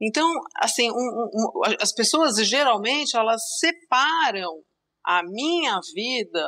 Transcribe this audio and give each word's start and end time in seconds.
Então, 0.00 0.32
assim, 0.56 0.90
um, 0.90 0.94
um, 0.94 1.62
as 1.80 1.92
pessoas 1.92 2.36
geralmente 2.46 3.16
elas 3.16 3.42
separam 3.58 4.62
a 5.04 5.22
minha 5.24 5.80
vida, 5.94 6.46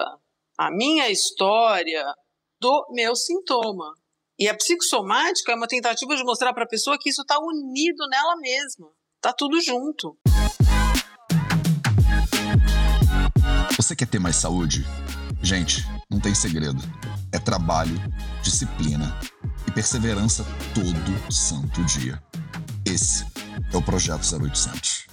a 0.59 0.71
minha 0.71 1.09
história 1.11 2.05
do 2.61 2.87
meu 2.91 3.17
sintoma. 3.17 3.95
E 4.39 4.49
a 4.49 4.55
psicossomática 4.55 5.53
é 5.53 5.55
uma 5.55 5.67
tentativa 5.67 6.17
de 6.17 6.25
mostrar 6.25 6.55
para 6.55 6.65
a 6.65 6.69
pessoa 6.69 6.97
que 6.99 7.11
isso 7.11 7.23
está 7.23 7.39
unido 7.39 8.09
nela 8.09 8.37
mesma, 8.37 8.89
está 9.17 9.33
tudo 9.33 9.61
junto. 9.61 10.17
Você 13.77 13.97
quer 13.97 14.07
ter 14.07 14.19
mais 14.19 14.37
saúde? 14.37 14.85
Gente, 15.43 15.83
não 16.11 16.21
tem 16.21 16.35
segredo. 16.35 16.81
É 17.33 17.39
trabalho, 17.39 17.97
disciplina 18.43 19.19
e 19.67 19.73
perseverança 19.73 20.45
todo 20.75 21.33
santo 21.33 21.83
dia. 21.85 22.23
Esse 22.85 23.30
é 23.73 23.77
o 23.77 23.85
Projeto 23.85 24.23
0800. 24.23 25.07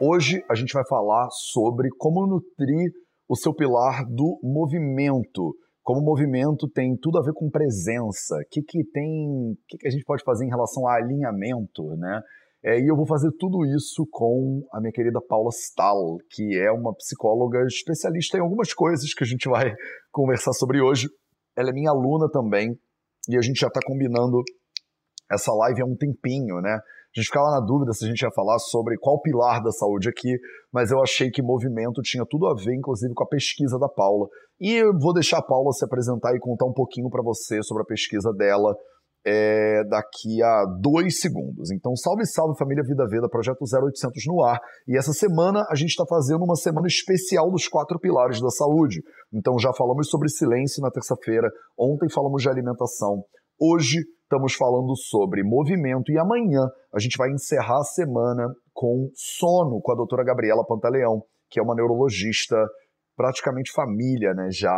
Hoje 0.00 0.44
a 0.50 0.54
gente 0.54 0.72
vai 0.72 0.84
falar 0.88 1.28
sobre 1.30 1.88
como 1.96 2.26
nutrir 2.26 2.92
o 3.28 3.36
seu 3.36 3.54
pilar 3.54 4.04
do 4.04 4.40
movimento. 4.42 5.56
Como 5.82 6.00
o 6.00 6.04
movimento 6.04 6.68
tem 6.68 6.96
tudo 6.96 7.18
a 7.18 7.22
ver 7.22 7.32
com 7.32 7.50
presença, 7.50 8.36
o 8.36 8.48
que, 8.50 8.62
que 8.62 8.84
tem, 8.90 9.56
que, 9.68 9.78
que 9.78 9.88
a 9.88 9.90
gente 9.90 10.04
pode 10.04 10.22
fazer 10.24 10.44
em 10.44 10.50
relação 10.50 10.86
a 10.86 10.94
alinhamento, 10.94 11.96
né? 11.96 12.20
É, 12.64 12.78
e 12.78 12.86
eu 12.86 12.94
vou 12.94 13.06
fazer 13.06 13.30
tudo 13.38 13.66
isso 13.66 14.06
com 14.10 14.62
a 14.72 14.80
minha 14.80 14.92
querida 14.92 15.20
Paula 15.20 15.50
Stahl, 15.50 16.18
que 16.30 16.56
é 16.56 16.70
uma 16.70 16.94
psicóloga 16.94 17.64
especialista 17.66 18.38
em 18.38 18.40
algumas 18.40 18.72
coisas 18.72 19.12
que 19.12 19.24
a 19.24 19.26
gente 19.26 19.48
vai 19.48 19.74
conversar 20.12 20.52
sobre 20.52 20.80
hoje. 20.80 21.08
Ela 21.56 21.70
é 21.70 21.72
minha 21.72 21.90
aluna 21.90 22.30
também, 22.30 22.78
e 23.28 23.36
a 23.36 23.40
gente 23.40 23.60
já 23.60 23.68
está 23.68 23.80
combinando 23.84 24.42
essa 25.32 25.52
live 25.52 25.82
há 25.82 25.84
um 25.84 25.96
tempinho, 25.96 26.60
né? 26.60 26.72
A 26.74 27.20
gente 27.20 27.26
ficava 27.26 27.50
na 27.50 27.60
dúvida 27.60 27.92
se 27.92 28.04
a 28.04 28.08
gente 28.08 28.22
ia 28.22 28.30
falar 28.30 28.58
sobre 28.58 28.96
qual 28.96 29.20
pilar 29.20 29.62
da 29.62 29.70
saúde 29.70 30.08
aqui, 30.08 30.34
mas 30.72 30.90
eu 30.90 31.02
achei 31.02 31.30
que 31.30 31.42
movimento 31.42 32.00
tinha 32.02 32.24
tudo 32.28 32.46
a 32.46 32.54
ver, 32.54 32.74
inclusive, 32.74 33.12
com 33.12 33.24
a 33.24 33.28
pesquisa 33.28 33.78
da 33.78 33.88
Paula. 33.88 34.28
E 34.58 34.72
eu 34.76 34.98
vou 34.98 35.12
deixar 35.12 35.38
a 35.38 35.42
Paula 35.42 35.72
se 35.72 35.84
apresentar 35.84 36.34
e 36.34 36.40
contar 36.40 36.64
um 36.64 36.72
pouquinho 36.72 37.10
para 37.10 37.22
você 37.22 37.62
sobre 37.62 37.82
a 37.82 37.86
pesquisa 37.86 38.32
dela 38.32 38.74
é, 39.24 39.84
daqui 39.84 40.42
a 40.42 40.64
dois 40.80 41.20
segundos. 41.20 41.70
Então, 41.70 41.94
salve, 41.94 42.26
salve 42.26 42.58
família 42.58 42.82
Vida 42.82 43.06
Veda, 43.06 43.28
projeto 43.28 43.62
0800 43.62 44.24
no 44.26 44.42
ar. 44.42 44.58
E 44.88 44.96
essa 44.96 45.12
semana 45.12 45.64
a 45.70 45.74
gente 45.74 45.90
está 45.90 46.04
fazendo 46.06 46.44
uma 46.44 46.56
semana 46.56 46.86
especial 46.86 47.50
dos 47.50 47.68
quatro 47.68 47.98
pilares 48.00 48.40
da 48.40 48.50
saúde. 48.50 49.02
Então, 49.32 49.58
já 49.58 49.72
falamos 49.72 50.08
sobre 50.08 50.28
silêncio 50.28 50.82
na 50.82 50.90
terça-feira, 50.90 51.48
ontem 51.78 52.08
falamos 52.10 52.42
de 52.42 52.48
alimentação, 52.48 53.22
hoje 53.60 53.98
estamos 54.32 54.54
falando 54.54 54.96
sobre 54.96 55.42
movimento 55.44 56.10
e 56.10 56.18
amanhã 56.18 56.66
a 56.94 56.98
gente 56.98 57.18
vai 57.18 57.30
encerrar 57.30 57.80
a 57.80 57.84
semana 57.84 58.48
com 58.72 59.10
sono 59.14 59.78
com 59.82 59.92
a 59.92 59.94
doutora 59.94 60.24
Gabriela 60.24 60.64
Pantaleão, 60.66 61.22
que 61.50 61.60
é 61.60 61.62
uma 61.62 61.74
neurologista 61.74 62.56
praticamente 63.14 63.70
família, 63.72 64.32
né, 64.32 64.48
já. 64.50 64.74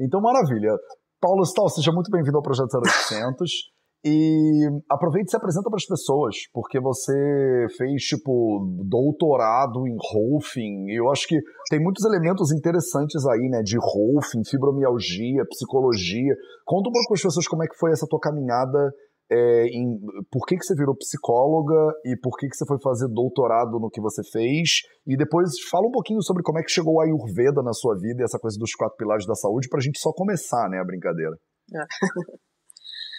Então, 0.00 0.22
maravilha. 0.22 0.70
Paulo 1.20 1.42
Stahl, 1.42 1.68
seja 1.68 1.92
muito 1.92 2.10
bem-vindo 2.10 2.38
ao 2.38 2.42
Projeto 2.42 2.68
0800. 2.82 3.77
E 4.04 4.68
aproveite 4.88 5.28
e 5.28 5.30
se 5.30 5.36
apresenta 5.36 5.68
para 5.68 5.76
as 5.76 5.86
pessoas, 5.86 6.36
porque 6.52 6.80
você 6.80 7.66
fez, 7.76 8.02
tipo, 8.04 8.64
doutorado 8.84 9.86
em 9.86 9.96
Rolfing, 9.98 10.86
e 10.88 11.00
eu 11.00 11.10
acho 11.10 11.26
que 11.26 11.38
tem 11.68 11.82
muitos 11.82 12.04
elementos 12.04 12.52
interessantes 12.52 13.26
aí, 13.26 13.48
né, 13.48 13.62
de 13.62 13.76
Rolfing, 13.76 14.44
fibromialgia, 14.48 15.44
psicologia. 15.50 16.34
Conta 16.64 16.88
um 16.88 16.92
pouco 16.92 17.08
para 17.08 17.16
as 17.16 17.22
pessoas 17.22 17.48
como 17.48 17.64
é 17.64 17.66
que 17.66 17.76
foi 17.76 17.90
essa 17.90 18.06
tua 18.08 18.20
caminhada 18.20 18.92
é, 19.30 19.66
em, 19.66 19.98
por 20.30 20.46
que, 20.46 20.56
que 20.56 20.64
você 20.64 20.74
virou 20.74 20.96
psicóloga 20.96 21.92
e 22.04 22.16
por 22.16 22.36
que, 22.38 22.48
que 22.48 22.56
você 22.56 22.64
foi 22.64 22.78
fazer 22.80 23.08
doutorado 23.08 23.78
no 23.78 23.90
que 23.90 24.00
você 24.00 24.22
fez. 24.32 24.80
E 25.06 25.16
depois 25.16 25.50
fala 25.70 25.86
um 25.86 25.92
pouquinho 25.92 26.22
sobre 26.22 26.42
como 26.42 26.58
é 26.58 26.62
que 26.62 26.70
chegou 26.70 27.00
a 27.00 27.04
Ayurveda 27.04 27.62
na 27.62 27.72
sua 27.72 27.94
vida 27.94 28.22
e 28.22 28.24
essa 28.24 28.38
coisa 28.38 28.56
dos 28.58 28.74
quatro 28.74 28.96
pilares 28.96 29.26
da 29.26 29.34
saúde, 29.34 29.68
para 29.68 29.78
a 29.78 29.82
gente 29.82 29.98
só 29.98 30.12
começar, 30.12 30.68
né, 30.70 30.78
a 30.78 30.84
brincadeira. 30.84 31.36
É. 31.74 31.84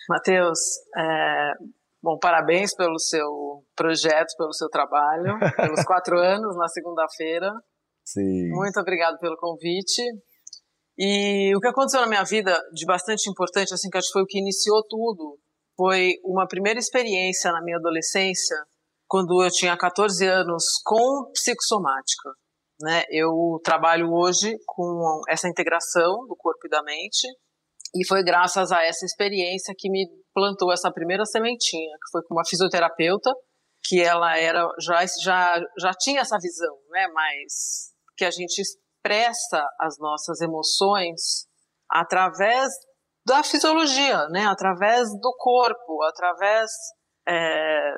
Matheus, 0.10 0.60
é, 0.98 1.52
bom, 2.02 2.18
parabéns 2.18 2.76
pelo 2.76 2.98
seu 2.98 3.64
projeto, 3.76 4.36
pelo 4.36 4.52
seu 4.52 4.68
trabalho, 4.68 5.38
pelos 5.56 5.84
quatro 5.86 6.18
anos 6.18 6.58
na 6.58 6.68
segunda-feira. 6.68 7.52
Sim. 8.04 8.50
Muito 8.50 8.80
obrigado 8.80 9.20
pelo 9.20 9.38
convite. 9.38 10.02
E 10.98 11.56
o 11.56 11.60
que 11.60 11.68
aconteceu 11.68 12.02
na 12.02 12.08
minha 12.08 12.24
vida 12.24 12.60
de 12.74 12.86
bastante 12.88 13.30
importante, 13.30 13.72
assim, 13.72 13.88
que 13.88 14.00
acho 14.00 14.08
que 14.08 14.14
foi 14.14 14.24
o 14.24 14.26
que 14.26 14.40
iniciou 14.40 14.84
tudo, 14.90 15.38
foi 15.78 16.16
uma 16.26 16.48
primeira 16.48 16.80
experiência 16.80 17.52
na 17.52 17.62
minha 17.62 17.78
adolescência, 17.78 18.58
quando 19.08 19.44
eu 19.44 19.52
tinha 19.52 19.78
14 19.78 20.26
anos, 20.26 20.64
com 20.84 21.32
psicossomática. 21.34 22.32
Né? 22.82 23.04
Eu 23.12 23.62
trabalho 23.64 24.12
hoje 24.12 24.58
com 24.66 25.22
essa 25.30 25.48
integração 25.48 26.26
do 26.28 26.36
corpo 26.36 26.66
e 26.66 26.70
da 26.70 26.82
mente, 26.82 27.28
e 27.96 28.08
foi 28.08 28.24
graças 28.24 28.72
a 28.72 28.84
essa 28.84 29.06
experiência 29.06 29.74
que 29.78 29.90
me 29.90 30.08
plantou 30.34 30.72
essa 30.72 30.92
primeira 30.92 31.26
sementinha, 31.26 31.96
que 31.96 32.12
foi 32.12 32.22
com 32.24 32.36
uma 32.36 32.46
fisioterapeuta, 32.46 33.34
que 33.84 34.02
ela 34.02 34.38
era 34.38 34.68
já 34.80 35.04
já 35.22 35.60
já 35.80 35.92
tinha 35.94 36.22
essa 36.22 36.38
visão, 36.38 36.78
né? 36.90 37.08
Mas 37.14 37.94
que 38.16 38.26
a 38.26 38.32
gente 38.32 38.60
expressa 38.60 39.66
as 39.80 39.98
nossas 39.98 40.42
emoções 40.42 41.48
através 41.90 42.68
da 43.26 43.44
fisiologia, 43.44 44.28
né? 44.30 44.46
Através 44.46 45.10
do 45.20 45.36
corpo, 45.38 46.04
através 46.04 46.70
é, 47.28 47.94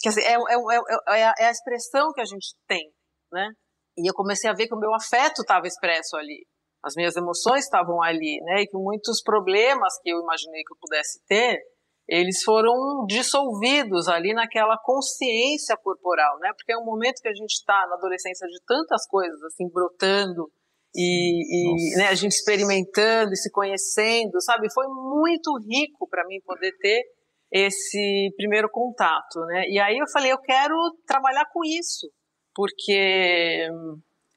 quer 0.00 0.08
dizer, 0.10 0.22
é, 0.22 0.34
é, 0.34 1.16
é, 1.16 1.20
é, 1.20 1.46
a 1.46 1.50
expressão 1.50 2.12
que 2.12 2.20
a 2.20 2.24
gente 2.24 2.54
tem, 2.66 2.92
né? 3.32 3.48
E 3.96 4.08
eu 4.08 4.14
comecei 4.14 4.48
a 4.48 4.54
ver 4.54 4.66
que 4.66 4.74
o 4.74 4.78
meu 4.78 4.94
afeto 4.94 5.42
estava 5.42 5.66
expresso 5.66 6.16
ali, 6.16 6.46
as 6.84 6.94
minhas 6.96 7.16
emoções 7.16 7.64
estavam 7.64 8.02
ali, 8.02 8.40
né? 8.42 8.62
E 8.62 8.66
que 8.66 8.76
muitos 8.76 9.22
problemas 9.22 9.94
que 10.02 10.10
eu 10.10 10.20
imaginei 10.20 10.62
que 10.62 10.72
eu 10.72 10.78
pudesse 10.80 11.20
ter, 11.26 11.60
eles 12.08 12.42
foram 12.42 13.06
dissolvidos 13.06 14.08
ali 14.08 14.34
naquela 14.34 14.76
consciência 14.82 15.76
corporal, 15.76 16.38
né? 16.40 16.50
Porque 16.56 16.72
é 16.72 16.76
um 16.76 16.84
momento 16.84 17.20
que 17.22 17.28
a 17.28 17.34
gente 17.34 17.52
está 17.52 17.86
na 17.88 17.96
adolescência 17.96 18.46
de 18.48 18.60
tantas 18.66 19.06
coisas 19.06 19.42
assim 19.44 19.68
brotando 19.72 20.50
e, 20.94 21.94
e 21.94 21.96
né, 21.96 22.08
a 22.08 22.14
gente 22.14 22.32
experimentando 22.32 23.32
e 23.32 23.36
se 23.36 23.50
conhecendo, 23.50 24.40
sabe? 24.42 24.72
Foi 24.72 24.86
muito 24.88 25.56
rico 25.58 26.08
para 26.08 26.26
mim 26.26 26.40
poder 26.44 26.72
ter 26.78 27.02
esse 27.50 28.32
primeiro 28.36 28.68
contato, 28.68 29.40
né? 29.46 29.64
E 29.68 29.78
aí 29.78 29.98
eu 29.98 30.08
falei, 30.12 30.32
eu 30.32 30.38
quero 30.38 30.74
trabalhar 31.06 31.44
com 31.52 31.64
isso, 31.64 32.10
porque 32.54 33.68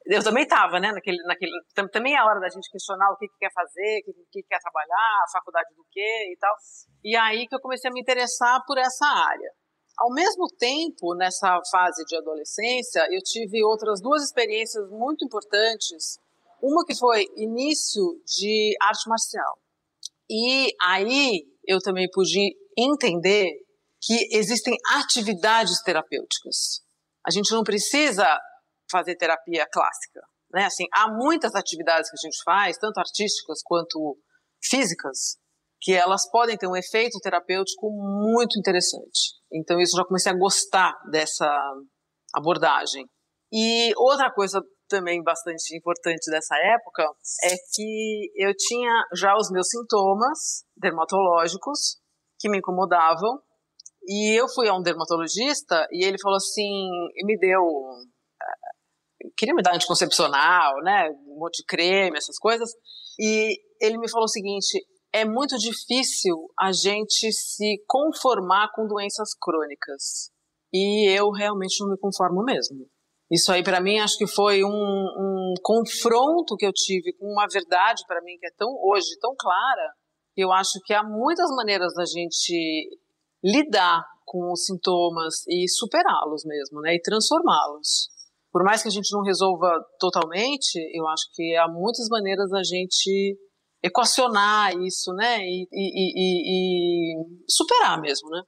eu 0.06 0.24
também 0.24 0.44
estava, 0.44 0.80
né? 0.80 0.92
Naquele, 0.92 1.22
naquele, 1.24 1.52
também 1.92 2.14
é 2.14 2.18
a 2.18 2.26
hora 2.26 2.40
da 2.40 2.50
gente 2.50 2.70
questionar 2.70 3.12
o 3.12 3.18
que, 3.18 3.28
que 3.28 3.38
quer 3.40 3.52
fazer, 3.52 4.02
o 4.08 4.14
que, 4.32 4.42
que 4.42 4.48
quer 4.48 4.60
trabalhar, 4.60 5.24
a 5.24 5.32
faculdade 5.32 5.74
do 5.76 5.86
quê 5.92 6.32
e 6.32 6.38
tal. 6.40 6.56
E 7.04 7.16
aí 7.16 7.48
que 7.48 7.56
eu 7.56 7.60
comecei 7.60 7.90
a 7.90 7.94
me 7.94 8.02
interessar 8.02 8.62
por 8.68 8.78
essa 8.78 9.06
área. 9.06 9.52
Ao 9.98 10.14
mesmo 10.14 10.48
tempo, 10.60 11.16
nessa 11.16 11.60
fase 11.72 12.04
de 12.06 12.18
adolescência, 12.18 13.08
eu 13.12 13.22
tive 13.24 13.64
outras 13.64 14.02
duas 14.02 14.24
experiências 14.24 14.90
muito 14.90 15.26
importantes 15.26 16.20
uma 16.62 16.86
que 16.86 16.98
foi 16.98 17.26
início 17.38 18.02
de 18.26 18.76
arte 18.82 19.08
marcial. 19.08 19.60
E 20.30 20.74
aí 20.82 21.44
eu 21.68 21.80
também 21.80 22.08
pude 22.12 22.56
entender 22.78 23.50
que 24.02 24.36
existem 24.36 24.76
atividades 24.96 25.82
terapêuticas. 25.84 26.82
A 27.26 27.32
gente 27.32 27.52
não 27.52 27.64
precisa 27.64 28.26
fazer 28.90 29.16
terapia 29.16 29.66
clássica, 29.72 30.22
né? 30.52 30.66
Assim, 30.66 30.86
há 30.94 31.08
muitas 31.12 31.54
atividades 31.56 32.10
que 32.10 32.18
a 32.18 32.28
gente 32.28 32.44
faz, 32.44 32.78
tanto 32.78 33.00
artísticas 33.00 33.62
quanto 33.64 34.18
físicas, 34.64 35.38
que 35.82 35.94
elas 35.94 36.30
podem 36.32 36.58
ter 36.58 36.68
um 36.68 36.76
efeito 36.76 37.20
terapêutico 37.20 37.90
muito 37.92 38.58
interessante. 38.58 39.36
Então 39.52 39.80
isso 39.80 39.96
já 39.96 40.04
comecei 40.06 40.32
a 40.32 40.38
gostar 40.38 40.94
dessa 41.12 41.48
abordagem. 42.34 43.06
E 43.52 43.94
outra 43.96 44.32
coisa 44.34 44.62
também 44.88 45.24
bastante 45.24 45.76
importante 45.76 46.30
dessa 46.30 46.56
época 46.58 47.04
é 47.44 47.56
que 47.74 48.32
eu 48.36 48.54
tinha 48.56 49.06
já 49.14 49.36
os 49.36 49.50
meus 49.52 49.68
sintomas 49.70 50.64
dermatológicos 50.76 51.98
que 52.40 52.50
me 52.50 52.60
incomodavam 52.60 53.40
e 54.08 54.40
eu 54.40 54.48
fui 54.48 54.68
a 54.68 54.76
um 54.76 54.84
dermatologista 54.84 55.88
e 55.92 56.06
ele 56.06 56.20
falou 56.22 56.38
assim, 56.38 56.90
me 57.24 57.38
deu 57.40 57.62
queria 59.38 59.54
me 59.54 59.62
dar 59.62 59.76
anticoncepcional, 59.76 60.82
né, 60.84 61.10
um 61.28 61.40
monte 61.40 61.58
de 61.58 61.66
creme, 61.66 62.18
essas 62.18 62.38
coisas, 62.38 62.70
e 63.20 63.58
ele 63.82 63.98
me 63.98 64.10
falou 64.10 64.26
o 64.26 64.30
seguinte, 64.30 64.86
é 65.14 65.24
muito 65.24 65.58
difícil 65.58 66.50
a 66.60 66.72
gente 66.72 67.32
se 67.32 67.82
conformar 67.88 68.70
com 68.74 68.86
doenças 68.86 69.30
crônicas. 69.40 70.30
E 70.74 71.10
eu 71.18 71.32
realmente 71.32 71.80
não 71.80 71.92
me 71.92 71.98
conformo 71.98 72.44
mesmo. 72.44 72.86
Isso 73.32 73.52
aí 73.52 73.64
para 73.64 73.80
mim 73.80 73.98
acho 73.98 74.18
que 74.18 74.28
foi 74.28 74.64
um, 74.64 74.68
um, 74.70 75.54
confronto 75.64 76.56
que 76.58 76.66
eu 76.66 76.74
tive 76.74 77.14
com 77.14 77.26
uma 77.26 77.48
verdade 77.48 78.04
para 78.08 78.22
mim 78.22 78.38
que 78.40 78.46
é 78.46 78.52
tão 78.58 78.70
hoje 78.84 79.18
tão 79.22 79.34
clara. 79.40 79.94
Eu 80.36 80.52
acho 80.52 80.80
que 80.84 80.94
há 80.94 81.02
muitas 81.02 81.50
maneiras 81.56 81.94
da 81.94 82.04
gente 82.06 82.90
lidar 83.42 84.04
com 84.26 84.52
os 84.52 84.66
sintomas 84.66 85.48
e 85.48 85.68
superá-los 85.70 86.44
mesmo, 86.46 86.82
né? 86.82 86.96
E 86.96 87.02
transformá-los. 87.02 88.10
Por 88.56 88.64
mais 88.64 88.82
que 88.82 88.88
a 88.88 88.92
gente 88.92 89.12
não 89.12 89.22
resolva 89.22 89.68
totalmente, 90.00 90.80
eu 90.94 91.06
acho 91.10 91.26
que 91.34 91.58
há 91.58 91.68
muitas 91.68 92.08
maneiras 92.10 92.50
da 92.50 92.64
gente 92.64 93.38
equacionar 93.84 94.72
isso, 94.78 95.12
né? 95.12 95.40
E, 95.42 95.68
e, 95.74 95.92
e, 96.16 97.12
e, 97.12 97.26
superar 97.50 98.00
mesmo, 98.00 98.30
né? 98.30 98.42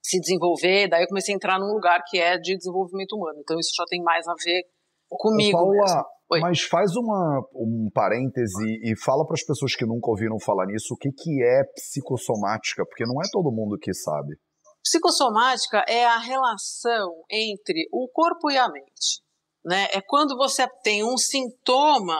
Se 0.00 0.20
desenvolver. 0.20 0.86
Daí 0.86 1.02
eu 1.02 1.08
comecei 1.08 1.34
a 1.34 1.36
entrar 1.36 1.58
num 1.58 1.74
lugar 1.74 2.00
que 2.06 2.16
é 2.16 2.38
de 2.38 2.56
desenvolvimento 2.56 3.16
humano. 3.16 3.40
Então 3.40 3.58
isso 3.58 3.72
já 3.76 3.82
tem 3.88 4.00
mais 4.04 4.24
a 4.28 4.34
ver 4.34 4.62
comigo. 5.08 5.58
Paula, 5.58 6.06
mas 6.40 6.60
faz 6.60 6.94
uma, 6.94 7.40
um 7.52 7.90
parêntese 7.92 8.78
e 8.84 8.96
fala 9.04 9.26
para 9.26 9.34
as 9.34 9.44
pessoas 9.44 9.74
que 9.74 9.84
nunca 9.84 10.10
ouviram 10.10 10.38
falar 10.38 10.66
nisso 10.66 10.94
o 10.94 10.96
que, 10.96 11.10
que 11.10 11.42
é 11.42 11.64
psicossomática, 11.74 12.84
porque 12.86 13.04
não 13.04 13.20
é 13.20 13.26
todo 13.32 13.50
mundo 13.50 13.76
que 13.76 13.92
sabe. 13.92 14.36
Psicossomática 14.80 15.84
é 15.88 16.04
a 16.04 16.18
relação 16.18 17.24
entre 17.28 17.88
o 17.92 18.08
corpo 18.14 18.48
e 18.48 18.56
a 18.56 18.68
mente. 18.70 19.28
Né? 19.64 19.88
É 19.92 20.00
quando 20.00 20.36
você 20.36 20.66
tem 20.82 21.04
um 21.04 21.16
sintoma 21.16 22.16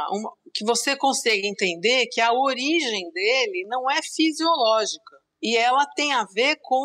que 0.52 0.64
você 0.64 0.96
consegue 0.96 1.46
entender 1.46 2.06
que 2.08 2.20
a 2.20 2.32
origem 2.32 3.10
dele 3.12 3.64
não 3.66 3.90
é 3.90 4.00
fisiológica 4.02 5.16
e 5.42 5.56
ela 5.56 5.87
tem 5.96 6.12
a 6.12 6.25
ver 6.34 6.56
com 6.60 6.84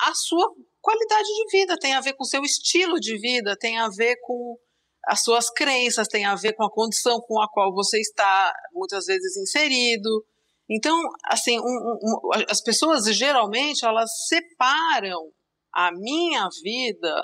a 0.00 0.12
sua 0.14 0.52
qualidade 0.80 1.28
de 1.28 1.58
vida, 1.58 1.78
tem 1.78 1.94
a 1.94 2.00
ver 2.00 2.14
com 2.14 2.24
o 2.24 2.26
seu 2.26 2.42
estilo 2.42 2.98
de 2.98 3.16
vida, 3.18 3.56
tem 3.56 3.78
a 3.78 3.88
ver 3.88 4.16
com 4.22 4.58
as 5.06 5.22
suas 5.22 5.50
crenças, 5.50 6.08
tem 6.08 6.24
a 6.24 6.34
ver 6.34 6.54
com 6.54 6.64
a 6.64 6.70
condição 6.70 7.20
com 7.20 7.40
a 7.40 7.48
qual 7.48 7.72
você 7.72 8.00
está 8.00 8.52
muitas 8.72 9.06
vezes 9.06 9.36
inserido. 9.36 10.24
Então, 10.68 11.00
assim, 11.26 11.60
um, 11.60 11.62
um, 11.62 12.30
as 12.50 12.60
pessoas 12.60 13.04
geralmente 13.16 13.84
elas 13.84 14.10
separam 14.26 15.30
a 15.72 15.92
minha 15.92 16.48
vida, 16.62 17.14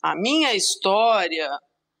a 0.00 0.14
minha 0.14 0.54
história 0.54 1.50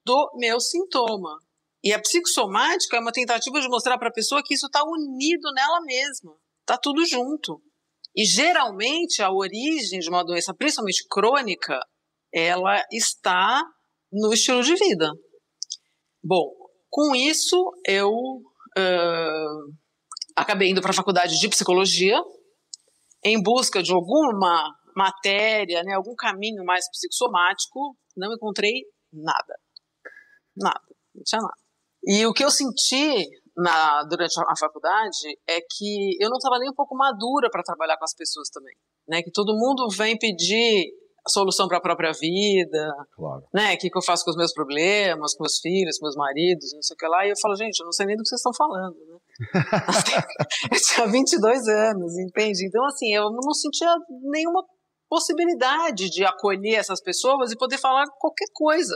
do 0.04 0.30
meu 0.36 0.60
sintoma. 0.60 1.38
E 1.82 1.92
a 1.92 2.00
psicossomática 2.00 2.96
é 2.96 3.00
uma 3.00 3.12
tentativa 3.12 3.60
de 3.60 3.68
mostrar 3.68 3.98
para 3.98 4.08
a 4.08 4.12
pessoa 4.12 4.42
que 4.42 4.54
isso 4.54 4.66
está 4.66 4.82
unido 4.84 5.52
nela 5.54 5.80
mesma, 5.82 6.34
está 6.60 6.78
tudo 6.78 7.04
junto. 7.04 7.62
E 8.16 8.24
geralmente 8.24 9.22
a 9.22 9.30
origem 9.30 9.98
de 9.98 10.08
uma 10.08 10.24
doença, 10.24 10.54
principalmente 10.54 11.06
crônica, 11.08 11.78
ela 12.32 12.82
está 12.90 13.62
no 14.12 14.32
estilo 14.32 14.62
de 14.62 14.74
vida. 14.76 15.10
Bom, 16.22 16.50
com 16.88 17.14
isso 17.14 17.56
eu 17.86 18.10
uh, 18.10 19.74
acabei 20.36 20.70
indo 20.70 20.80
para 20.80 20.90
a 20.90 20.94
faculdade 20.94 21.38
de 21.38 21.48
psicologia 21.48 22.16
em 23.22 23.42
busca 23.42 23.82
de 23.82 23.92
alguma 23.92 24.72
matéria, 24.96 25.82
né, 25.82 25.94
algum 25.94 26.14
caminho 26.14 26.64
mais 26.64 26.88
psicossomático. 26.90 27.96
Não 28.16 28.32
encontrei 28.32 28.84
nada, 29.12 29.54
nada, 30.56 30.80
não 31.14 31.22
tinha 31.24 31.40
nada. 31.40 31.54
E 32.06 32.26
o 32.26 32.32
que 32.32 32.44
eu 32.44 32.50
senti 32.50 33.26
na, 33.56 34.02
durante 34.04 34.34
a 34.38 34.56
faculdade 34.58 35.38
é 35.48 35.60
que 35.60 36.16
eu 36.20 36.28
não 36.28 36.36
estava 36.36 36.58
nem 36.58 36.70
um 36.70 36.74
pouco 36.74 36.96
madura 36.96 37.48
para 37.50 37.62
trabalhar 37.62 37.96
com 37.96 38.04
as 38.04 38.14
pessoas 38.14 38.48
também, 38.50 38.74
né? 39.08 39.22
Que 39.22 39.30
todo 39.30 39.56
mundo 39.56 39.88
vem 39.88 40.18
pedir 40.18 40.92
solução 41.28 41.66
para 41.66 41.78
a 41.78 41.80
própria 41.80 42.12
vida, 42.12 42.92
claro. 43.14 43.42
né? 43.54 43.74
O 43.74 43.78
que, 43.78 43.88
que 43.88 43.96
eu 43.96 44.02
faço 44.02 44.24
com 44.24 44.30
os 44.30 44.36
meus 44.36 44.52
problemas, 44.52 45.34
com 45.34 45.44
meus 45.44 45.58
filhos, 45.58 45.98
com 45.98 46.04
meus 46.04 46.16
maridos, 46.16 46.72
não 46.74 46.82
sei 46.82 46.94
o 46.94 46.98
que 46.98 47.06
lá. 47.06 47.26
E 47.26 47.30
eu 47.30 47.38
falo, 47.40 47.56
gente, 47.56 47.80
eu 47.80 47.86
não 47.86 47.92
sei 47.92 48.06
nem 48.06 48.16
do 48.16 48.22
que 48.22 48.28
vocês 48.28 48.40
estão 48.40 48.52
falando, 48.52 48.96
né? 49.06 49.18
eu 50.70 50.80
tinha 50.80 51.06
22 51.06 51.68
anos, 51.68 52.18
entende? 52.18 52.66
Então, 52.66 52.84
assim, 52.84 53.12
eu 53.12 53.30
não 53.30 53.54
sentia 53.54 53.94
nenhuma 54.30 54.62
possibilidade 55.08 56.10
de 56.10 56.24
acolher 56.24 56.74
essas 56.74 57.00
pessoas 57.00 57.52
e 57.52 57.56
poder 57.56 57.78
falar 57.78 58.04
qualquer 58.18 58.48
coisa, 58.52 58.94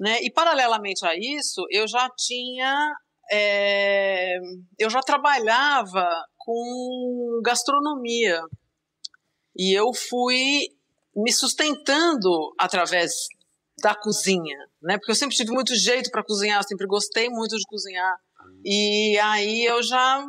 né? 0.00 0.22
E 0.22 0.30
paralelamente 0.30 1.04
a 1.06 1.14
isso, 1.16 1.64
eu 1.70 1.86
já 1.88 2.08
tinha, 2.16 2.92
é, 3.30 4.36
eu 4.78 4.90
já 4.90 5.00
trabalhava 5.00 6.08
com 6.36 7.40
gastronomia 7.44 8.40
e 9.56 9.76
eu 9.76 9.92
fui 9.94 10.68
me 11.14 11.32
sustentando 11.32 12.54
através 12.58 13.12
da 13.82 13.94
cozinha, 13.94 14.58
né? 14.82 14.96
Porque 14.98 15.12
eu 15.12 15.16
sempre 15.16 15.36
tive 15.36 15.50
muito 15.52 15.74
jeito 15.74 16.10
para 16.10 16.24
cozinhar, 16.24 16.60
eu 16.60 16.68
sempre 16.68 16.86
gostei 16.86 17.28
muito 17.28 17.56
de 17.56 17.64
cozinhar. 17.66 18.14
E 18.64 19.18
aí 19.18 19.64
eu 19.64 19.82
já 19.82 20.24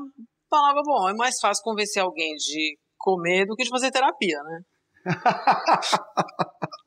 falava, 0.50 0.81
bom, 0.84 1.10
é 1.10 1.14
mais 1.14 1.40
fácil 1.40 1.64
convencer 1.64 2.02
alguém 2.02 2.36
de 2.36 2.78
comer 2.98 3.46
do 3.46 3.56
que 3.56 3.64
de 3.64 3.69
fazer 3.69 3.92
terapia, 3.92 4.42
né? 4.44 4.62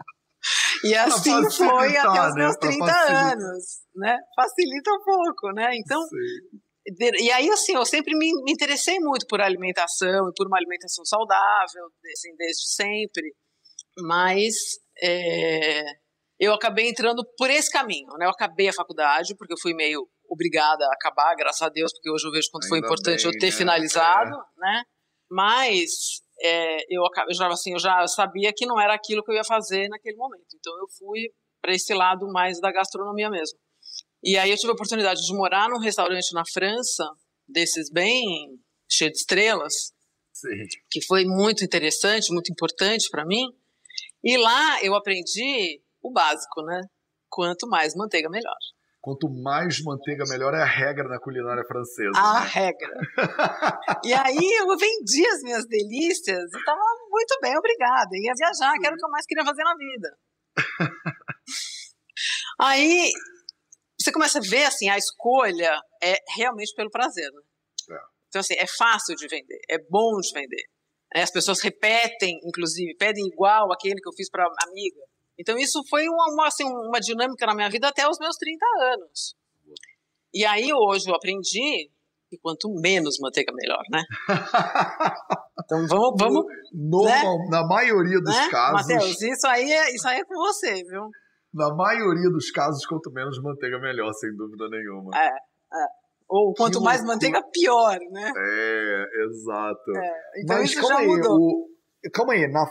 e 0.85 0.95
assim 0.95 1.51
foi 1.51 1.97
até 1.97 2.29
os 2.29 2.35
meus 2.35 2.57
30 2.57 2.85
né? 2.85 2.93
anos, 3.33 3.65
né? 3.95 4.19
Facilita 4.35 4.91
um 4.93 5.03
pouco, 5.05 5.53
né? 5.53 5.71
Então, 5.75 6.03
Sim. 6.03 7.13
e 7.21 7.31
aí 7.31 7.51
assim, 7.51 7.75
eu 7.75 7.85
sempre 7.85 8.17
me, 8.17 8.33
me 8.45 8.53
interessei 8.53 8.99
muito 9.01 9.27
por 9.27 9.41
alimentação 9.41 10.29
e 10.29 10.33
por 10.37 10.47
uma 10.47 10.57
alimentação 10.57 11.05
saudável, 11.05 11.85
assim, 12.13 12.35
desde 12.37 12.69
sempre 12.75 13.35
mas 13.99 14.55
é, 15.03 15.83
eu 16.39 16.53
acabei 16.55 16.89
entrando 16.89 17.25
por 17.37 17.51
esse 17.51 17.71
caminho, 17.71 18.09
né? 18.19 18.27
Eu 18.27 18.31
acabei 18.31 18.69
a 18.69 18.73
faculdade, 18.73 19.35
porque 19.37 19.53
eu 19.53 19.59
fui 19.61 19.75
meio 19.75 20.09
obrigada 20.29 20.85
a 20.85 20.95
acabar, 20.95 21.35
graças 21.35 21.63
a 21.63 21.69
Deus, 21.69 21.93
porque 21.93 22.11
hoje 22.11 22.27
eu 22.27 22.33
vejo 22.33 22.49
quanto 22.51 22.65
Ainda 22.65 22.69
foi 22.69 22.79
importante 22.79 23.23
bem, 23.25 23.33
eu 23.33 23.39
ter 23.39 23.47
né? 23.47 23.53
finalizado, 23.53 24.35
é. 24.35 24.61
né? 24.61 24.83
Mas 25.31 26.23
é, 26.43 26.83
eu, 26.89 27.03
eu, 27.29 27.35
já, 27.35 27.49
assim, 27.49 27.73
eu 27.73 27.79
já 27.79 28.07
sabia 28.07 28.53
que 28.55 28.67
não 28.67 28.81
era 28.81 28.95
aquilo 28.95 29.23
que 29.23 29.31
eu 29.31 29.37
ia 29.37 29.45
fazer 29.45 29.89
naquele 29.89 30.17
momento. 30.17 30.47
Então 30.55 30.73
eu 30.79 30.87
fui 30.99 31.31
para 31.61 31.75
esse 31.75 31.93
lado 31.93 32.27
mais 32.33 32.61
da 32.61 32.73
gastronomia 32.73 33.29
mesmo. 33.31 33.59
E 34.23 34.37
aí 34.37 34.51
eu 34.51 34.57
tive 34.57 34.71
a 34.71 34.75
oportunidade 34.75 35.21
de 35.21 35.35
morar 35.35 35.69
num 35.69 35.79
restaurante 35.79 36.33
na 36.35 36.43
França, 36.53 37.05
desses 37.49 37.91
bem 37.91 38.59
cheio 38.91 39.11
de 39.11 39.19
estrelas, 39.19 39.93
Sim. 40.33 40.67
que 40.91 41.05
foi 41.07 41.25
muito 41.25 41.65
interessante, 41.65 42.33
muito 42.33 42.51
importante 42.51 43.09
para 43.11 43.25
mim. 43.25 43.47
E 44.23 44.37
lá 44.37 44.83
eu 44.83 44.95
aprendi 44.95 45.83
o 46.03 46.11
básico, 46.11 46.63
né? 46.63 46.81
Quanto 47.29 47.69
mais 47.69 47.95
manteiga, 47.95 48.29
melhor. 48.29 48.57
Quanto 49.01 49.31
mais 49.31 49.83
manteiga, 49.83 50.25
melhor 50.29 50.53
é 50.53 50.61
a 50.61 50.67
regra 50.67 51.09
na 51.09 51.19
culinária 51.19 51.65
francesa. 51.67 52.13
A 52.15 52.41
né? 52.41 52.51
regra. 52.53 52.95
e 54.05 54.13
aí 54.13 54.59
eu 54.61 54.77
vendi 54.77 55.27
as 55.27 55.43
minhas 55.43 55.67
delícias 55.67 56.53
e 56.53 56.59
estava 56.59 56.81
muito 57.09 57.39
bem, 57.41 57.57
obrigada. 57.57 58.11
Ia 58.13 58.35
viajar, 58.37 58.79
que 58.79 58.87
era 58.87 58.95
o 58.95 58.99
que 58.99 59.05
eu 59.05 59.11
mais 59.11 59.25
queria 59.25 59.45
fazer 59.45 59.63
na 59.63 59.75
vida. 59.75 60.19
aí 62.61 63.11
você 63.99 64.13
começa 64.13 64.39
a 64.39 64.43
ver 64.43 64.65
assim, 64.65 64.89
a 64.89 64.99
escolha 64.99 65.79
é 66.03 66.17
realmente 66.37 66.75
pelo 66.75 66.91
prazer, 66.91 67.31
né? 67.33 67.41
É. 67.97 68.01
Então, 68.29 68.41
assim, 68.41 68.55
é 68.59 68.67
fácil 68.67 69.17
de 69.17 69.27
vender, 69.29 69.61
é 69.69 69.79
bom 69.91 70.19
de 70.21 70.33
vender. 70.33 70.65
As 71.15 71.31
pessoas 71.31 71.61
repetem, 71.61 72.39
inclusive, 72.45 72.97
pedem 72.97 73.27
igual 73.27 73.73
aquele 73.73 74.01
que 74.01 74.09
eu 74.09 74.13
fiz 74.15 74.31
para 74.31 74.45
amiga. 74.45 75.01
Então 75.41 75.57
isso 75.57 75.83
foi 75.89 76.07
uma, 76.07 76.47
assim, 76.47 76.65
uma 76.65 77.01
dinâmica 77.01 77.47
na 77.47 77.55
minha 77.55 77.71
vida 77.71 77.89
até 77.89 78.07
os 78.07 78.19
meus 78.19 78.37
30 78.37 78.67
anos. 78.93 79.35
E 80.35 80.45
aí 80.45 80.71
hoje 80.71 81.09
eu 81.09 81.15
aprendi 81.15 81.91
que 82.29 82.39
quanto 82.43 82.69
menos 82.81 83.19
manteiga, 83.19 83.51
melhor, 83.53 83.83
né? 83.91 84.03
Então 85.71 85.87
vamos. 85.87 86.15
vamos 86.19 86.47
Normal, 86.73 87.39
né? 87.39 87.47
Na 87.49 87.65
maioria 87.65 88.19
dos 88.19 88.35
né? 88.35 88.49
casos. 88.51 88.89
Matheus, 88.89 89.23
isso 89.23 89.47
aí, 89.47 89.71
é, 89.71 89.95
isso 89.95 90.09
aí 90.09 90.19
é 90.19 90.25
com 90.25 90.35
você, 90.35 90.83
viu? 90.83 91.09
Na 91.55 91.73
maioria 91.73 92.29
dos 92.29 92.51
casos, 92.51 92.85
quanto 92.87 93.13
menos 93.13 93.41
manteiga, 93.41 93.79
melhor, 93.79 94.13
sem 94.15 94.35
dúvida 94.35 94.69
nenhuma. 94.69 95.11
É, 95.15 95.29
é. 95.29 95.87
Ou 96.29 96.53
quanto 96.55 96.79
que 96.79 96.85
mais 96.85 97.05
manteiga, 97.05 97.41
pior, 97.53 97.99
né? 98.11 98.33
É, 98.37 99.05
exato. 99.27 99.97
É, 99.97 100.43
então 100.43 100.57
Mas 100.57 100.71
isso 100.71 100.81
calma 100.81 101.03
já 101.03 101.07
mudou. 101.07 101.39
Aí, 101.39 102.09
o, 102.09 102.11
calma 102.13 102.33
aí, 102.33 102.49
na, 102.51 102.67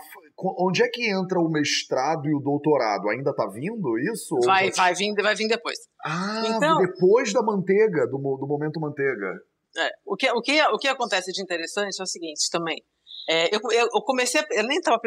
onde 0.58 0.84
é 0.84 0.88
que 0.88 1.10
entra 1.10 1.39
o 1.39 1.50
mestrado 1.50 2.27
e 2.27 2.36
o 2.36 2.39
doutorado? 2.39 3.10
Ainda 3.10 3.34
tá 3.34 3.48
vindo 3.48 3.98
isso? 4.12 4.36
Vai, 4.46 4.72
vai, 4.72 4.93
vir, 4.93 5.13
vai 5.15 5.36
vir 5.36 5.48
depois. 5.48 5.77
Ah, 6.03 6.43
então, 6.46 6.77
depois 6.77 7.34
da 7.34 7.41
manteiga, 7.41 8.08
do, 8.08 8.17
do 8.17 8.48
momento 8.48 8.79
manteiga. 8.79 9.41
É, 9.77 9.89
o, 10.05 10.15
que, 10.15 10.31
o, 10.31 10.41
que, 10.41 10.62
o 10.62 10.77
que 10.77 10.88
acontece 10.88 11.31
de 11.31 11.41
interessante 11.41 12.00
é 12.00 12.03
o 12.03 12.08
seguinte 12.08 12.50
também. 12.51 12.81
É, 13.29 13.55
eu, 13.55 13.60
eu, 13.72 13.88
eu, 13.93 14.01
comecei 14.01 14.41
a, 14.41 14.46
Eu 14.51 14.63
nem 14.63 14.81
tava 14.81 15.00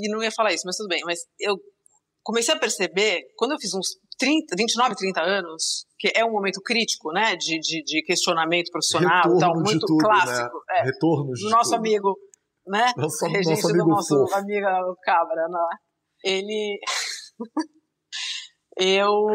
e 0.00 0.08
não 0.10 0.22
ia 0.22 0.32
falar 0.32 0.52
isso, 0.52 0.64
mas 0.66 0.76
tudo 0.76 0.88
bem. 0.88 1.00
Mas 1.04 1.20
eu 1.38 1.56
comecei 2.24 2.54
a 2.54 2.58
perceber, 2.58 3.22
quando 3.36 3.52
eu 3.52 3.58
fiz 3.58 3.72
uns 3.72 3.96
30, 4.18 4.56
29, 4.56 4.96
30 4.96 5.20
anos, 5.20 5.86
que 5.98 6.12
é 6.14 6.24
um 6.24 6.32
momento 6.32 6.60
crítico, 6.60 7.12
né, 7.12 7.36
de, 7.36 7.58
de, 7.60 7.82
de 7.84 8.02
questionamento 8.02 8.70
profissional, 8.70 9.22
Retorno 9.22 9.38
tal, 9.38 9.54
muito 9.62 9.86
tudo, 9.86 9.98
clássico. 9.98 10.56
Né? 10.68 10.80
É, 10.80 10.82
Retorno 10.84 11.32
de 11.32 11.48
nosso 11.48 11.70
tudo. 11.70 11.78
amigo, 11.78 12.18
né, 12.68 12.92
nosso, 12.96 13.26
regente 13.26 13.62
nosso 13.62 13.72
do 13.72 13.86
nosso 13.86 14.16
fofo. 14.16 14.34
amigo 14.34 14.96
Cabra, 15.02 15.48
né? 15.48 15.58
ele... 16.24 16.78
eu 18.76 19.26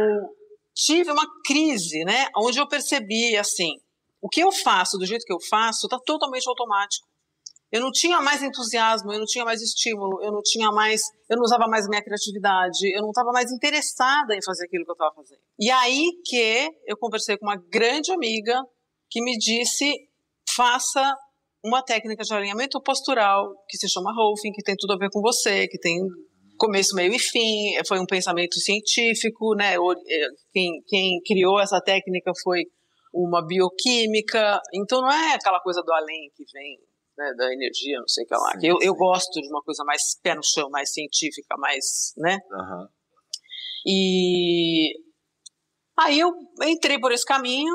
tive 0.75 1.11
uma 1.11 1.25
crise, 1.45 2.03
né, 2.03 2.27
onde 2.37 2.59
eu 2.59 2.67
percebi, 2.67 3.37
assim, 3.37 3.71
o 4.21 4.29
que 4.29 4.41
eu 4.41 4.51
faço, 4.51 4.97
do 4.97 5.05
jeito 5.05 5.25
que 5.25 5.33
eu 5.33 5.39
faço, 5.49 5.85
está 5.85 5.99
totalmente 5.99 6.47
automático. 6.47 7.07
Eu 7.73 7.81
não 7.81 7.91
tinha 7.91 8.21
mais 8.21 8.43
entusiasmo, 8.43 9.11
eu 9.11 9.17
não 9.17 9.25
tinha 9.25 9.43
mais 9.43 9.59
estímulo, 9.59 10.23
eu 10.23 10.31
não 10.31 10.41
tinha 10.43 10.71
mais, 10.71 11.01
eu 11.27 11.35
não 11.35 11.43
usava 11.43 11.67
mais 11.67 11.87
minha 11.87 12.03
criatividade, 12.03 12.87
eu 12.95 13.01
não 13.01 13.09
estava 13.09 13.31
mais 13.31 13.51
interessada 13.51 14.35
em 14.35 14.43
fazer 14.45 14.65
aquilo 14.65 14.85
que 14.85 14.91
eu 14.91 14.93
estava 14.93 15.15
fazendo. 15.15 15.39
E 15.59 15.71
aí 15.71 16.11
que 16.23 16.69
eu 16.85 16.95
conversei 16.95 17.35
com 17.35 17.47
uma 17.47 17.57
grande 17.57 18.11
amiga 18.11 18.63
que 19.09 19.23
me 19.23 19.35
disse: 19.39 19.91
faça 20.55 21.17
uma 21.63 21.81
técnica 21.81 22.23
de 22.23 22.33
alinhamento 22.33 22.81
postural 22.81 23.49
que 23.69 23.77
se 23.77 23.89
chama 23.89 24.13
Rolfing, 24.13 24.51
que 24.51 24.63
tem 24.63 24.75
tudo 24.77 24.93
a 24.93 24.97
ver 24.97 25.09
com 25.09 25.21
você, 25.21 25.67
que 25.67 25.79
tem 25.79 25.97
começo, 26.57 26.95
meio 26.95 27.13
e 27.13 27.19
fim, 27.19 27.73
foi 27.87 27.99
um 27.99 28.05
pensamento 28.05 28.59
científico, 28.59 29.55
né? 29.55 29.75
É, 29.75 30.27
quem, 30.51 30.81
quem 30.87 31.19
criou 31.25 31.59
essa 31.59 31.81
técnica 31.81 32.31
foi 32.43 32.63
uma 33.13 33.45
bioquímica, 33.45 34.59
então 34.73 35.01
não 35.01 35.11
é 35.11 35.35
aquela 35.35 35.59
coisa 35.59 35.81
do 35.83 35.93
além 35.93 36.31
que 36.35 36.43
vem 36.51 36.79
né, 37.17 37.33
da 37.37 37.53
energia, 37.53 37.99
não 37.99 38.07
sei 38.07 38.23
o 38.23 38.27
que 38.27 38.33
lá. 38.33 38.51
Sim, 38.59 38.67
eu, 38.67 38.77
eu 38.81 38.93
gosto 38.95 39.39
de 39.39 39.47
uma 39.47 39.61
coisa 39.61 39.83
mais 39.83 40.01
pé 40.21 40.35
no 40.35 40.43
chão, 40.43 40.69
mais 40.69 40.91
científica, 40.91 41.55
mais, 41.57 42.13
né? 42.17 42.39
Uhum. 42.51 42.87
E 43.85 44.93
aí 45.99 46.19
eu 46.19 46.31
entrei 46.63 46.99
por 46.99 47.11
esse 47.11 47.25
caminho, 47.25 47.73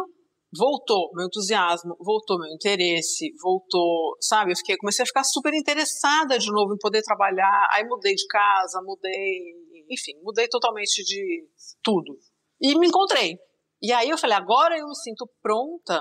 voltou 0.57 1.11
meu 1.15 1.27
entusiasmo, 1.27 1.97
voltou 2.01 2.39
meu 2.39 2.49
interesse, 2.53 3.33
voltou, 3.43 4.17
sabe? 4.21 4.53
Eu 4.53 4.57
fiquei, 4.57 4.77
comecei 4.77 5.03
a 5.03 5.07
ficar 5.07 5.25
super 5.25 5.53
interessada 5.55 6.39
de 6.39 6.51
novo 6.51 6.75
em 6.75 6.79
poder 6.79 7.03
trabalhar. 7.03 7.69
Aí 7.73 7.85
mudei 7.85 8.15
de 8.15 8.27
casa, 8.27 8.81
mudei, 8.83 9.55
enfim, 9.91 10.13
mudei 10.23 10.49
totalmente 10.49 11.03
de 11.05 11.47
tudo. 11.83 12.19
E 12.61 12.79
me 12.79 12.89
encontrei. 12.89 13.37
E 13.81 13.93
aí 13.93 14.09
eu 14.09 14.19
falei, 14.19 14.37
agora 14.37 14.77
eu 14.77 14.87
me 14.87 14.97
sinto 14.97 15.29
pronta 15.41 16.01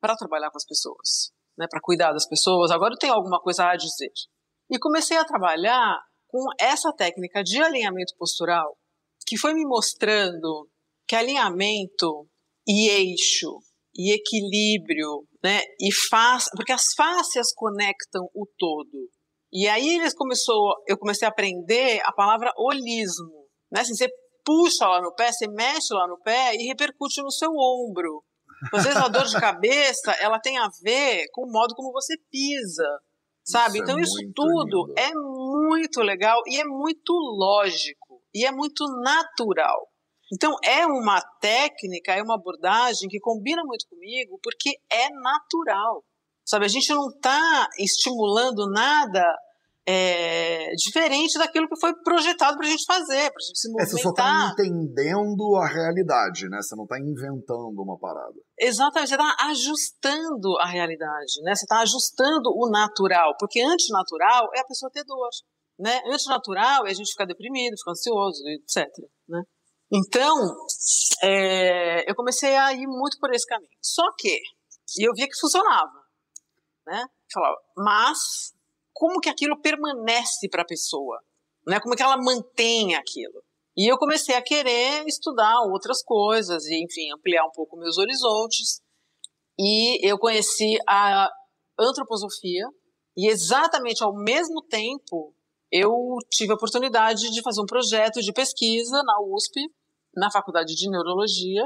para 0.00 0.16
trabalhar 0.16 0.50
com 0.50 0.56
as 0.56 0.66
pessoas 0.66 1.38
né, 1.58 1.66
para 1.68 1.80
cuidar 1.82 2.12
das 2.12 2.26
pessoas, 2.26 2.70
agora 2.70 2.94
eu 2.94 2.98
tenho 2.98 3.12
alguma 3.12 3.40
coisa 3.40 3.64
a 3.64 3.76
dizer. 3.76 4.12
E 4.70 4.78
comecei 4.78 5.16
a 5.16 5.24
trabalhar 5.24 5.98
com 6.28 6.38
essa 6.60 6.92
técnica 6.92 7.42
de 7.42 7.60
alinhamento 7.60 8.14
postural, 8.16 8.78
que 9.26 9.36
foi 9.36 9.52
me 9.52 9.64
mostrando 9.66 10.70
que 11.06 11.16
alinhamento 11.16 12.28
e 12.66 12.88
eixo 12.88 13.58
e 13.98 14.14
equilíbrio, 14.14 15.26
né, 15.42 15.60
e 15.80 15.92
face, 15.92 16.48
porque 16.54 16.72
as 16.72 16.94
fáscias 16.96 17.52
conectam 17.52 18.22
o 18.32 18.46
todo. 18.56 19.10
E 19.52 19.66
aí 19.66 19.96
eles 19.96 20.14
começou, 20.14 20.74
eu 20.86 20.96
comecei 20.96 21.26
a 21.26 21.30
aprender 21.30 22.00
a 22.04 22.12
palavra 22.12 22.52
holismo, 22.56 23.48
né? 23.72 23.80
Assim, 23.80 23.94
você 23.94 24.08
puxa 24.44 24.86
lá 24.86 25.00
no 25.00 25.14
pé, 25.14 25.32
você 25.32 25.48
mexe 25.48 25.92
lá 25.92 26.06
no 26.06 26.20
pé 26.20 26.54
e 26.54 26.68
repercute 26.68 27.20
no 27.22 27.30
seu 27.30 27.50
ombro. 27.50 28.22
Às 28.72 28.84
vezes 28.84 28.98
a 28.98 29.08
dor 29.08 29.24
de 29.24 29.34
cabeça, 29.40 30.12
ela 30.20 30.38
tem 30.38 30.58
a 30.58 30.68
ver 30.82 31.24
com 31.32 31.46
o 31.46 31.52
modo 31.52 31.74
como 31.74 31.92
você 31.92 32.14
pisa, 32.30 33.00
sabe? 33.44 33.78
Isso 33.78 33.82
é 33.82 33.84
então 33.84 33.98
é 33.98 34.02
isso 34.02 34.32
tudo 34.34 34.86
lindo. 34.86 35.00
é 35.00 35.10
muito 35.14 36.00
legal 36.02 36.40
e 36.46 36.60
é 36.60 36.64
muito 36.64 37.12
lógico 37.12 38.22
e 38.34 38.46
é 38.46 38.52
muito 38.52 38.84
natural. 39.02 39.88
Então 40.32 40.54
é 40.62 40.86
uma 40.86 41.20
técnica, 41.40 42.12
é 42.12 42.22
uma 42.22 42.34
abordagem 42.34 43.08
que 43.08 43.18
combina 43.18 43.62
muito 43.64 43.86
comigo 43.88 44.38
porque 44.42 44.78
é 44.90 45.08
natural. 45.10 46.04
Sabe, 46.44 46.64
a 46.64 46.68
gente 46.68 46.88
não 46.94 47.08
está 47.08 47.68
estimulando 47.78 48.70
nada 48.70 49.22
é, 49.90 50.70
diferente 50.76 51.38
daquilo 51.38 51.66
que 51.66 51.80
foi 51.80 51.94
projetado 52.02 52.58
para 52.58 52.66
a 52.66 52.70
gente 52.70 52.84
fazer, 52.84 53.30
para 53.30 53.40
a 53.40 53.46
gente 53.46 53.58
se 53.58 53.68
movimentar. 53.68 53.86
É, 53.86 53.96
você 53.96 54.02
só 54.02 54.10
está 54.10 54.50
entendendo 54.52 55.56
a 55.56 55.66
realidade, 55.66 56.46
né? 56.50 56.60
Você 56.60 56.76
não 56.76 56.84
está 56.84 56.98
inventando 56.98 57.80
uma 57.80 57.98
parada. 57.98 58.34
Exatamente, 58.58 59.08
você 59.08 59.14
está 59.14 59.36
ajustando 59.48 60.58
a 60.60 60.66
realidade, 60.66 61.40
né? 61.42 61.54
Você 61.54 61.64
está 61.64 61.80
ajustando 61.80 62.50
o 62.54 62.68
natural, 62.70 63.34
porque 63.38 63.62
antinatural 63.62 64.48
é 64.54 64.60
a 64.60 64.66
pessoa 64.66 64.90
ter 64.92 65.04
dor, 65.04 65.30
né? 65.78 66.02
Antinatural 66.12 66.86
é 66.86 66.90
a 66.90 66.94
gente 66.94 67.10
ficar 67.10 67.24
deprimido, 67.24 67.78
ficar 67.78 67.92
ansioso, 67.92 68.42
etc, 68.46 68.86
né? 69.26 69.42
Então, 69.92 70.54
é, 71.22 72.10
eu 72.10 72.14
comecei 72.14 72.54
a 72.56 72.72
ir 72.72 72.86
muito 72.86 73.18
por 73.18 73.32
esse 73.32 73.46
caminho. 73.46 73.70
Só 73.82 74.04
que, 74.18 74.38
eu 75.00 75.12
via 75.14 75.26
que 75.26 75.38
funcionava, 75.40 76.04
né? 76.86 77.04
Falava, 77.32 77.56
mas 77.76 78.52
como 78.92 79.20
que 79.20 79.28
aquilo 79.28 79.60
permanece 79.60 80.48
para 80.50 80.62
a 80.62 80.66
pessoa, 80.66 81.18
né? 81.66 81.80
Como 81.80 81.94
que 81.94 82.02
ela 82.02 82.16
mantém 82.16 82.94
aquilo. 82.94 83.42
E 83.76 83.90
eu 83.90 83.96
comecei 83.96 84.34
a 84.34 84.42
querer 84.42 85.06
estudar 85.06 85.60
outras 85.70 86.02
coisas 86.02 86.66
e, 86.66 86.84
enfim, 86.84 87.12
ampliar 87.12 87.46
um 87.46 87.52
pouco 87.52 87.76
meus 87.76 87.96
horizontes. 87.96 88.82
E 89.58 90.06
eu 90.06 90.18
conheci 90.18 90.76
a 90.88 91.28
antroposofia 91.78 92.66
e 93.16 93.28
exatamente 93.28 94.02
ao 94.02 94.14
mesmo 94.14 94.62
tempo 94.62 95.32
eu 95.70 95.92
tive 96.30 96.52
a 96.52 96.56
oportunidade 96.56 97.30
de 97.30 97.42
fazer 97.42 97.60
um 97.60 97.66
projeto 97.66 98.20
de 98.20 98.32
pesquisa 98.32 99.02
na 99.04 99.20
USP, 99.20 99.60
na 100.18 100.30
Faculdade 100.30 100.74
de 100.74 100.90
Neurologia, 100.90 101.64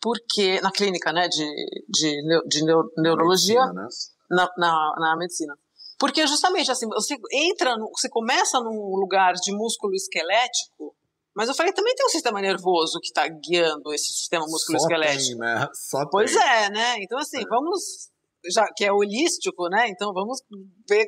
porque 0.00 0.60
na 0.60 0.70
clínica, 0.72 1.12
né, 1.12 1.28
de, 1.28 1.44
de, 1.88 2.42
de 2.48 2.64
neurologia, 2.98 3.60
medicina, 3.60 3.72
né? 3.72 3.88
na, 4.30 4.50
na, 4.56 4.94
na 4.98 5.16
medicina. 5.16 5.56
Porque 5.98 6.26
justamente 6.26 6.70
assim, 6.70 6.88
você 6.88 7.16
entra, 7.32 7.76
no, 7.76 7.88
você 7.96 8.08
começa 8.08 8.58
num 8.60 8.96
lugar 8.96 9.34
de 9.34 9.52
músculo 9.52 9.94
esquelético, 9.94 10.94
mas 11.34 11.48
eu 11.48 11.54
falei, 11.54 11.72
também 11.72 11.94
tem 11.94 12.04
um 12.04 12.10
sistema 12.10 12.40
nervoso 12.40 12.98
que 13.00 13.06
está 13.06 13.26
guiando 13.28 13.92
esse 13.94 14.12
sistema 14.12 14.44
músculo 14.46 14.76
esquelético. 14.78 15.22
Só 15.22 15.28
tem, 15.28 15.38
né? 15.38 15.68
Só 15.72 16.08
pois 16.10 16.32
tem. 16.32 16.42
é, 16.42 16.70
né? 16.70 16.96
Então 17.00 17.18
assim, 17.18 17.40
é. 17.40 17.48
vamos 17.48 18.10
já 18.50 18.66
que 18.76 18.84
é 18.84 18.92
holístico, 18.92 19.68
né? 19.68 19.88
Então 19.88 20.12
vamos 20.12 20.40
ver 20.88 21.06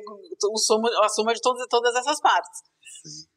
o 0.49 0.57
soma, 0.57 0.89
a 1.03 1.09
soma 1.09 1.33
de 1.33 1.41
todas, 1.41 1.67
todas 1.69 1.93
essas 1.95 2.19
partes. 2.21 2.61
Sim. 3.03 3.27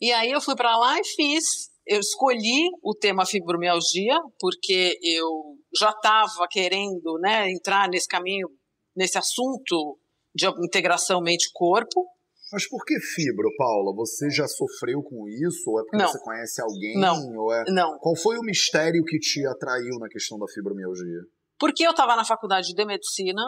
E 0.00 0.12
aí 0.12 0.30
eu 0.30 0.40
fui 0.40 0.54
para 0.54 0.76
lá 0.76 0.98
e 0.98 1.04
fiz. 1.04 1.70
Eu 1.86 2.00
escolhi 2.00 2.70
o 2.82 2.94
tema 2.94 3.26
fibromialgia 3.26 4.18
porque 4.38 4.98
eu 5.02 5.56
já 5.76 5.90
estava 5.90 6.46
querendo, 6.50 7.18
né, 7.20 7.50
entrar 7.50 7.88
nesse 7.88 8.08
caminho, 8.08 8.48
nesse 8.96 9.18
assunto 9.18 9.98
de 10.34 10.46
integração 10.64 11.20
mente-corpo. 11.20 12.06
Mas 12.52 12.68
por 12.68 12.84
que 12.84 12.98
fibro, 13.00 13.48
Paula? 13.56 13.94
Você 13.96 14.30
já 14.30 14.46
sofreu 14.46 15.02
com 15.02 15.28
isso? 15.28 15.70
Ou 15.70 15.80
é 15.80 15.82
porque 15.82 15.96
não. 15.96 16.08
você 16.08 16.18
conhece 16.20 16.62
alguém? 16.62 16.98
Não. 16.98 17.36
Ou 17.36 17.52
é... 17.52 17.64
não. 17.68 17.98
Qual 17.98 18.16
foi 18.16 18.38
o 18.38 18.42
mistério 18.42 19.04
que 19.04 19.18
te 19.18 19.46
atraiu 19.46 19.98
na 19.98 20.08
questão 20.08 20.38
da 20.38 20.46
fibromialgia? 20.46 21.20
Porque 21.58 21.86
eu 21.86 21.90
estava 21.90 22.16
na 22.16 22.24
faculdade 22.24 22.74
de 22.74 22.84
medicina. 22.84 23.42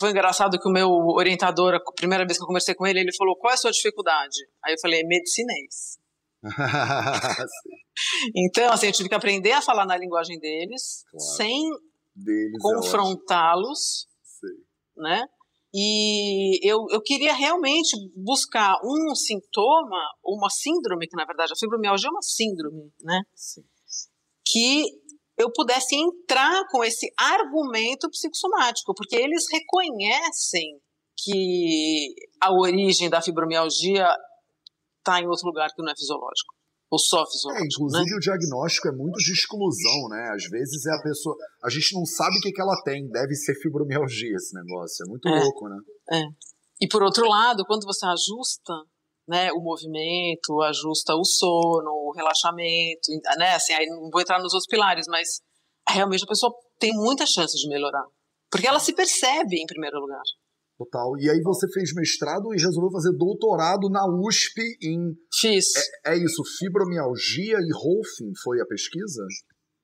Foi 0.00 0.10
engraçado 0.10 0.58
que 0.58 0.68
o 0.68 0.72
meu 0.72 0.88
orientador, 0.88 1.74
a 1.74 1.92
primeira 1.96 2.24
vez 2.24 2.36
que 2.36 2.42
eu 2.42 2.46
conversei 2.46 2.74
com 2.74 2.86
ele, 2.86 3.00
ele 3.00 3.14
falou: 3.16 3.36
Qual 3.36 3.50
é 3.50 3.54
a 3.54 3.56
sua 3.56 3.70
dificuldade? 3.70 4.36
Aí 4.64 4.74
eu 4.74 4.80
falei: 4.80 5.02
Medicinês. 5.04 5.98
então, 8.36 8.72
assim, 8.72 8.86
eu 8.86 8.92
tive 8.92 9.08
que 9.08 9.14
aprender 9.14 9.52
a 9.52 9.62
falar 9.62 9.86
na 9.86 9.96
linguagem 9.96 10.38
deles, 10.38 11.04
claro. 11.10 11.36
sem 11.36 11.70
é 11.72 12.58
confrontá-los, 12.60 14.06
é 14.96 15.02
né? 15.02 15.26
E 15.76 16.60
eu, 16.62 16.86
eu 16.90 17.02
queria 17.02 17.34
realmente 17.34 17.96
buscar 18.14 18.76
um 18.84 19.12
sintoma, 19.14 19.98
uma 20.24 20.48
síndrome, 20.48 21.08
que 21.08 21.16
na 21.16 21.24
verdade 21.24 21.52
a 21.52 21.56
fibromialgia 21.56 22.08
é 22.08 22.12
uma 22.12 22.22
síndrome, 22.22 22.92
né? 23.02 23.22
Sim. 23.34 23.64
Que 24.46 24.84
eu 25.36 25.50
pudesse 25.52 25.96
entrar 25.96 26.62
com 26.70 26.84
esse 26.84 27.12
argumento 27.18 28.08
psicossomático, 28.08 28.94
porque 28.94 29.16
eles 29.16 29.46
reconhecem 29.50 30.78
que 31.16 32.14
a 32.40 32.52
origem 32.52 33.10
da 33.10 33.20
fibromialgia 33.20 34.08
está 35.04 35.20
em 35.20 35.28
outro 35.28 35.46
lugar 35.46 35.68
que 35.68 35.82
não 35.82 35.92
é 35.92 35.94
fisiológico 35.96 36.54
ou 36.94 36.98
só 36.98 37.26
fisiológico. 37.26 37.64
É, 37.64 37.66
inclusive 37.66 38.10
né? 38.10 38.16
o 38.16 38.20
diagnóstico 38.20 38.88
é 38.88 38.92
muito 38.92 39.18
de 39.18 39.32
exclusão, 39.32 40.08
né? 40.10 40.30
Às 40.32 40.44
vezes 40.48 40.86
é 40.86 40.94
a 40.94 41.02
pessoa. 41.02 41.36
A 41.64 41.68
gente 41.68 41.94
não 41.94 42.06
sabe 42.06 42.38
o 42.38 42.40
que, 42.40 42.52
que 42.52 42.60
ela 42.60 42.80
tem, 42.84 43.08
deve 43.10 43.34
ser 43.34 43.54
fibromialgia 43.60 44.36
esse 44.36 44.54
negócio. 44.54 45.04
É 45.04 45.08
muito 45.08 45.28
é, 45.28 45.40
louco, 45.40 45.68
né? 45.68 45.78
É. 46.12 46.22
E 46.80 46.88
por 46.88 47.02
outro 47.02 47.26
lado, 47.28 47.64
quando 47.66 47.84
você 47.84 48.06
ajusta 48.06 48.72
né, 49.26 49.50
o 49.52 49.60
movimento, 49.60 50.60
ajusta 50.62 51.14
o 51.14 51.24
sono, 51.24 51.90
o 51.90 52.12
relaxamento, 52.14 53.10
né? 53.38 53.54
Assim, 53.54 53.72
aí 53.72 53.86
não 53.86 54.10
vou 54.10 54.20
entrar 54.20 54.38
nos 54.38 54.52
outros 54.52 54.68
pilares, 54.68 55.06
mas 55.08 55.40
realmente 55.88 56.24
a 56.24 56.28
pessoa 56.28 56.52
tem 56.78 56.92
muita 56.92 57.26
chance 57.26 57.56
de 57.56 57.68
melhorar. 57.68 58.04
Porque 58.50 58.68
ela 58.68 58.78
se 58.78 58.92
percebe 58.92 59.60
em 59.60 59.66
primeiro 59.66 59.98
lugar. 59.98 60.22
Total. 60.76 61.16
E 61.18 61.30
aí 61.30 61.40
você 61.42 61.66
fez 61.72 61.94
mestrado 61.94 62.52
e 62.52 62.60
resolveu 62.60 62.90
fazer 62.90 63.12
doutorado 63.16 63.88
na 63.88 64.04
USP 64.06 64.60
em. 64.82 65.14
Fiz. 65.32 65.66
É, 66.04 66.14
é 66.14 66.16
isso, 66.16 66.42
fibromialgia 66.58 67.58
e 67.58 67.70
Rolfing 67.72 68.32
foi 68.42 68.60
a 68.60 68.66
pesquisa? 68.66 69.22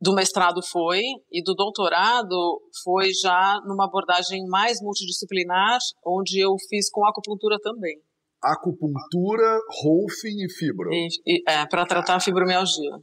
Do 0.02 0.14
mestrado 0.14 0.60
foi, 0.66 1.02
e 1.30 1.42
do 1.44 1.54
doutorado 1.54 2.60
foi 2.82 3.12
já 3.12 3.60
numa 3.66 3.84
abordagem 3.84 4.46
mais 4.48 4.78
multidisciplinar, 4.80 5.78
onde 6.04 6.40
eu 6.42 6.56
fiz 6.68 6.90
com 6.90 7.06
acupuntura 7.06 7.58
também. 7.62 7.96
Acupuntura, 8.42 9.60
Rolfing 9.82 10.42
e 10.42 10.50
fibro. 10.50 10.90
E, 10.90 11.08
e, 11.26 11.42
é, 11.46 11.66
para 11.66 11.84
tratar 11.84 12.16
a 12.16 12.20
fibromialgia. 12.20 12.98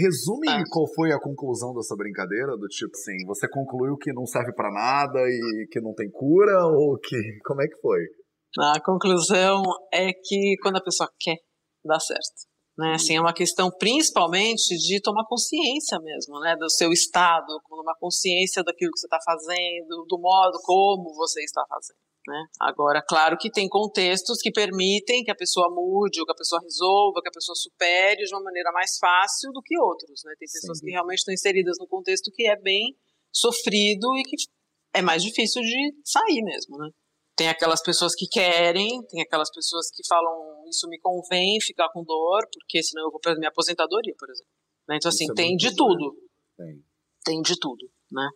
Resume 0.00 0.48
é. 0.48 0.62
qual 0.70 0.86
foi 0.94 1.12
a 1.12 1.20
conclusão 1.20 1.74
dessa 1.74 1.94
brincadeira, 1.96 2.56
do 2.56 2.66
tipo 2.68 2.92
assim, 2.94 3.26
você 3.26 3.48
concluiu 3.48 3.96
que 3.96 4.12
não 4.12 4.24
serve 4.24 4.52
para 4.54 4.70
nada 4.70 5.20
e 5.28 5.66
que 5.70 5.80
não 5.80 5.94
tem 5.94 6.10
cura, 6.10 6.66
ou 6.66 6.98
que. 6.98 7.16
Como 7.44 7.62
é 7.62 7.66
que 7.66 7.80
foi? 7.80 8.00
A 8.58 8.80
conclusão 8.80 9.62
é 9.92 10.12
que 10.12 10.56
quando 10.62 10.76
a 10.76 10.82
pessoa 10.82 11.08
quer, 11.20 11.36
dá 11.84 12.00
certo. 12.00 12.50
Né? 12.76 12.94
Assim, 12.94 13.16
é 13.16 13.20
uma 13.20 13.34
questão 13.34 13.70
principalmente 13.78 14.74
de 14.76 15.00
tomar 15.02 15.24
consciência 15.26 15.98
mesmo, 16.00 16.40
né? 16.40 16.56
Do 16.56 16.70
seu 16.70 16.90
estado, 16.90 17.60
tomar 17.68 17.94
consciência 18.00 18.64
daquilo 18.64 18.92
que 18.92 18.98
você 18.98 19.06
está 19.06 19.18
fazendo, 19.24 20.06
do 20.08 20.18
modo 20.18 20.58
como 20.64 21.14
você 21.14 21.42
está 21.42 21.62
fazendo. 21.68 21.98
Né? 22.28 22.44
Agora, 22.60 23.02
claro 23.02 23.36
que 23.38 23.50
tem 23.50 23.68
contextos 23.68 24.40
que 24.42 24.52
permitem 24.52 25.24
que 25.24 25.30
a 25.30 25.34
pessoa 25.34 25.70
mude, 25.70 26.20
ou 26.20 26.26
que 26.26 26.32
a 26.32 26.36
pessoa 26.36 26.60
resolva, 26.60 27.20
que 27.22 27.28
a 27.28 27.32
pessoa 27.32 27.56
supere 27.56 28.24
de 28.24 28.34
uma 28.34 28.42
maneira 28.42 28.70
mais 28.72 28.98
fácil 28.98 29.50
do 29.52 29.62
que 29.62 29.78
outros. 29.78 30.22
Né? 30.24 30.34
Tem 30.38 30.48
pessoas 30.52 30.78
Sim. 30.78 30.86
que 30.86 30.92
realmente 30.92 31.18
estão 31.18 31.34
inseridas 31.34 31.76
no 31.78 31.86
contexto 31.86 32.30
que 32.32 32.46
é 32.46 32.60
bem 32.60 32.94
sofrido 33.32 34.14
e 34.16 34.22
que 34.22 34.36
é 34.92 35.02
mais 35.02 35.22
difícil 35.22 35.62
de 35.62 35.94
sair 36.04 36.42
mesmo. 36.42 36.76
Né? 36.78 36.90
Tem 37.36 37.48
aquelas 37.48 37.82
pessoas 37.82 38.14
que 38.14 38.26
querem, 38.26 39.02
tem 39.06 39.22
aquelas 39.22 39.50
pessoas 39.50 39.90
que 39.90 40.06
falam 40.06 40.64
isso 40.68 40.86
me 40.88 40.98
convém 41.00 41.58
ficar 41.60 41.88
com 41.90 42.04
dor, 42.04 42.46
porque 42.52 42.82
senão 42.82 43.04
eu 43.04 43.10
vou 43.10 43.20
para 43.20 43.34
minha 43.34 43.48
aposentadoria, 43.48 44.14
por 44.18 44.28
exemplo. 44.28 44.52
Né? 44.88 44.96
Então, 44.96 45.08
assim, 45.08 45.26
é 45.30 45.34
tem 45.34 45.56
de 45.56 45.74
tudo. 45.74 46.16
Tem. 46.56 46.84
tem 47.24 47.40
de 47.40 47.58
tudo, 47.58 47.90
né? 48.10 48.28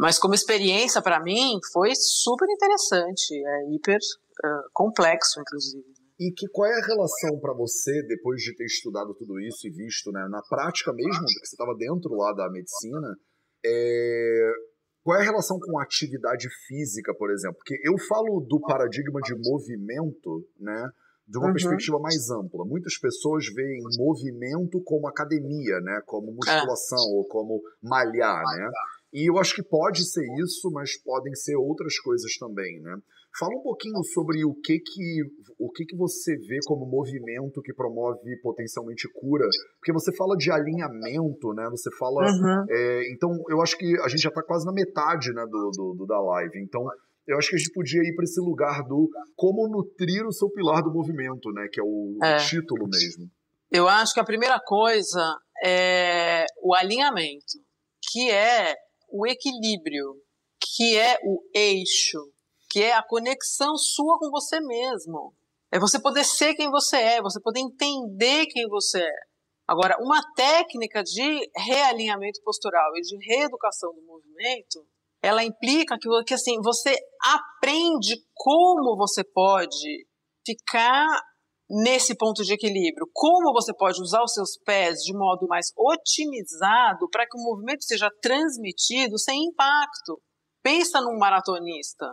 Mas 0.00 0.18
como 0.18 0.34
experiência 0.34 1.02
para 1.02 1.22
mim 1.22 1.58
foi 1.72 1.90
super 1.94 2.48
interessante, 2.48 3.34
é 3.34 3.74
hiper 3.74 3.98
uh, 3.98 4.70
complexo, 4.72 5.38
inclusive. 5.38 5.86
Né? 5.86 5.94
E 6.18 6.32
que 6.32 6.48
qual 6.48 6.66
é 6.66 6.74
a 6.74 6.86
relação 6.86 7.38
para 7.38 7.52
você 7.52 8.02
depois 8.08 8.42
de 8.42 8.56
ter 8.56 8.64
estudado 8.64 9.14
tudo 9.14 9.38
isso 9.40 9.68
e 9.68 9.70
visto, 9.70 10.10
né, 10.10 10.26
na 10.30 10.40
prática 10.48 10.90
mesmo, 10.94 11.24
que 11.26 11.46
você 11.46 11.54
estava 11.54 11.74
dentro 11.76 12.14
lá 12.14 12.32
da 12.32 12.50
medicina, 12.50 13.14
é, 13.64 14.52
qual 15.02 15.18
é 15.18 15.20
a 15.20 15.24
relação 15.24 15.58
com 15.58 15.78
a 15.78 15.82
atividade 15.82 16.48
física, 16.66 17.14
por 17.14 17.30
exemplo? 17.30 17.56
Porque 17.56 17.78
eu 17.84 17.98
falo 18.08 18.40
do 18.40 18.58
paradigma 18.60 19.20
de 19.20 19.34
movimento, 19.34 20.46
né? 20.58 20.88
De 21.26 21.38
uma 21.38 21.46
uhum. 21.46 21.52
perspectiva 21.52 21.98
mais 21.98 22.28
ampla. 22.30 22.64
Muitas 22.64 22.98
pessoas 22.98 23.46
veem 23.54 23.82
movimento 23.96 24.82
como 24.82 25.08
academia, 25.08 25.80
né? 25.80 26.02
Como 26.04 26.32
musculação 26.32 26.98
é. 26.98 27.16
ou 27.16 27.24
como 27.28 27.62
malhar, 27.82 28.42
né? 28.56 28.70
E 29.12 29.28
eu 29.28 29.38
acho 29.38 29.54
que 29.54 29.62
pode 29.62 30.04
ser 30.08 30.24
isso, 30.42 30.70
mas 30.70 30.96
podem 31.02 31.34
ser 31.34 31.56
outras 31.56 31.98
coisas 31.98 32.36
também, 32.38 32.80
né? 32.80 32.96
Fala 33.38 33.54
um 33.56 33.62
pouquinho 33.62 34.02
sobre 34.02 34.44
o 34.44 34.54
que 34.54 34.78
que, 34.78 35.22
o 35.58 35.70
que 35.70 35.84
que 35.84 35.96
você 35.96 36.36
vê 36.36 36.58
como 36.66 36.84
movimento 36.84 37.62
que 37.62 37.72
promove 37.72 38.36
potencialmente 38.42 39.08
cura, 39.12 39.46
porque 39.78 39.92
você 39.92 40.14
fala 40.16 40.36
de 40.36 40.50
alinhamento, 40.50 41.52
né? 41.54 41.68
Você 41.70 41.90
fala, 41.96 42.22
uhum. 42.22 42.64
é, 42.68 43.12
então 43.12 43.30
eu 43.48 43.60
acho 43.60 43.76
que 43.78 43.96
a 44.00 44.08
gente 44.08 44.22
já 44.22 44.30
está 44.30 44.42
quase 44.42 44.66
na 44.66 44.72
metade, 44.72 45.32
né, 45.32 45.44
do, 45.46 45.70
do, 45.70 45.94
do, 45.98 46.06
da 46.06 46.20
live. 46.20 46.60
Então 46.60 46.82
eu 47.26 47.38
acho 47.38 47.50
que 47.50 47.56
a 47.56 47.58
gente 47.58 47.72
podia 47.72 48.00
ir 48.00 48.14
para 48.14 48.24
esse 48.24 48.40
lugar 48.40 48.82
do 48.82 49.08
como 49.36 49.68
nutrir 49.68 50.26
o 50.26 50.32
seu 50.32 50.50
pilar 50.50 50.82
do 50.82 50.92
movimento, 50.92 51.50
né? 51.52 51.68
Que 51.72 51.80
é 51.80 51.84
o 51.84 52.18
é. 52.22 52.36
título 52.38 52.88
mesmo. 52.88 53.30
Eu 53.70 53.88
acho 53.88 54.12
que 54.12 54.20
a 54.20 54.24
primeira 54.24 54.58
coisa 54.58 55.36
é 55.64 56.44
o 56.60 56.74
alinhamento, 56.74 57.58
que 58.10 58.28
é 58.28 58.74
o 59.12 59.26
equilíbrio, 59.26 60.14
que 60.60 60.96
é 60.96 61.18
o 61.24 61.42
eixo, 61.54 62.18
que 62.70 62.82
é 62.82 62.94
a 62.94 63.02
conexão 63.02 63.76
sua 63.76 64.18
com 64.18 64.30
você 64.30 64.60
mesmo. 64.60 65.34
É 65.72 65.78
você 65.78 66.00
poder 66.00 66.24
ser 66.24 66.54
quem 66.54 66.70
você 66.70 66.96
é, 66.96 67.22
você 67.22 67.40
poder 67.40 67.60
entender 67.60 68.46
quem 68.46 68.68
você 68.68 69.00
é. 69.00 69.30
Agora, 69.66 69.96
uma 70.00 70.20
técnica 70.34 71.02
de 71.02 71.48
realinhamento 71.56 72.40
postural 72.42 72.90
e 72.96 73.02
de 73.02 73.16
reeducação 73.24 73.94
do 73.94 74.02
movimento, 74.02 74.84
ela 75.22 75.44
implica 75.44 75.96
que, 75.96 76.08
que 76.24 76.34
assim, 76.34 76.60
você 76.60 76.96
aprende 77.22 78.16
como 78.34 78.96
você 78.96 79.22
pode 79.22 80.06
ficar 80.44 81.06
nesse 81.70 82.16
ponto 82.16 82.42
de 82.42 82.52
equilíbrio. 82.52 83.08
Como 83.12 83.52
você 83.52 83.72
pode 83.72 84.02
usar 84.02 84.22
os 84.22 84.32
seus 84.32 84.58
pés 84.64 84.98
de 85.04 85.16
modo 85.16 85.46
mais 85.46 85.68
otimizado 85.76 87.08
para 87.10 87.24
que 87.24 87.38
o 87.38 87.42
movimento 87.42 87.84
seja 87.84 88.10
transmitido 88.20 89.16
sem 89.18 89.44
impacto. 89.44 90.20
Pensa 90.62 91.00
num 91.00 91.16
maratonista. 91.16 92.06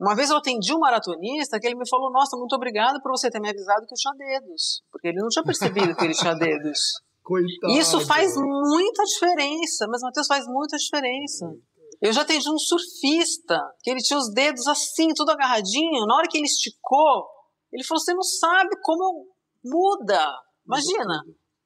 Uma 0.00 0.16
vez 0.16 0.30
eu 0.30 0.36
atendi 0.36 0.74
um 0.74 0.80
maratonista 0.80 1.60
que 1.60 1.66
ele 1.66 1.76
me 1.76 1.88
falou: 1.88 2.10
Nossa, 2.10 2.36
muito 2.36 2.56
obrigado 2.56 3.00
por 3.02 3.12
você 3.12 3.30
ter 3.30 3.38
me 3.38 3.50
avisado 3.50 3.86
que 3.86 3.92
eu 3.92 3.98
tinha 3.98 4.14
dedos. 4.14 4.82
Porque 4.90 5.08
ele 5.08 5.20
não 5.20 5.28
tinha 5.28 5.44
percebido 5.44 5.94
que 5.94 6.04
ele 6.04 6.14
tinha 6.14 6.34
dedos. 6.34 6.78
Coitado. 7.22 7.72
Isso 7.74 8.00
faz 8.00 8.34
muita 8.36 9.04
diferença, 9.04 9.86
mas 9.88 10.02
Matheus 10.02 10.26
faz 10.26 10.44
muita 10.46 10.76
diferença. 10.76 11.54
Eu 12.00 12.12
já 12.12 12.22
atendi 12.22 12.50
um 12.50 12.58
surfista 12.58 13.60
que 13.80 13.90
ele 13.90 14.00
tinha 14.00 14.18
os 14.18 14.32
dedos 14.32 14.66
assim, 14.66 15.14
tudo 15.14 15.30
agarradinho. 15.30 16.04
Na 16.04 16.16
hora 16.16 16.26
que 16.28 16.36
ele 16.36 16.46
esticou, 16.46 17.28
ele 17.72 17.84
falou: 17.84 18.00
você 18.00 18.12
não 18.12 18.22
sabe 18.22 18.70
como 18.82 19.26
muda. 19.64 20.24
Imagina. 20.66 21.22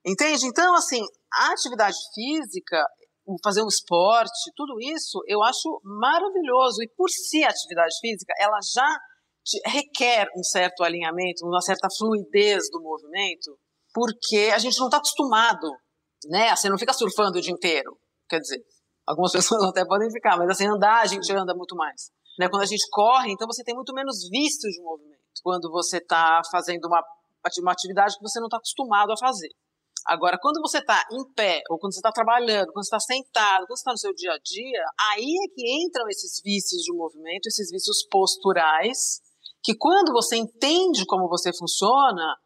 Entende? 0.06 0.46
Então, 0.46 0.74
assim, 0.74 1.02
a 1.32 1.50
atividade 1.50 1.96
física, 2.14 2.86
fazer 3.42 3.62
um 3.62 3.68
esporte, 3.68 4.52
tudo 4.54 4.80
isso, 4.80 5.20
eu 5.26 5.42
acho 5.42 5.80
maravilhoso. 5.82 6.82
E 6.82 6.88
por 6.96 7.10
si 7.10 7.42
a 7.42 7.50
atividade 7.50 7.96
física, 8.00 8.32
ela 8.38 8.58
já 8.72 8.96
requer 9.66 10.28
um 10.36 10.44
certo 10.44 10.84
alinhamento, 10.84 11.44
uma 11.44 11.60
certa 11.60 11.88
fluidez 11.98 12.70
do 12.70 12.80
movimento, 12.80 13.58
porque 13.92 14.50
a 14.54 14.58
gente 14.58 14.78
não 14.78 14.86
está 14.86 14.98
acostumado, 14.98 15.68
né? 16.26 16.54
Você 16.54 16.68
não 16.68 16.78
fica 16.78 16.92
surfando 16.92 17.38
o 17.38 17.40
dia 17.40 17.52
inteiro. 17.52 17.98
Quer 18.28 18.38
dizer, 18.38 18.60
algumas 19.06 19.32
pessoas 19.32 19.62
até 19.64 19.84
podem 19.84 20.10
ficar, 20.10 20.36
mas 20.36 20.50
assim, 20.50 20.66
andar 20.68 21.02
a 21.02 21.06
gente 21.06 21.32
anda 21.32 21.54
muito 21.54 21.74
mais. 21.74 22.10
Né? 22.38 22.48
Quando 22.48 22.62
a 22.62 22.66
gente 22.66 22.86
corre, 22.90 23.32
então 23.32 23.46
você 23.46 23.64
tem 23.64 23.74
muito 23.74 23.92
menos 23.92 24.28
vícios 24.30 24.72
de 24.72 24.82
movimento 24.82 25.15
quando 25.42 25.70
você 25.70 25.98
está 25.98 26.40
fazendo 26.50 26.86
uma, 26.86 27.02
uma 27.60 27.72
atividade 27.72 28.16
que 28.16 28.22
você 28.22 28.38
não 28.38 28.46
está 28.46 28.58
acostumado 28.58 29.12
a 29.12 29.16
fazer. 29.16 29.50
Agora, 30.06 30.38
quando 30.40 30.60
você 30.60 30.78
está 30.78 31.04
em 31.10 31.32
pé, 31.34 31.62
ou 31.68 31.78
quando 31.78 31.92
você 31.92 31.98
está 31.98 32.12
trabalhando, 32.12 32.72
quando 32.72 32.84
você 32.84 32.94
está 32.94 33.00
sentado, 33.00 33.66
quando 33.66 33.76
você 33.76 33.80
está 33.80 33.90
no 33.90 33.98
seu 33.98 34.14
dia 34.14 34.32
a 34.32 34.38
dia, 34.38 34.84
aí 35.10 35.24
é 35.24 35.52
que 35.52 35.84
entram 35.84 36.08
esses 36.08 36.40
vícios 36.44 36.82
de 36.82 36.92
movimento, 36.92 37.46
esses 37.46 37.70
vícios 37.70 38.06
posturais, 38.08 39.20
que 39.64 39.74
quando 39.76 40.12
você 40.12 40.36
entende 40.36 41.04
como 41.06 41.28
você 41.28 41.50
funciona, 41.52 42.36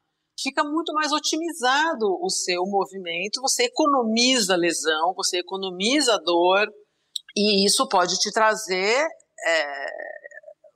fica 0.40 0.64
muito 0.64 0.94
mais 0.94 1.12
otimizado 1.12 2.06
o 2.22 2.30
seu 2.30 2.64
movimento, 2.64 3.42
você 3.42 3.64
economiza 3.64 4.56
lesão, 4.56 5.12
você 5.14 5.40
economiza 5.40 6.18
dor, 6.24 6.66
e 7.36 7.66
isso 7.66 7.86
pode 7.88 8.16
te 8.16 8.32
trazer 8.32 9.06
é, 9.46 9.86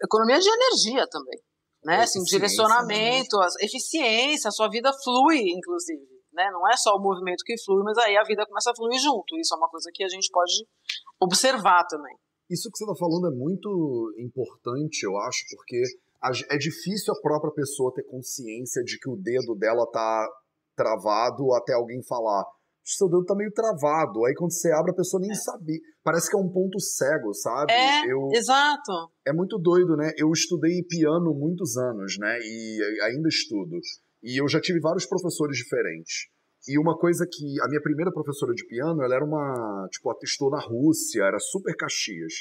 economia 0.03 0.39
de 0.39 0.49
energia 0.51 1.07
também 1.09 1.41
né? 1.85 2.03
Assim, 2.03 2.23
direcionamento, 2.25 3.37
né? 3.39 3.47
eficiência, 3.61 4.49
a 4.49 4.53
sua 4.53 4.69
vida 4.69 4.91
flui, 5.03 5.41
inclusive. 5.51 6.03
Né? 6.33 6.51
Não 6.51 6.69
é 6.69 6.77
só 6.77 6.97
o 6.97 7.03
movimento 7.03 7.45
que 7.45 7.55
flui, 7.65 7.83
mas 7.85 7.97
aí 7.99 8.17
a 8.17 8.25
vida 8.25 8.45
começa 8.47 8.71
a 8.71 8.75
fluir 8.75 9.01
junto. 9.01 9.37
Isso 9.39 9.55
é 9.55 9.59
uma 9.59 9.69
coisa 9.69 9.89
que 9.93 10.03
a 10.03 10.09
gente 10.09 10.29
pode 10.33 10.67
observar 11.21 11.85
também. 11.87 12.15
Isso 12.51 12.71
que 12.71 12.77
você 12.77 12.85
está 12.85 12.97
falando 12.99 13.29
é 13.29 13.37
muito 13.37 14.13
importante, 14.19 15.05
eu 15.05 15.17
acho, 15.19 15.45
porque 15.51 15.83
é 16.51 16.57
difícil 16.57 17.15
a 17.15 17.21
própria 17.21 17.53
pessoa 17.53 17.93
ter 17.95 18.05
consciência 18.05 18.83
de 18.83 18.99
que 18.99 19.09
o 19.09 19.17
dedo 19.17 19.55
dela 19.55 19.87
tá 19.91 20.27
travado 20.77 21.55
até 21.55 21.73
alguém 21.75 22.03
falar 22.03 22.45
seu 22.85 23.09
dedo 23.09 23.25
tá 23.25 23.35
meio 23.35 23.51
travado. 23.53 24.25
Aí 24.25 24.35
quando 24.35 24.53
você 24.53 24.71
abre, 24.73 24.91
a 24.93 24.95
pessoa 24.95 25.21
nem 25.21 25.31
é. 25.31 25.35
sabe. 25.35 25.81
Parece 26.03 26.29
que 26.29 26.37
é 26.37 26.39
um 26.39 26.49
ponto 26.49 26.79
cego, 26.79 27.33
sabe? 27.33 27.73
É, 27.73 28.13
eu, 28.13 28.29
exato. 28.33 29.11
É 29.27 29.33
muito 29.33 29.59
doido, 29.59 29.97
né? 29.97 30.13
Eu 30.17 30.31
estudei 30.31 30.83
piano 30.83 31.35
muitos 31.35 31.77
anos, 31.77 32.19
né? 32.19 32.39
E 32.41 33.01
ainda 33.03 33.29
estudo. 33.29 33.79
E 34.23 34.41
eu 34.41 34.49
já 34.49 34.61
tive 34.61 34.81
vários 34.81 35.07
professores 35.07 35.57
diferentes. 35.57 36.29
E 36.67 36.79
uma 36.79 36.97
coisa 36.97 37.27
que 37.31 37.61
a 37.63 37.69
minha 37.69 37.83
primeira 37.83 38.11
professora 38.11 38.55
de 38.55 38.67
piano, 38.67 39.03
ela 39.03 39.15
era 39.15 39.25
uma, 39.25 39.87
tipo, 39.91 40.11
atestou 40.11 40.51
na 40.51 40.61
Rússia, 40.61 41.25
era 41.25 41.39
super 41.39 41.77
Caxias. 41.77 42.33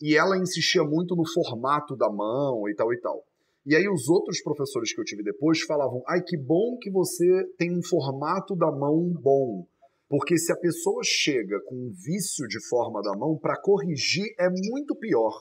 E 0.00 0.16
ela 0.16 0.36
insistia 0.36 0.82
muito 0.82 1.14
no 1.14 1.24
formato 1.26 1.96
da 1.96 2.10
mão 2.10 2.68
e 2.68 2.74
tal 2.74 2.92
e 2.92 3.00
tal. 3.00 3.24
E 3.66 3.76
aí 3.76 3.88
os 3.88 4.08
outros 4.08 4.42
professores 4.42 4.94
que 4.94 5.00
eu 5.00 5.04
tive 5.04 5.22
depois 5.22 5.60
falavam: 5.62 6.02
"Ai, 6.08 6.22
que 6.22 6.36
bom 6.36 6.76
que 6.80 6.90
você 6.90 7.44
tem 7.56 7.76
um 7.76 7.82
formato 7.82 8.56
da 8.56 8.70
mão 8.70 9.12
bom". 9.20 9.66
Porque 10.08 10.38
se 10.38 10.50
a 10.52 10.56
pessoa 10.56 11.02
chega 11.04 11.60
com 11.66 11.74
um 11.74 11.92
vício 11.92 12.46
de 12.48 12.58
forma 12.68 13.02
da 13.02 13.14
mão, 13.16 13.36
para 13.36 13.60
corrigir 13.60 14.24
é 14.38 14.48
muito 14.48 14.96
pior. 14.96 15.32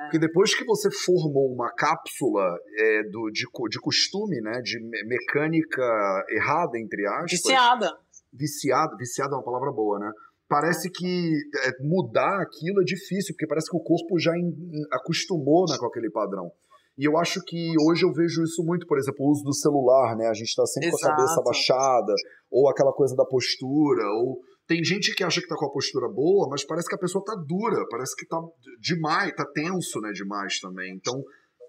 É. 0.00 0.04
Porque 0.04 0.18
depois 0.18 0.54
que 0.54 0.64
você 0.64 0.90
formou 0.90 1.52
uma 1.52 1.70
cápsula 1.72 2.42
é, 2.78 3.02
do, 3.04 3.30
de, 3.30 3.44
de 3.70 3.80
costume, 3.80 4.40
né, 4.40 4.60
de 4.62 4.80
mecânica 5.06 5.82
errada, 6.30 6.78
entre 6.78 7.06
aspas. 7.06 7.32
Viciada. 7.32 7.98
Viciada, 8.32 8.96
viciada 8.96 9.34
é 9.34 9.36
uma 9.36 9.44
palavra 9.44 9.70
boa, 9.70 9.98
né? 9.98 10.10
Parece 10.48 10.90
que 10.90 11.32
é, 11.64 11.82
mudar 11.82 12.42
aquilo 12.42 12.80
é 12.80 12.84
difícil, 12.84 13.34
porque 13.34 13.46
parece 13.46 13.70
que 13.70 13.76
o 13.76 13.80
corpo 13.80 14.18
já 14.18 14.32
acostumou 14.92 15.64
né, 15.68 15.76
com 15.78 15.86
aquele 15.86 16.10
padrão. 16.10 16.50
E 16.96 17.08
eu 17.08 17.16
acho 17.18 17.40
que 17.44 17.74
hoje 17.82 18.04
eu 18.04 18.12
vejo 18.12 18.42
isso 18.42 18.62
muito, 18.64 18.86
por 18.86 18.98
exemplo, 18.98 19.26
o 19.26 19.30
uso 19.30 19.42
do 19.42 19.52
celular, 19.52 20.16
né? 20.16 20.28
A 20.28 20.34
gente 20.34 20.48
está 20.48 20.64
sempre 20.64 20.88
Exato. 20.88 21.02
com 21.02 21.08
a 21.08 21.16
cabeça 21.16 21.42
baixada, 21.42 22.14
ou 22.50 22.68
aquela 22.68 22.92
coisa 22.92 23.16
da 23.16 23.24
postura, 23.24 24.04
ou 24.20 24.38
tem 24.66 24.82
gente 24.84 25.14
que 25.14 25.24
acha 25.24 25.40
que 25.40 25.48
tá 25.48 25.56
com 25.56 25.66
a 25.66 25.72
postura 25.72 26.08
boa, 26.08 26.48
mas 26.48 26.64
parece 26.64 26.88
que 26.88 26.94
a 26.94 26.98
pessoa 26.98 27.24
tá 27.24 27.34
dura, 27.34 27.84
parece 27.90 28.14
que 28.16 28.26
tá 28.26 28.40
demais, 28.80 29.34
tá 29.34 29.44
tenso, 29.52 30.00
né, 30.00 30.12
demais 30.12 30.58
também. 30.60 30.94
Então, 30.94 31.20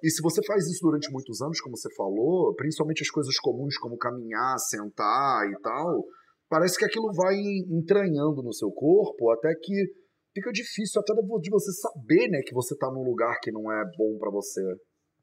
E 0.03 0.09
se 0.09 0.21
você 0.21 0.39
faz 0.45 0.67
isso 0.67 0.81
durante 0.83 1.11
muitos 1.11 1.41
anos, 1.41 1.59
como 1.59 1.75
você 1.75 1.89
falou, 1.95 2.53
principalmente 2.55 3.01
as 3.01 3.09
coisas 3.09 3.39
comuns 3.39 3.75
como 3.77 3.97
caminhar, 3.97 4.57
sentar 4.59 5.49
e 5.49 5.59
tal, 5.61 6.03
parece 6.47 6.77
que 6.77 6.85
aquilo 6.85 7.11
vai 7.11 7.35
entranhando 7.71 8.43
no 8.43 8.53
seu 8.53 8.69
corpo 8.71 9.31
até 9.31 9.53
que 9.55 9.73
fica 10.33 10.51
difícil 10.51 11.01
até 11.01 11.13
de 11.13 11.49
você 11.49 11.71
saber, 11.71 12.29
né, 12.29 12.41
que 12.45 12.53
você 12.53 12.77
tá 12.77 12.87
num 12.91 13.03
lugar 13.03 13.39
que 13.41 13.51
não 13.51 13.71
é 13.71 13.83
bom 13.97 14.17
para 14.19 14.29
você. 14.29 14.61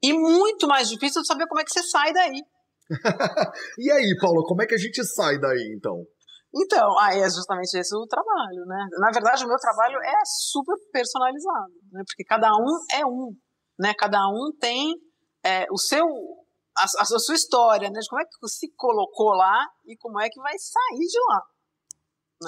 E 0.03 0.11
muito 0.11 0.67
mais 0.67 0.89
difícil 0.89 1.21
de 1.21 1.27
saber 1.27 1.47
como 1.47 1.61
é 1.61 1.63
que 1.63 1.71
você 1.71 1.81
sai 1.83 2.11
daí. 2.11 2.41
e 3.79 3.89
aí, 3.89 4.17
Paula, 4.19 4.43
como 4.45 4.61
é 4.61 4.65
que 4.65 4.75
a 4.75 4.77
gente 4.77 5.01
sai 5.03 5.39
daí, 5.39 5.73
então? 5.77 6.03
Então, 6.53 6.99
aí 6.99 7.19
é 7.19 7.29
justamente 7.29 7.73
esse 7.73 7.95
o 7.95 8.05
trabalho, 8.05 8.65
né? 8.67 8.85
Na 8.99 9.09
verdade, 9.11 9.43
o 9.43 9.47
meu 9.47 9.57
trabalho 9.57 9.97
é 10.03 10.21
super 10.25 10.75
personalizado, 10.91 11.73
né? 11.91 12.03
Porque 12.05 12.23
cada 12.23 12.51
um 12.51 12.99
é 12.99 13.05
um, 13.05 13.31
né? 13.79 13.93
Cada 13.97 14.19
um 14.27 14.51
tem 14.59 14.93
é, 15.43 15.65
o 15.71 15.77
seu, 15.77 16.05
a, 16.77 16.83
a, 16.83 17.05
sua 17.05 17.33
história, 17.33 17.89
né? 17.89 17.99
De 17.99 18.07
como 18.07 18.21
é 18.21 18.25
que 18.25 18.47
se 18.49 18.71
colocou 18.75 19.33
lá 19.33 19.65
e 19.87 19.97
como 19.97 20.19
é 20.19 20.29
que 20.29 20.39
vai 20.41 20.53
sair 20.59 21.07
de 21.07 21.19
lá, 21.29 21.41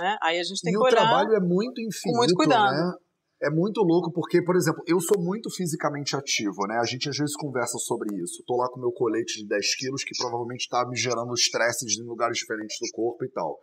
né? 0.02 0.18
Aí 0.22 0.40
a 0.40 0.44
gente 0.44 0.62
tem 0.62 0.72
e 0.72 0.76
que 0.76 0.84
olhar. 0.84 0.92
E 0.92 0.94
o 0.94 1.08
trabalho 1.08 1.34
é 1.34 1.40
muito 1.40 1.82
infinito, 1.82 2.04
com 2.04 2.18
muito 2.18 2.36
cuidado. 2.36 2.76
né? 2.76 2.94
É 3.42 3.50
muito 3.50 3.82
louco 3.82 4.12
porque, 4.12 4.42
por 4.42 4.56
exemplo, 4.56 4.82
eu 4.88 5.00
sou 5.00 5.22
muito 5.22 5.50
fisicamente 5.50 6.16
ativo, 6.16 6.66
né? 6.68 6.78
A 6.78 6.86
gente 6.86 7.10
às 7.10 7.18
vezes 7.18 7.36
conversa 7.36 7.78
sobre 7.78 8.16
isso. 8.22 8.44
Tô 8.48 8.56
lá 8.56 8.70
com 8.70 8.80
meu 8.80 8.92
colete 8.92 9.42
de 9.42 9.48
10 9.48 9.76
quilos 9.76 10.04
que 10.04 10.18
provavelmente 10.18 10.70
tá 10.70 10.88
me 10.88 10.96
gerando 10.96 11.34
estresses 11.34 12.00
em 12.00 12.04
lugares 12.04 12.38
diferentes 12.38 12.78
do 12.80 12.90
corpo 12.94 13.26
e 13.26 13.30
tal. 13.30 13.60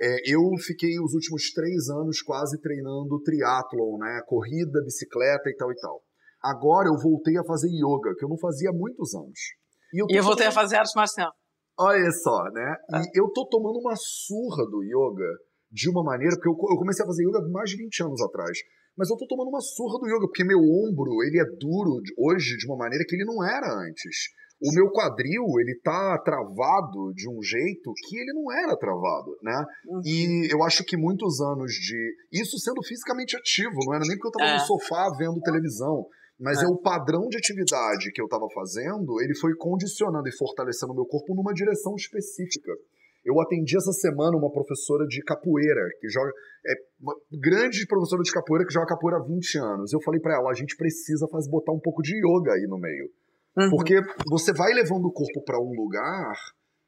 É, 0.00 0.32
eu 0.32 0.40
fiquei 0.64 1.00
os 1.00 1.12
últimos 1.14 1.52
três 1.52 1.88
anos 1.88 2.22
quase 2.22 2.60
treinando 2.60 3.20
triatlon, 3.22 3.98
né? 3.98 4.20
Corrida, 4.26 4.82
bicicleta 4.84 5.48
e 5.48 5.56
tal 5.56 5.72
e 5.72 5.76
tal. 5.76 6.02
Agora 6.42 6.88
eu 6.88 6.96
voltei 6.96 7.36
a 7.36 7.44
fazer 7.44 7.68
yoga, 7.68 8.14
que 8.16 8.24
eu 8.24 8.28
não 8.28 8.38
fazia 8.38 8.70
há 8.70 8.72
muitos 8.72 9.14
anos. 9.14 9.38
E 9.92 10.02
eu, 10.02 10.06
e 10.08 10.16
eu 10.16 10.22
voltei 10.22 10.46
tomando... 10.46 10.58
a 10.58 10.62
fazer 10.62 10.76
arte 10.76 10.94
marcial. 10.94 11.32
Olha 11.78 12.10
só, 12.10 12.44
né? 12.52 12.76
É. 12.94 12.98
E 13.00 13.20
eu 13.20 13.28
tô 13.32 13.46
tomando 13.48 13.78
uma 13.78 13.94
surra 13.96 14.64
do 14.66 14.82
yoga 14.82 15.30
de 15.70 15.90
uma 15.90 16.02
maneira, 16.02 16.36
porque 16.36 16.48
eu, 16.48 16.52
eu 16.52 16.78
comecei 16.78 17.04
a 17.04 17.08
fazer 17.08 17.24
yoga 17.24 17.40
mais 17.50 17.70
de 17.70 17.76
20 17.76 18.02
anos 18.04 18.22
atrás. 18.22 18.56
Mas 18.96 19.10
eu 19.10 19.16
tô 19.16 19.26
tomando 19.26 19.48
uma 19.48 19.60
surra 19.60 19.98
do 19.98 20.06
yoga, 20.06 20.26
porque 20.26 20.44
meu 20.44 20.58
ombro, 20.58 21.22
ele 21.22 21.38
é 21.38 21.44
duro 21.44 22.00
hoje 22.18 22.56
de 22.56 22.66
uma 22.66 22.76
maneira 22.76 23.04
que 23.06 23.14
ele 23.14 23.24
não 23.24 23.44
era 23.44 23.66
antes 23.66 24.34
o 24.60 24.72
meu 24.72 24.90
quadril 24.90 25.44
ele 25.60 25.78
tá 25.82 26.18
travado 26.18 27.12
de 27.14 27.28
um 27.28 27.42
jeito 27.42 27.92
que 28.08 28.16
ele 28.16 28.32
não 28.32 28.50
era 28.50 28.76
travado, 28.76 29.36
né? 29.42 29.64
Uhum. 29.86 30.00
E 30.04 30.48
eu 30.50 30.62
acho 30.62 30.82
que 30.84 30.96
muitos 30.96 31.40
anos 31.40 31.72
de 31.72 32.14
isso 32.32 32.58
sendo 32.58 32.82
fisicamente 32.82 33.36
ativo, 33.36 33.76
não 33.84 33.94
era 33.94 34.04
nem 34.06 34.16
porque 34.16 34.28
eu 34.28 34.32
tava 34.32 34.50
é. 34.50 34.54
no 34.54 34.60
sofá 34.60 35.10
vendo 35.18 35.40
televisão, 35.40 36.06
mas 36.38 36.62
é. 36.62 36.64
é. 36.64 36.68
o 36.68 36.76
padrão 36.76 37.28
de 37.28 37.36
atividade 37.36 38.10
que 38.12 38.20
eu 38.20 38.28
tava 38.28 38.46
fazendo, 38.54 39.20
ele 39.20 39.34
foi 39.36 39.54
condicionando 39.56 40.28
e 40.28 40.36
fortalecendo 40.36 40.92
o 40.92 40.96
meu 40.96 41.04
corpo 41.04 41.34
numa 41.34 41.52
direção 41.52 41.94
específica. 41.94 42.72
Eu 43.26 43.40
atendi 43.40 43.76
essa 43.76 43.90
semana 43.90 44.36
uma 44.36 44.52
professora 44.52 45.04
de 45.04 45.20
capoeira, 45.24 45.82
que 46.00 46.08
joga. 46.08 46.30
É 46.64 46.74
uma 47.00 47.12
grande 47.42 47.84
professora 47.88 48.22
de 48.22 48.30
capoeira 48.30 48.64
que 48.64 48.72
joga 48.72 48.86
capoeira 48.86 49.18
há 49.18 49.26
20 49.26 49.58
anos. 49.58 49.92
Eu 49.92 50.00
falei 50.00 50.20
para 50.20 50.36
ela: 50.36 50.48
a 50.48 50.54
gente 50.54 50.76
precisa 50.76 51.26
fazer, 51.26 51.50
botar 51.50 51.72
um 51.72 51.80
pouco 51.80 52.02
de 52.02 52.14
yoga 52.14 52.52
aí 52.52 52.66
no 52.68 52.78
meio. 52.78 53.10
Uhum. 53.58 53.70
Porque 53.70 54.00
você 54.28 54.52
vai 54.52 54.72
levando 54.72 55.06
o 55.06 55.12
corpo 55.12 55.42
para 55.42 55.58
um 55.58 55.74
lugar 55.74 56.36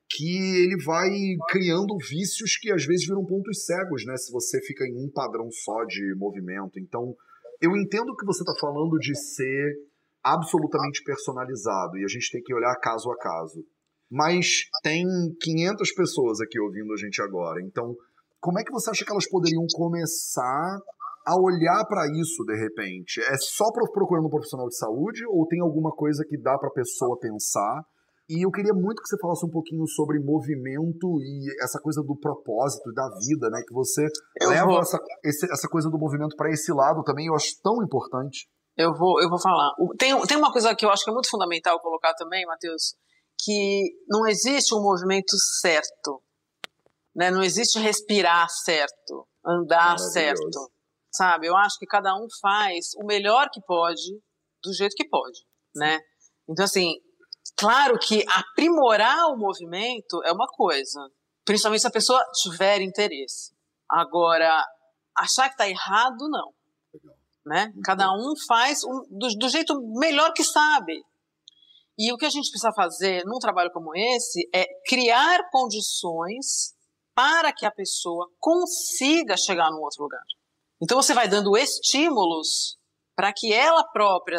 que 0.09 0.63
ele 0.63 0.81
vai 0.85 1.11
criando 1.49 1.99
vícios 2.09 2.57
que 2.57 2.71
às 2.71 2.87
vezes 2.87 3.07
viram 3.07 3.27
pontos 3.27 3.67
cegos, 3.67 4.07
né? 4.07 4.17
Se 4.17 4.31
você 4.31 4.61
fica 4.61 4.85
em 4.87 4.95
um 4.95 5.11
padrão 5.11 5.51
só 5.51 5.85
de 5.85 6.15
movimento. 6.17 6.79
Então, 6.79 7.17
eu 7.61 7.77
entendo 7.77 8.15
que 8.15 8.25
você 8.25 8.43
está 8.43 8.55
falando 8.61 8.97
de 8.99 9.13
ser 9.19 9.75
absolutamente 10.23 11.03
personalizado 11.03 11.99
e 11.99 12.05
a 12.05 12.09
gente 12.09 12.31
tem 12.31 12.43
que 12.43 12.55
olhar 12.55 12.75
caso 12.77 13.11
a 13.11 13.19
caso. 13.19 13.65
Mas 14.11 14.65
tem 14.83 15.05
500 15.41 15.93
pessoas 15.93 16.41
aqui 16.41 16.59
ouvindo 16.59 16.93
a 16.93 16.97
gente 16.97 17.21
agora. 17.21 17.61
Então, 17.63 17.95
como 18.41 18.59
é 18.59 18.65
que 18.65 18.73
você 18.73 18.91
acha 18.91 19.05
que 19.05 19.13
elas 19.13 19.29
poderiam 19.29 19.65
começar 19.75 20.79
a 21.27 21.37
olhar 21.37 21.85
para 21.87 22.07
isso 22.07 22.45
de 22.45 22.57
repente? 22.57 23.21
É 23.21 23.37
só 23.37 23.65
procurando 23.93 24.27
um 24.27 24.31
profissional 24.31 24.69
de 24.69 24.77
saúde 24.77 25.25
ou 25.29 25.47
tem 25.47 25.61
alguma 25.61 25.91
coisa 25.91 26.25
que 26.27 26.41
dá 26.41 26.57
para 26.57 26.69
a 26.69 26.73
pessoa 26.73 27.19
pensar? 27.19 27.85
E 28.29 28.45
eu 28.45 28.51
queria 28.51 28.75
muito 28.75 29.01
que 29.01 29.09
você 29.09 29.17
falasse 29.19 29.45
um 29.47 29.51
pouquinho 29.51 29.87
sobre 29.87 30.21
movimento 30.21 31.19
e 31.21 31.49
essa 31.65 31.81
coisa 31.81 32.03
do 32.03 32.15
propósito 32.15 32.93
da 32.93 33.09
vida, 33.27 33.49
né? 33.49 33.63
Que 33.67 33.73
você 33.73 34.07
eu 34.41 34.51
leva 34.51 34.67
vou... 34.67 34.81
essa, 34.81 34.99
esse, 35.25 35.51
essa 35.51 35.67
coisa 35.67 35.89
do 35.89 35.99
movimento 35.99 36.37
para 36.37 36.51
esse 36.51 36.71
lado 36.71 37.03
também, 37.03 37.27
eu 37.27 37.35
acho 37.35 37.57
tão 37.63 37.83
importante. 37.83 38.47
Eu 38.77 38.93
vou, 38.95 39.21
eu 39.21 39.31
vou 39.31 39.41
falar. 39.41 39.73
Tem, 39.99 40.15
tem 40.27 40.37
uma 40.37 40.53
coisa 40.53 40.75
que 40.75 40.85
eu 40.85 40.91
acho 40.91 41.05
que 41.05 41.11
é 41.11 41.13
muito 41.13 41.31
fundamental 41.31 41.81
colocar 41.81 42.13
também, 42.15 42.45
Matheus, 42.47 42.95
que 43.41 43.95
não 44.09 44.27
existe 44.27 44.75
um 44.75 44.83
movimento 44.83 45.37
certo. 45.61 46.23
Né? 47.15 47.31
Não 47.31 47.43
existe 47.43 47.79
respirar 47.79 48.49
certo, 48.49 49.27
andar 49.45 49.99
certo 49.99 50.71
sabe? 51.19 51.47
Eu 51.47 51.57
acho 51.57 51.79
que 51.79 51.87
cada 51.87 52.15
um 52.15 52.27
faz 52.41 52.95
o 52.97 53.05
melhor 53.05 53.49
que 53.51 53.61
pode, 53.61 54.21
do 54.63 54.73
jeito 54.73 54.95
que 54.95 55.09
pode, 55.09 55.41
né? 55.75 55.99
Então, 56.49 56.65
assim, 56.65 56.95
claro 57.57 57.99
que 57.99 58.25
aprimorar 58.29 59.27
o 59.29 59.37
movimento 59.37 60.23
é 60.25 60.33
uma 60.33 60.47
coisa, 60.47 61.11
principalmente 61.45 61.81
se 61.81 61.87
a 61.89 61.93
pessoa 61.93 62.25
tiver 62.41 62.81
interesse. 62.81 63.53
Agora, 63.91 64.65
achar 65.17 65.49
que 65.49 65.55
está 65.55 65.69
errado, 65.69 66.29
não. 66.29 66.55
Né? 67.45 67.73
Cada 67.83 68.13
um 68.13 68.35
faz 68.47 68.85
um, 68.85 69.07
do, 69.11 69.29
do 69.39 69.49
jeito 69.49 69.75
melhor 69.99 70.33
que 70.35 70.45
sabe. 70.45 71.03
E 71.99 72.13
o 72.13 72.17
que 72.17 72.27
a 72.27 72.31
gente 72.31 72.51
precisa 72.51 72.73
fazer 72.73 73.25
num 73.25 73.39
trabalho 73.39 73.73
como 73.73 73.91
esse 73.97 74.49
é 74.55 74.65
criar 74.87 75.51
condições 75.51 76.75
para 77.15 77.53
que 77.53 77.67
a 77.67 77.71
pessoa 77.73 78.31
consiga 78.39 79.37
chegar 79.37 79.71
num 79.73 79.83
outro 79.83 80.05
lugar. 80.05 80.23
Então 80.81 81.03
você 81.03 81.13
vai 81.13 81.29
dando 81.29 81.57
estímulos 81.57 82.79
para 83.17 83.33
que 83.33 83.53
ela 83.53 83.83
própria 83.83 84.39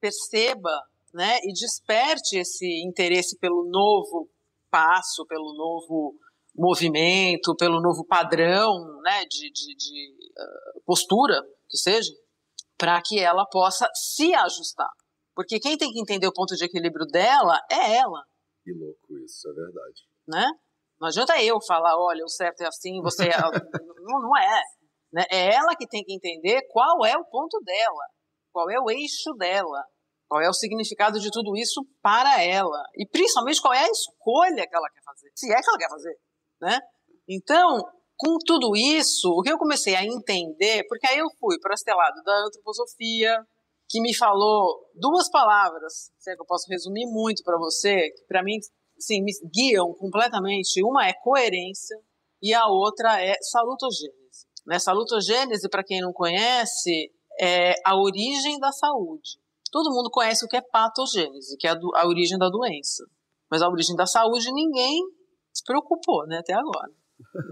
perceba 0.00 0.70
né, 1.12 1.38
e 1.42 1.52
desperte 1.52 2.38
esse 2.38 2.84
interesse 2.86 3.36
pelo 3.38 3.64
novo 3.68 4.30
passo, 4.70 5.26
pelo 5.26 5.52
novo 5.54 6.14
movimento, 6.56 7.56
pelo 7.56 7.80
novo 7.80 8.04
padrão 8.04 9.00
né, 9.02 9.24
de, 9.24 9.50
de, 9.50 9.74
de 9.74 10.14
uh, 10.38 10.80
postura, 10.86 11.42
que 11.68 11.76
seja, 11.76 12.12
para 12.78 13.00
que 13.04 13.18
ela 13.18 13.44
possa 13.46 13.88
se 13.94 14.32
ajustar. 14.34 14.90
Porque 15.34 15.58
quem 15.58 15.76
tem 15.76 15.90
que 15.90 16.00
entender 16.00 16.26
o 16.26 16.32
ponto 16.32 16.54
de 16.54 16.64
equilíbrio 16.64 17.06
dela 17.06 17.58
é 17.70 17.96
ela. 17.96 18.22
Que 18.62 18.72
louco 18.72 19.18
isso, 19.24 19.48
é 19.48 19.52
verdade. 19.52 20.02
Né? 20.28 20.46
Não 21.00 21.08
adianta 21.08 21.42
eu 21.42 21.60
falar, 21.66 21.96
olha, 21.96 22.24
o 22.24 22.28
certo 22.28 22.60
é 22.60 22.66
assim, 22.66 23.00
você 23.02 23.28
é... 23.28 23.36
não, 24.02 24.20
não 24.20 24.36
é. 24.36 24.62
Né? 25.12 25.24
É 25.30 25.54
ela 25.54 25.74
que 25.76 25.86
tem 25.86 26.04
que 26.04 26.14
entender 26.14 26.62
qual 26.70 27.04
é 27.04 27.16
o 27.16 27.24
ponto 27.24 27.58
dela, 27.64 28.04
qual 28.52 28.70
é 28.70 28.78
o 28.80 28.90
eixo 28.90 29.32
dela, 29.38 29.84
qual 30.28 30.40
é 30.40 30.48
o 30.48 30.54
significado 30.54 31.20
de 31.20 31.30
tudo 31.30 31.54
isso 31.56 31.84
para 32.00 32.42
ela 32.42 32.82
e 32.96 33.06
principalmente 33.06 33.60
qual 33.60 33.74
é 33.74 33.84
a 33.84 33.90
escolha 33.90 34.66
que 34.66 34.74
ela 34.74 34.88
quer 34.88 35.02
fazer, 35.04 35.30
se 35.34 35.52
é 35.52 35.60
que 35.60 35.68
ela 35.68 35.78
quer 35.78 35.90
fazer, 35.90 36.16
né? 36.60 36.78
Então, 37.28 37.82
com 38.16 38.38
tudo 38.46 38.74
isso, 38.74 39.28
o 39.28 39.42
que 39.42 39.52
eu 39.52 39.58
comecei 39.58 39.94
a 39.94 40.04
entender, 40.04 40.84
porque 40.88 41.06
aí 41.06 41.18
eu 41.18 41.26
fui 41.38 41.58
para 41.60 41.74
esse 41.74 41.92
lado 41.92 42.22
da 42.24 42.46
antroposofia, 42.46 43.44
que 43.92 44.00
me 44.00 44.16
falou 44.16 44.88
duas 44.94 45.28
palavras, 45.30 46.10
é 46.26 46.34
que 46.34 46.40
eu 46.40 46.46
posso 46.46 46.66
resumir 46.70 47.04
muito 47.04 47.44
para 47.44 47.58
você, 47.58 48.08
que 48.12 48.24
para 48.26 48.42
mim, 48.42 48.56
sim, 48.98 49.22
me 49.22 49.30
guiam 49.52 49.92
completamente. 49.92 50.82
Uma 50.82 51.06
é 51.06 51.12
coerência 51.12 51.98
e 52.40 52.54
a 52.54 52.66
outra 52.68 53.22
é 53.22 53.34
salutogênese. 53.42 54.46
Nessa 54.66 54.92
lutogênese, 54.92 55.68
para 55.68 55.84
quem 55.84 56.00
não 56.00 56.10
conhece, 56.10 57.12
é 57.38 57.74
a 57.84 57.94
origem 57.94 58.58
da 58.58 58.72
saúde. 58.72 59.38
Todo 59.70 59.92
mundo 59.92 60.08
conhece 60.10 60.42
o 60.46 60.48
que 60.48 60.56
é 60.56 60.62
patogênese, 60.62 61.58
que 61.58 61.66
é 61.66 61.70
a, 61.72 61.74
do, 61.74 61.94
a 61.94 62.06
origem 62.06 62.38
da 62.38 62.48
doença. 62.48 63.04
Mas 63.50 63.60
a 63.60 63.68
origem 63.68 63.94
da 63.94 64.06
saúde 64.06 64.50
ninguém 64.54 65.02
se 65.52 65.62
preocupou, 65.64 66.26
né, 66.26 66.38
até 66.38 66.54
agora. 66.54 66.90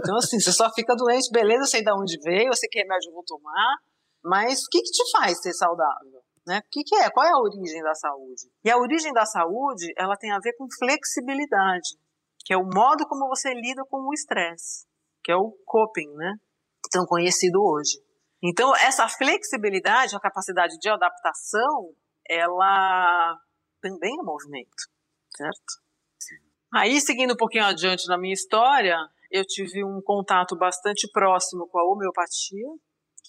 Então, 0.01 0.17
assim, 0.17 0.41
você 0.41 0.53
só 0.53 0.73
fica 0.73 0.97
doente, 0.97 1.31
beleza, 1.31 1.67
sei 1.67 1.85
de 1.85 1.93
onde 1.93 2.19
veio, 2.23 2.49
você 2.51 2.67
quer 2.67 2.81
remédio, 2.81 3.11
eu 3.11 3.15
vou 3.15 3.25
tomar, 3.25 3.77
mas 4.25 4.61
o 4.63 4.69
que, 4.71 4.81
que 4.81 4.91
te 4.91 5.11
faz 5.11 5.41
ser 5.43 5.53
saudável? 5.53 6.20
Né? 6.47 6.59
O 6.59 6.71
que, 6.71 6.83
que 6.83 6.95
é? 6.97 7.11
Qual 7.11 7.27
é 7.27 7.31
a 7.31 7.39
origem 7.39 7.83
da 7.83 7.95
saúde? 7.95 8.51
E 8.65 8.71
a 8.71 8.79
origem 8.79 9.13
da 9.13 9.25
saúde, 9.25 9.93
ela 9.97 10.17
tem 10.17 10.33
a 10.33 10.39
ver 10.39 10.55
com 10.55 10.67
flexibilidade, 10.79 11.97
que 12.45 12.53
é 12.53 12.57
o 12.57 12.65
modo 12.65 13.07
como 13.07 13.29
você 13.29 13.53
lida 13.55 13.85
com 13.85 13.99
o 14.09 14.15
estresse, 14.15 14.87
que 15.23 15.31
é 15.31 15.37
o 15.37 15.53
coping, 15.67 16.11
né? 16.15 16.35
tão 16.91 17.07
conhecido 17.07 17.63
hoje. 17.63 18.03
Então, 18.43 18.75
essa 18.77 19.09
flexibilidade, 19.09 20.17
a 20.17 20.21
capacidade 20.21 20.79
de 20.79 20.89
adaptação, 20.89 21.95
ela 22.29 23.39
também 23.81 24.19
é 24.19 24.23
movimento, 24.23 24.89
certo? 25.37 25.81
Aí, 26.73 27.01
seguindo 27.01 27.35
um 27.35 27.37
pouquinho 27.37 27.65
adiante 27.65 28.07
na 28.09 28.17
minha 28.17 28.33
história, 28.33 28.97
eu 29.31 29.45
tive 29.45 29.85
um 29.85 30.01
contato 30.01 30.57
bastante 30.57 31.09
próximo 31.13 31.69
com 31.69 31.79
a 31.79 31.85
homeopatia, 31.85 32.67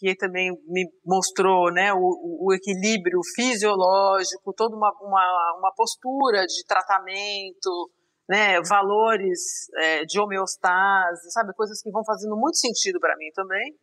que 0.02 0.16
também 0.16 0.50
me 0.66 0.92
mostrou 1.06 1.72
né, 1.72 1.94
o, 1.94 2.48
o 2.48 2.52
equilíbrio 2.52 3.20
fisiológico, 3.36 4.52
toda 4.52 4.76
uma, 4.76 4.92
uma, 5.00 5.60
uma, 5.60 5.72
postura 5.76 6.44
de 6.48 6.66
tratamento, 6.66 7.92
né, 8.28 8.60
valores 8.68 9.40
é, 9.76 10.04
de 10.04 10.20
homeostase, 10.20 11.32
sabe, 11.32 11.54
coisas 11.54 11.80
que 11.84 11.92
vão 11.92 12.04
fazendo 12.04 12.36
muito 12.36 12.58
sentido 12.58 13.00
para 13.00 13.16
mim 13.16 13.30
também. 13.36 13.78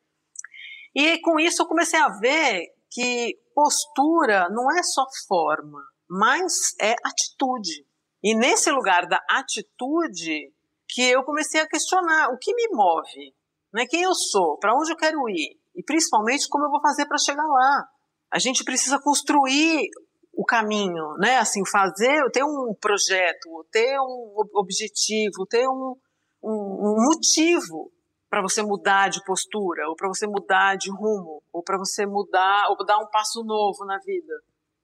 E 0.93 1.21
com 1.21 1.39
isso 1.39 1.63
eu 1.63 1.69
comecei 1.69 2.01
a 2.01 2.09
ver 2.09 2.67
que 2.91 3.39
postura 3.55 4.49
não 4.51 4.77
é 4.77 4.83
só 4.83 5.05
forma, 5.29 5.81
mas 6.11 6.75
é 6.81 6.97
atitude. 7.07 7.87
E 8.25 8.37
nesse 8.37 8.73
lugar 8.73 9.07
da 9.07 9.21
atitude 9.31 10.53
que 10.89 11.03
eu 11.03 11.23
comecei 11.23 11.61
a 11.61 11.69
questionar 11.69 12.31
o 12.31 12.39
que 12.39 12.53
me 12.53 12.67
move, 12.73 13.33
né? 13.73 13.87
Quem 13.87 14.03
eu 14.03 14.15
sou, 14.15 14.59
para 14.59 14.75
onde 14.75 14.91
eu 14.91 14.97
quero 14.97 15.29
ir 15.29 15.59
e 15.79 15.83
principalmente 15.85 16.49
como 16.49 16.65
eu 16.65 16.71
vou 16.71 16.81
fazer 16.81 17.07
para 17.07 17.17
chegar 17.17 17.47
lá. 17.47 17.89
A 18.33 18.39
gente 18.41 18.65
precisa 18.65 19.01
construir 19.01 19.89
o 20.35 20.45
caminho, 20.45 21.15
né? 21.19 21.39
Assim, 21.39 21.65
fazer, 21.65 22.29
ter 22.33 22.43
um 22.43 22.75
projeto, 22.81 23.65
ter 23.71 23.97
um 24.01 24.35
objetivo, 24.55 25.47
ter 25.49 25.69
um, 25.69 25.95
um, 26.43 26.51
um 26.51 26.97
motivo 27.07 27.93
para 28.29 28.43
você 28.43 28.61
mudar 28.61 29.09
de 29.09 29.25
postura, 29.25 29.89
ou 29.89 29.95
para 29.95 30.09
você 30.09 30.27
mudar 30.27 30.77
de 30.77 30.91
rumo, 30.91 31.43
ou 31.53 31.63
para 31.63 31.79
você 31.79 32.05
mudar, 32.05 32.67
ou 32.71 32.85
dar 32.85 32.99
um 32.99 33.07
passo 33.07 33.43
novo 33.45 33.87
na 33.87 33.99
vida. 33.99 34.35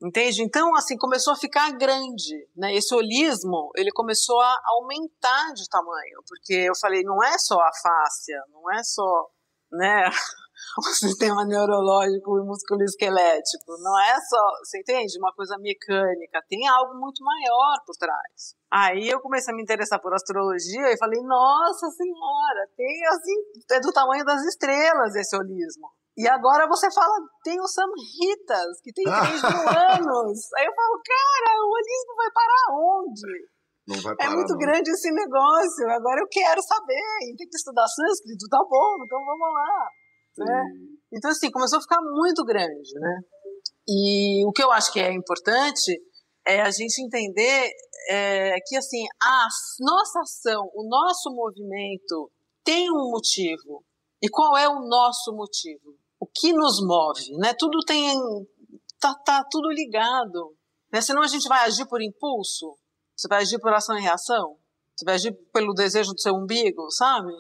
Entende? 0.03 0.43
Então, 0.43 0.75
assim, 0.77 0.97
começou 0.97 1.33
a 1.33 1.37
ficar 1.37 1.71
grande, 1.73 2.49
né? 2.57 2.75
Esse 2.75 2.95
holismo, 2.95 3.71
ele 3.77 3.91
começou 3.91 4.41
a 4.41 4.57
aumentar 4.67 5.53
de 5.55 5.69
tamanho, 5.69 6.23
porque 6.29 6.55
eu 6.55 6.75
falei, 6.81 7.03
não 7.03 7.23
é 7.23 7.37
só 7.39 7.59
a 7.61 7.71
fáscia, 7.83 8.41
não 8.53 8.71
é 8.73 8.83
só, 8.83 9.29
né, 9.73 10.05
o 10.79 10.83
sistema 10.95 11.45
neurológico 11.45 12.39
e 12.39 12.47
musculoesquelético, 12.47 13.79
não 13.81 13.99
é 14.01 14.15
só, 14.21 14.43
você 14.63 14.81
entende? 14.81 15.19
Uma 15.19 15.33
coisa 15.33 15.57
mecânica, 15.59 16.43
tem 16.49 16.67
algo 16.69 16.95
muito 16.99 17.23
maior 17.23 17.77
por 17.87 17.97
trás. 17.97 18.55
Aí 18.71 19.09
eu 19.09 19.21
comecei 19.21 19.53
a 19.53 19.57
me 19.57 19.63
interessar 19.63 20.01
por 20.01 20.13
astrologia 20.13 20.91
e 20.91 20.99
falei, 20.99 21.21
nossa 21.23 21.89
senhora, 21.91 22.69
tem 22.77 23.07
assim, 23.07 23.35
é 23.73 23.81
do 23.81 23.93
tamanho 23.93 24.25
das 24.25 24.43
estrelas 24.43 25.15
esse 25.15 25.37
holismo. 25.37 25.89
E 26.17 26.29
agora 26.29 26.69
você 26.69 26.87
fala, 26.93 27.15
tem 27.43 27.61
o 27.61 27.67
Sam 27.67 27.91
Ritas, 27.91 28.81
que 28.83 28.93
tem 28.93 29.05
3 29.05 29.19
mil 29.19 29.67
anos. 29.99 30.39
Aí 30.57 30.65
eu 30.65 30.75
falo, 30.75 31.03
cara, 31.03 31.51
o 31.59 31.71
holismo 31.75 32.15
vai 32.17 32.31
parar 32.31 32.67
onde? 32.71 33.55
Não 33.87 34.01
vai 34.01 34.13
é 34.13 34.17
parar, 34.17 34.31
é 34.31 34.35
muito 34.35 34.53
não. 34.53 34.59
grande 34.59 34.91
esse 34.91 35.11
negócio. 35.11 35.91
Agora 35.91 36.21
eu 36.21 36.29
quero 36.31 36.63
saber. 36.63 37.03
E 37.27 37.37
tem 37.37 37.49
que 37.49 37.57
estudar 37.57 37.87
sânscrito, 37.89 38.49
tá 38.49 38.59
bom, 38.59 39.05
então 39.05 39.19
vamos 39.25 39.53
lá. 39.53 39.91
Né? 40.39 40.65
Então, 41.13 41.31
assim, 41.31 41.51
começou 41.51 41.79
a 41.79 41.83
ficar 41.83 42.01
muito 42.01 42.45
grande, 42.45 42.93
né? 42.95 43.21
E 43.87 44.45
o 44.47 44.53
que 44.53 44.63
eu 44.63 44.73
acho 44.73 44.93
que 44.93 45.01
é 45.01 45.13
importante 45.13 46.01
é 46.47 46.61
a 46.61 46.71
gente 46.71 47.03
entender 47.03 47.71
é, 48.09 48.57
que, 48.67 48.77
assim, 48.77 49.05
a 49.23 49.47
nossa 49.81 50.21
ação, 50.21 50.71
o 50.75 50.89
nosso 50.89 51.31
movimento 51.35 52.31
tem 52.65 52.91
um 52.91 53.11
motivo. 53.11 53.85
E 54.23 54.29
qual 54.29 54.57
é 54.57 54.69
o 54.69 54.81
nosso 54.81 55.35
motivo? 55.35 55.97
o 56.25 56.27
que 56.27 56.55
nos 56.55 56.81
move, 56.81 57.37
né? 57.37 57.53
Tudo 57.53 57.81
tem 57.85 58.19
tá, 58.99 59.15
tá 59.15 59.45
tudo 59.51 59.71
ligado, 59.71 60.57
né? 60.91 61.03
Senão 61.03 61.23
a 61.23 61.27
gente 61.27 61.47
vai 61.47 61.67
agir 61.67 61.87
por 61.87 62.01
impulso, 62.01 62.79
você 63.15 63.29
vai 63.29 63.43
agir 63.43 63.59
por 63.59 63.73
ação 63.73 63.99
e 63.99 64.01
reação, 64.01 64.57
você 64.97 65.05
vai 65.05 65.15
agir 65.17 65.33
pelo 65.53 65.75
desejo 65.75 66.13
do 66.13 66.21
seu 66.21 66.35
umbigo, 66.35 66.91
sabe? 66.91 67.31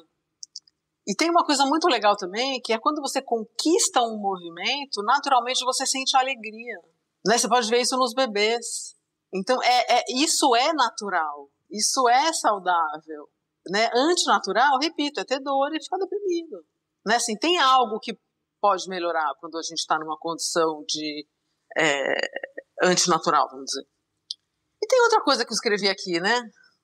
E 1.06 1.14
tem 1.14 1.30
uma 1.30 1.44
coisa 1.44 1.66
muito 1.66 1.86
legal 1.86 2.16
também, 2.16 2.60
que 2.62 2.72
é 2.72 2.78
quando 2.78 3.00
você 3.02 3.20
conquista 3.20 4.00
um 4.00 4.18
movimento, 4.18 5.02
naturalmente 5.02 5.64
você 5.64 5.86
sente 5.86 6.16
alegria, 6.16 6.78
né? 7.26 7.36
Você 7.36 7.48
pode 7.48 7.68
ver 7.68 7.80
isso 7.80 7.96
nos 7.96 8.14
bebês. 8.14 8.94
Então 9.32 9.62
é, 9.62 9.98
é 9.98 10.04
isso 10.16 10.54
é 10.56 10.72
natural, 10.72 11.50
isso 11.70 12.08
é 12.08 12.32
saudável, 12.32 13.28
né? 13.68 13.90
Antinatural, 13.94 14.78
repito, 14.80 15.20
é 15.20 15.24
ter 15.24 15.40
dor 15.40 15.74
e 15.74 15.82
ficar 15.82 15.98
deprimido. 15.98 16.64
Né? 17.04 17.16
Assim, 17.16 17.36
tem 17.36 17.58
algo 17.58 17.98
que 18.00 18.18
pode 18.60 18.88
melhorar 18.88 19.34
quando 19.40 19.58
a 19.58 19.62
gente 19.62 19.80
está 19.80 19.98
numa 19.98 20.16
condição 20.18 20.82
de 20.88 21.26
é, 21.76 22.14
antinatural, 22.82 23.46
vamos 23.50 23.66
dizer. 23.66 23.86
E 24.82 24.86
tem 24.86 25.00
outra 25.02 25.20
coisa 25.22 25.44
que 25.44 25.52
eu 25.52 25.54
escrevi 25.54 25.88
aqui, 25.88 26.18
né? 26.18 26.40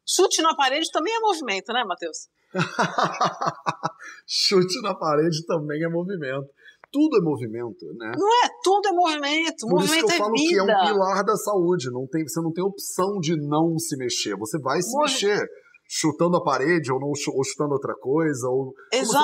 Chute 0.07 0.43
na 0.43 0.55
parede 0.55 0.91
também 0.91 1.15
é 1.15 1.21
movimento, 1.21 1.73
né, 1.73 1.85
Matheus? 1.85 2.29
Chute 4.27 4.81
na 4.83 4.95
parede 4.95 5.45
também 5.47 5.83
é 5.83 5.89
movimento. 5.89 6.49
Tudo 6.93 7.19
é 7.19 7.21
movimento, 7.21 7.87
né? 7.95 8.13
Não 8.17 8.29
é, 8.45 8.49
tudo 8.65 8.89
é 8.89 8.93
movimento. 8.93 9.61
Por 9.61 9.79
movimento 9.79 9.97
isso 9.97 10.07
que 10.07 10.13
eu 10.13 10.15
é 10.15 10.19
falo 10.19 10.33
vida. 10.33 10.49
que 10.49 10.59
é 10.59 10.63
um 10.63 10.67
pilar 10.67 11.25
da 11.25 11.37
saúde. 11.37 11.91
Não 11.91 12.07
tem, 12.07 12.27
você 12.27 12.41
não 12.41 12.53
tem 12.53 12.65
opção 12.65 13.21
de 13.21 13.37
não 13.37 13.79
se 13.79 13.97
mexer. 13.97 14.37
Você 14.37 14.59
vai 14.59 14.83
se 14.83 14.97
mexer. 14.99 15.47
Chutando 15.89 16.37
a 16.37 16.43
parede 16.43 16.93
ou, 16.93 17.01
não, 17.01 17.09
ou 17.09 17.45
chutando 17.45 17.73
outra 17.73 17.95
coisa. 17.95 18.49
Ou, 18.49 18.73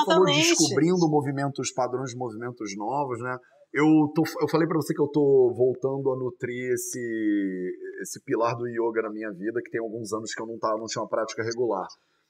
falou, 0.07 0.27
descobrindo 0.27 1.09
movimentos, 1.09 1.73
padrões 1.73 2.11
de 2.11 2.17
movimentos 2.17 2.77
novos, 2.77 3.21
né? 3.21 3.37
Eu, 3.73 4.11
tô, 4.15 4.23
eu 4.41 4.49
falei 4.49 4.67
pra 4.67 4.77
você 4.77 4.95
que 4.95 5.03
eu 5.03 5.09
tô 5.09 5.53
voltando 5.55 6.11
a 6.11 6.17
nutrir 6.17 6.73
esse, 6.73 7.73
esse 8.01 8.23
pilar 8.25 8.57
do 8.57 8.67
yoga 8.67 9.03
na 9.03 9.11
minha 9.11 9.31
vida, 9.33 9.61
que 9.63 9.71
tem 9.71 9.81
alguns 9.81 10.13
anos 10.13 10.33
que 10.33 10.41
eu 10.41 10.47
não, 10.47 10.59
tava, 10.59 10.79
não 10.79 10.87
tinha 10.87 11.03
uma 11.03 11.09
prática 11.09 11.43
regular. 11.43 11.87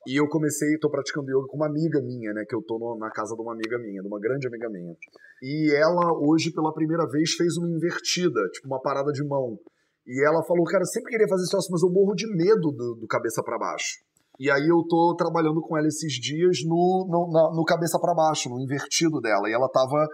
E 0.06 0.16
eu 0.20 0.28
comecei, 0.28 0.78
tô 0.78 0.88
praticando 0.88 1.28
yoga 1.30 1.46
com 1.48 1.56
uma 1.56 1.66
amiga 1.66 2.00
minha, 2.00 2.32
né? 2.32 2.44
Que 2.48 2.54
eu 2.54 2.62
tô 2.62 2.78
no- 2.78 2.96
na 2.98 3.10
casa 3.10 3.34
de 3.34 3.42
uma 3.42 3.52
amiga 3.52 3.78
minha, 3.78 4.00
de 4.00 4.06
uma 4.08 4.20
grande 4.20 4.46
amiga 4.46 4.68
minha. 4.70 4.94
E 5.42 5.72
ela, 5.74 6.12
hoje, 6.18 6.52
pela 6.52 6.72
primeira 6.72 7.06
vez, 7.08 7.32
fez 7.32 7.56
uma 7.56 7.68
invertida, 7.68 8.40
tipo 8.52 8.66
uma 8.68 8.80
parada 8.80 9.10
de 9.12 9.24
mão. 9.24 9.58
E 10.06 10.24
ela 10.24 10.42
falou, 10.44 10.64
cara, 10.64 10.82
eu 10.82 10.86
sempre 10.86 11.10
queria 11.10 11.26
fazer 11.28 11.48
troço, 11.50 11.68
mas 11.72 11.82
eu 11.82 11.90
morro 11.90 12.14
de 12.14 12.26
medo 12.28 12.70
do, 12.70 12.94
do 13.00 13.06
cabeça 13.08 13.42
para 13.42 13.58
baixo. 13.58 13.98
E 14.38 14.50
aí 14.50 14.68
eu 14.68 14.84
tô 14.88 15.16
trabalhando 15.16 15.60
com 15.60 15.76
ela 15.76 15.88
esses 15.88 16.12
dias 16.12 16.58
no, 16.64 17.06
no, 17.08 17.32
na- 17.32 17.56
no 17.56 17.64
cabeça 17.64 17.98
para 17.98 18.14
baixo, 18.14 18.48
no 18.48 18.60
invertido 18.60 19.20
dela. 19.20 19.48
E 19.48 19.52
ela 19.52 19.68
tava 19.68 20.06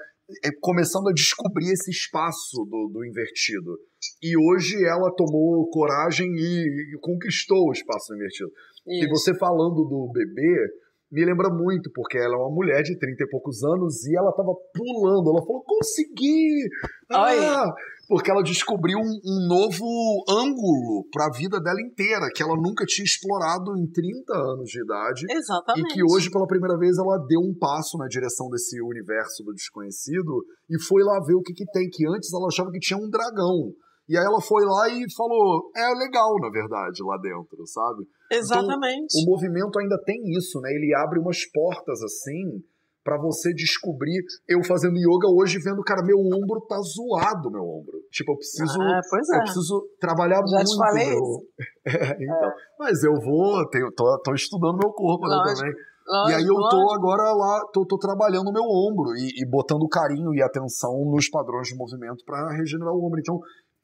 é, 0.44 0.50
começando 0.61 1.09
a 1.09 1.12
descobrir 1.12 1.70
esse 1.72 1.90
espaço 1.90 2.64
do, 2.64 2.88
do 2.90 3.05
invertido. 3.05 3.76
E 4.22 4.37
hoje 4.38 4.83
ela 4.87 5.12
tomou 5.14 5.68
coragem 5.68 6.26
e, 6.35 6.94
e 6.94 6.98
conquistou 7.00 7.68
o 7.68 7.72
espaço 7.72 8.07
do 8.09 8.16
invertido. 8.16 8.50
E 8.86 9.04
Isso. 9.04 9.10
você 9.10 9.36
falando 9.38 9.84
do 9.84 10.10
bebê, 10.12 10.68
me 11.12 11.26
lembra 11.26 11.50
muito, 11.50 11.90
porque 11.94 12.16
ela 12.16 12.34
é 12.34 12.38
uma 12.38 12.50
mulher 12.50 12.82
de 12.82 12.98
30 12.98 13.24
e 13.24 13.28
poucos 13.28 13.62
anos 13.62 14.02
e 14.06 14.16
ela 14.16 14.32
tava 14.32 14.54
pulando. 14.74 15.28
Ela 15.28 15.44
falou: 15.44 15.62
consegui! 15.62 16.66
Ah! 17.10 17.70
Porque 18.08 18.30
ela 18.30 18.42
descobriu 18.42 18.98
um, 18.98 19.20
um 19.24 19.46
novo 19.46 19.84
ângulo 20.26 21.06
para 21.12 21.26
a 21.26 21.30
vida 21.30 21.60
dela 21.60 21.80
inteira, 21.82 22.28
que 22.34 22.42
ela 22.42 22.56
nunca 22.56 22.86
tinha 22.86 23.04
explorado 23.04 23.76
em 23.76 23.86
30 23.86 24.34
anos 24.34 24.70
de 24.70 24.82
idade. 24.82 25.26
Exatamente. 25.30 25.92
E 25.92 25.94
que 25.94 26.02
hoje, 26.02 26.30
pela 26.30 26.46
primeira 26.46 26.78
vez, 26.78 26.96
ela 26.98 27.18
deu 27.28 27.40
um 27.40 27.54
passo 27.58 27.98
na 27.98 28.06
direção 28.06 28.48
desse 28.48 28.80
universo 28.80 29.44
do 29.44 29.52
desconhecido 29.52 30.42
e 30.68 30.82
foi 30.82 31.02
lá 31.04 31.20
ver 31.20 31.34
o 31.34 31.42
que, 31.42 31.52
que 31.52 31.66
tem. 31.72 31.88
Que 31.90 32.06
antes 32.08 32.32
ela 32.32 32.48
achava 32.48 32.70
que 32.70 32.80
tinha 32.80 32.98
um 32.98 33.08
dragão. 33.08 33.72
E 34.12 34.18
aí 34.18 34.25
ela 34.25 34.40
foi 34.40 34.64
lá 34.64 34.88
e 34.90 35.11
falou: 35.16 35.70
é 35.75 35.88
legal, 35.94 36.35
na 36.40 36.51
verdade, 36.51 37.03
lá 37.03 37.16
dentro, 37.16 37.66
sabe? 37.66 38.05
Exatamente. 38.31 39.16
O 39.22 39.31
movimento 39.31 39.79
ainda 39.79 39.98
tem 40.05 40.20
isso, 40.37 40.61
né? 40.61 40.70
Ele 40.70 40.94
abre 40.94 41.18
umas 41.18 41.44
portas 41.51 42.03
assim 42.03 42.62
pra 43.05 43.18
você 43.18 43.53
descobrir. 43.53 44.22
Eu 44.48 44.62
fazendo 44.64 44.96
yoga 44.96 45.29
hoje, 45.29 45.59
vendo, 45.59 45.83
cara, 45.83 46.05
meu 46.05 46.18
ombro 46.18 46.61
tá 46.68 46.77
zoado, 46.81 47.51
meu 47.51 47.62
ombro. 47.64 47.98
Tipo, 48.11 48.33
eu 48.33 48.37
preciso. 48.37 48.81
Ah, 48.81 49.01
pois 49.11 49.29
Eu 49.29 49.37
é. 49.37 49.40
preciso 49.40 49.88
trabalhar 49.98 50.37
Já 50.46 50.57
muito. 50.57 50.70
te 50.70 50.77
falei 50.77 51.07
meu- 51.09 51.16
isso. 51.16 51.46
É, 51.85 52.16
então. 52.22 52.53
Mas 52.79 53.03
eu 53.03 53.14
vou, 53.20 53.68
tenho, 53.68 53.90
tô, 53.92 54.05
tô 54.22 54.33
estudando 54.35 54.79
meu 54.79 54.92
corpo 54.92 55.27
né, 55.27 55.35
também. 55.44 55.72
Lógico, 56.07 56.31
E 56.31 56.35
aí 56.35 56.42
eu 56.42 56.55
tô 56.55 56.77
lógico. 56.77 56.94
agora 56.94 57.22
lá, 57.33 57.61
tô, 57.72 57.85
tô 57.87 57.98
trabalhando 57.98 58.48
o 58.48 58.53
meu 58.53 58.62
ombro 58.62 59.16
e, 59.16 59.42
e 59.42 59.48
botando 59.51 59.88
carinho 59.88 60.33
e 60.33 60.40
atenção 60.42 60.92
nos 61.11 61.29
padrões 61.29 61.66
de 61.68 61.77
movimento 61.77 62.25
para 62.25 62.55
regenerar 62.57 62.92
o 62.94 63.05
ombro. 63.05 63.18
Então, 63.18 63.38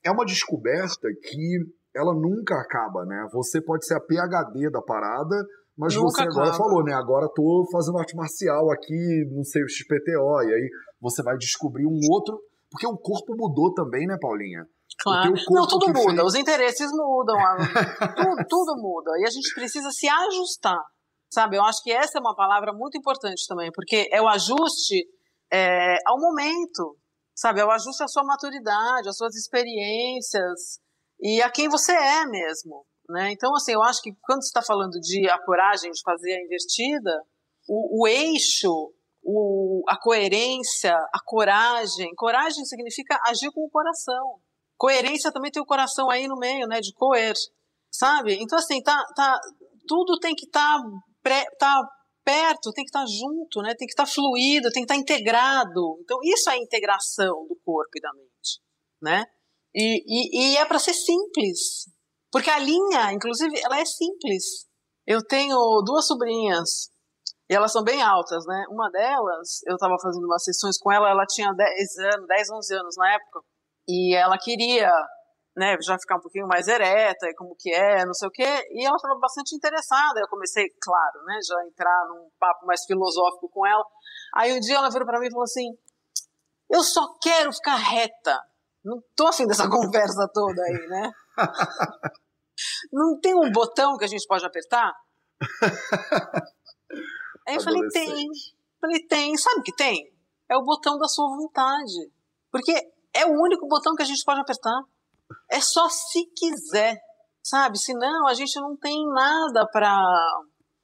é 0.09 0.13
uma 0.13 0.25
descoberta 0.25 1.09
que 1.23 1.59
ela 1.95 2.15
nunca 2.15 2.55
acaba, 2.57 3.05
né? 3.05 3.27
Você 3.33 3.61
pode 3.61 3.87
ser 3.87 3.95
a 3.95 4.01
PhD 4.01 4.71
da 4.71 4.81
parada, 4.83 5.37
mas 5.77 5.95
Nunca 5.95 6.09
você 6.11 6.23
agora 6.23 6.49
acaba. 6.49 6.57
falou, 6.65 6.85
né? 6.85 6.93
Agora 6.95 7.29
tô 7.35 7.67
fazendo 7.73 7.99
arte 7.99 8.15
marcial 8.17 8.71
aqui, 8.73 9.25
não 9.33 9.43
sei, 9.45 9.63
o 9.63 9.69
XPTO, 9.69 10.43
e 10.43 10.55
aí 10.55 10.69
você 11.01 11.23
vai 11.23 11.37
descobrir 11.37 11.87
um 11.87 11.99
outro. 12.11 12.39
Porque 12.71 12.87
o 12.87 12.97
corpo 12.99 13.35
mudou 13.37 13.73
também, 13.73 14.07
né, 14.07 14.17
Paulinha? 14.21 14.67
Claro. 15.03 15.31
o 15.31 15.35
teu 15.35 15.45
corpo 15.47 15.55
Não, 15.55 15.67
tudo 15.67 15.87
muda, 15.89 16.17
fez- 16.17 16.23
os 16.27 16.35
interesses 16.35 16.91
mudam, 16.93 17.37
tudo, 18.17 18.45
tudo 18.49 18.77
muda. 18.83 19.11
E 19.21 19.25
a 19.27 19.31
gente 19.31 19.55
precisa 19.55 19.91
se 19.91 20.07
ajustar, 20.09 20.81
sabe? 21.33 21.57
Eu 21.57 21.63
acho 21.65 21.83
que 21.83 21.91
essa 21.93 22.19
é 22.19 22.21
uma 22.21 22.35
palavra 22.35 22.73
muito 22.73 22.99
importante 22.99 23.47
também, 23.49 23.71
porque 23.73 24.09
é 24.13 24.21
o 24.21 24.29
ajuste 24.29 25.07
é, 25.53 25.97
ao 26.07 26.19
momento, 26.21 26.97
sabe? 27.39 27.61
É 27.61 27.65
o 27.65 27.71
ajuste 27.71 28.03
à 28.03 28.09
sua 28.09 28.25
maturidade, 28.25 29.09
às 29.09 29.17
suas 29.17 29.37
experiências 29.37 30.81
e 31.21 31.41
a 31.41 31.49
quem 31.49 31.69
você 31.69 31.93
é 31.93 32.27
mesmo, 32.27 32.85
né? 33.09 33.31
Então, 33.31 33.55
assim, 33.55 33.73
eu 33.73 33.83
acho 33.83 34.03
que 34.03 34.13
quando 34.23 34.43
você 34.43 34.49
está 34.49 34.61
falando 34.63 34.99
de 35.01 35.31
a 35.31 35.39
coragem 35.45 35.93
de 35.93 36.03
fazer 36.03 36.35
a 36.35 36.43
invertida, 36.43 37.23
o, 37.69 38.03
o 38.03 38.09
eixo 38.09 38.93
o, 39.23 39.85
a 39.89 39.97
coerência, 39.97 40.95
a 41.13 41.21
coragem. 41.25 42.13
Coragem 42.17 42.65
significa 42.65 43.19
agir 43.27 43.51
com 43.53 43.65
o 43.65 43.71
coração. 43.71 44.41
Coerência 44.77 45.31
também 45.31 45.51
tem 45.51 45.63
o 45.63 45.67
coração 45.67 46.11
aí 46.11 46.27
no 46.27 46.37
meio, 46.37 46.67
né? 46.67 46.81
De 46.81 46.93
coer, 46.95 47.35
sabe? 47.91 48.39
Então, 48.41 48.59
assim, 48.59 48.83
tá, 48.83 49.05
tá, 49.15 49.39
tudo 49.87 50.19
tem 50.19 50.35
que 50.35 50.47
estar 50.47 50.79
tá, 51.23 51.45
tá 51.59 51.89
perto, 52.29 52.73
tem 52.73 52.85
que 52.85 52.91
estar 52.91 53.01
tá 53.01 53.07
junto, 53.07 53.63
né? 53.63 53.75
Tem 53.75 53.87
que 53.87 53.93
estar 53.93 54.05
tá 54.05 54.11
fluido, 54.11 54.71
tem 54.71 54.85
que 54.85 54.93
estar 54.93 54.95
tá 54.95 55.01
integrado. 55.01 55.99
Então, 56.03 56.19
isso 56.23 56.51
é 56.51 56.55
a 56.55 56.59
integração 56.59 57.47
do 57.49 57.57
corpo 57.65 57.91
e 57.97 58.01
da 58.01 58.13
mente, 58.13 58.61
né? 59.01 59.25
E, 59.75 60.03
e, 60.07 60.53
e 60.53 60.57
é 60.59 60.65
para 60.67 60.79
ser 60.79 60.93
simples, 60.93 61.89
porque 62.31 62.51
a 62.51 62.59
linha, 62.59 63.13
inclusive, 63.13 63.59
ela 63.61 63.81
é 63.81 63.85
simples. 63.85 64.67
Eu 65.07 65.25
tenho 65.27 65.57
duas 65.87 66.07
sobrinhas 66.07 66.91
e 67.49 67.55
elas 67.55 67.73
são 67.73 67.83
bem 67.83 68.03
altas, 68.03 68.45
né? 68.47 68.65
Uma 68.69 68.91
delas, 68.91 69.61
eu 69.67 69.75
estava 69.75 69.97
fazendo 70.03 70.25
umas 70.25 70.45
sessões 70.45 70.77
com 70.79 70.93
ela, 70.93 71.09
ela 71.09 71.25
tinha 71.25 71.51
10 71.51 71.99
anos, 72.15 72.27
10, 72.27 72.51
11 72.51 72.75
anos 72.75 72.97
na 72.99 73.15
época, 73.15 73.41
e 73.89 74.15
ela 74.15 74.37
queria, 74.37 74.93
né, 75.59 75.77
já 75.83 75.99
ficar 75.99 76.17
um 76.17 76.21
pouquinho 76.21 76.47
mais 76.47 76.69
ereta, 76.69 77.27
e 77.27 77.35
como 77.35 77.55
que 77.57 77.75
é, 77.75 78.07
não 78.07 78.15
sei 78.15 78.29
o 78.29 78.31
quê, 78.31 78.69
e 78.71 78.87
ela 78.87 78.97
estava 78.97 79.19
bastante 79.19 79.55
interessada. 79.55 80.21
Eu 80.21 80.29
comecei, 80.29 80.69
claro, 80.81 81.25
né, 81.25 81.39
já 81.47 81.67
entrar 81.67 82.07
num 82.09 82.31
papo 82.39 82.65
mais 82.65 82.85
filosófico 82.85 83.49
com 83.49 83.67
ela. 83.67 83.85
Aí 84.35 84.57
um 84.57 84.61
dia 84.61 84.77
ela 84.77 84.91
virou 84.91 85.07
para 85.07 85.19
mim 85.19 85.27
e 85.27 85.31
falou 85.31 85.45
assim: 85.45 85.77
"Eu 86.71 86.83
só 86.83 87.19
quero 87.21 87.53
ficar 87.53 87.77
reta. 87.77 88.41
Não 88.85 89.03
tô 89.17 89.27
afim 89.27 89.47
dessa 89.47 89.69
conversa 89.69 90.29
toda 90.33 90.63
aí, 90.63 90.87
né?" 90.89 91.11
Não 92.93 93.21
tem 93.21 93.35
um 93.35 93.53
botão 93.53 93.97
que 93.97 94.05
a 94.05 94.09
gente 94.09 94.27
pode 94.27 94.45
apertar? 94.45 94.93
Aí 97.47 97.55
eu 97.55 97.61
falei, 97.63 97.89
tem. 97.89 98.29
Falei, 98.81 99.07
tem. 99.07 99.37
Sabe 99.37 99.61
o 99.61 99.63
que 99.63 99.75
tem? 99.75 100.13
É 100.49 100.57
o 100.57 100.65
botão 100.65 100.99
da 100.99 101.07
sua 101.07 101.29
vontade. 101.29 102.11
Porque 102.51 102.73
é 103.15 103.27
o 103.27 103.41
único 103.41 103.67
botão 103.67 103.95
que 103.95 104.03
a 104.03 104.07
gente 104.07 104.25
pode 104.25 104.41
apertar. 104.41 104.83
É 105.51 105.61
só 105.61 105.89
se 105.89 106.27
quiser, 106.37 106.97
sabe? 107.43 107.79
Senão 107.79 108.27
a 108.27 108.35
gente 108.35 108.59
não 108.61 108.77
tem 108.77 109.07
nada 109.13 109.67
para 109.73 110.01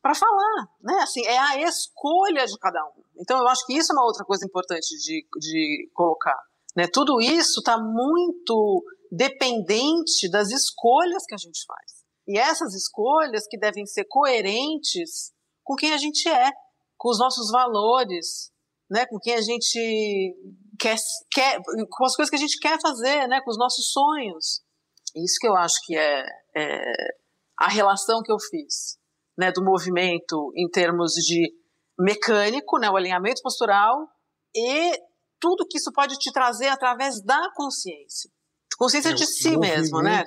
para 0.03 0.15
falar, 0.15 0.69
né? 0.83 0.99
Assim, 1.03 1.25
é 1.25 1.39
a 1.39 1.63
escolha 1.63 2.45
de 2.45 2.59
cada 2.59 2.85
um. 2.85 3.03
Então 3.19 3.39
eu 3.39 3.49
acho 3.49 3.65
que 3.65 3.73
isso 3.73 3.91
é 3.91 3.97
uma 3.97 4.05
outra 4.05 4.23
coisa 4.23 4.45
importante 4.45 4.99
de, 4.99 5.27
de 5.41 5.91
colocar, 5.95 6.39
né? 6.77 6.87
Tudo 6.93 7.23
isso 7.23 7.61
está 7.61 7.79
muito 7.79 8.85
dependente 9.11 10.31
das 10.31 10.51
escolhas 10.51 11.25
que 11.27 11.35
a 11.35 11.39
gente 11.39 11.65
faz. 11.67 12.05
E 12.27 12.39
essas 12.39 12.75
escolhas 12.75 13.47
que 13.49 13.59
devem 13.59 13.87
ser 13.87 14.05
coerentes 14.05 15.33
com 15.63 15.75
quem 15.75 15.93
a 15.93 15.99
gente 15.99 16.29
é, 16.29 16.51
com 16.97 17.09
os 17.11 17.19
nossos 17.19 17.51
valores, 17.51 18.51
né, 18.91 19.07
com 19.07 19.19
quem 19.19 19.35
a 19.35 19.41
gente 19.41 20.35
quer, 20.79 20.97
quer, 21.31 21.61
com 21.91 22.05
as 22.05 22.17
coisas 22.17 22.31
que 22.31 22.37
a 22.37 22.39
gente 22.39 22.59
quer 22.59 22.79
fazer, 22.81 23.27
né, 23.29 23.41
com 23.43 23.51
os 23.51 23.59
nossos 23.59 23.91
sonhos. 23.93 24.63
Isso 25.15 25.37
que 25.41 25.47
eu 25.47 25.57
acho 25.57 25.77
que 25.85 25.97
é, 25.97 26.25
é 26.57 26.93
a 27.59 27.69
relação 27.69 28.23
que 28.23 28.33
eu 28.33 28.39
fiz, 28.39 28.99
né, 29.39 29.53
do 29.53 29.65
movimento 29.65 30.53
em 30.57 30.69
termos 30.69 31.13
de 31.13 31.53
mecânico, 31.99 32.79
né, 32.79 32.91
o 32.91 32.97
alinhamento 32.97 33.41
postural 33.43 34.09
e 34.55 34.93
tudo 35.41 35.67
que 35.69 35.79
isso 35.79 35.93
pode 35.93 36.17
te 36.19 36.33
trazer 36.33 36.69
através 36.69 37.23
da 37.23 37.51
consciência. 37.55 38.31
Consciência 38.79 39.11
é, 39.11 39.15
de 39.15 39.27
si 39.27 39.57
mesmo, 39.57 40.01
né? 40.03 40.25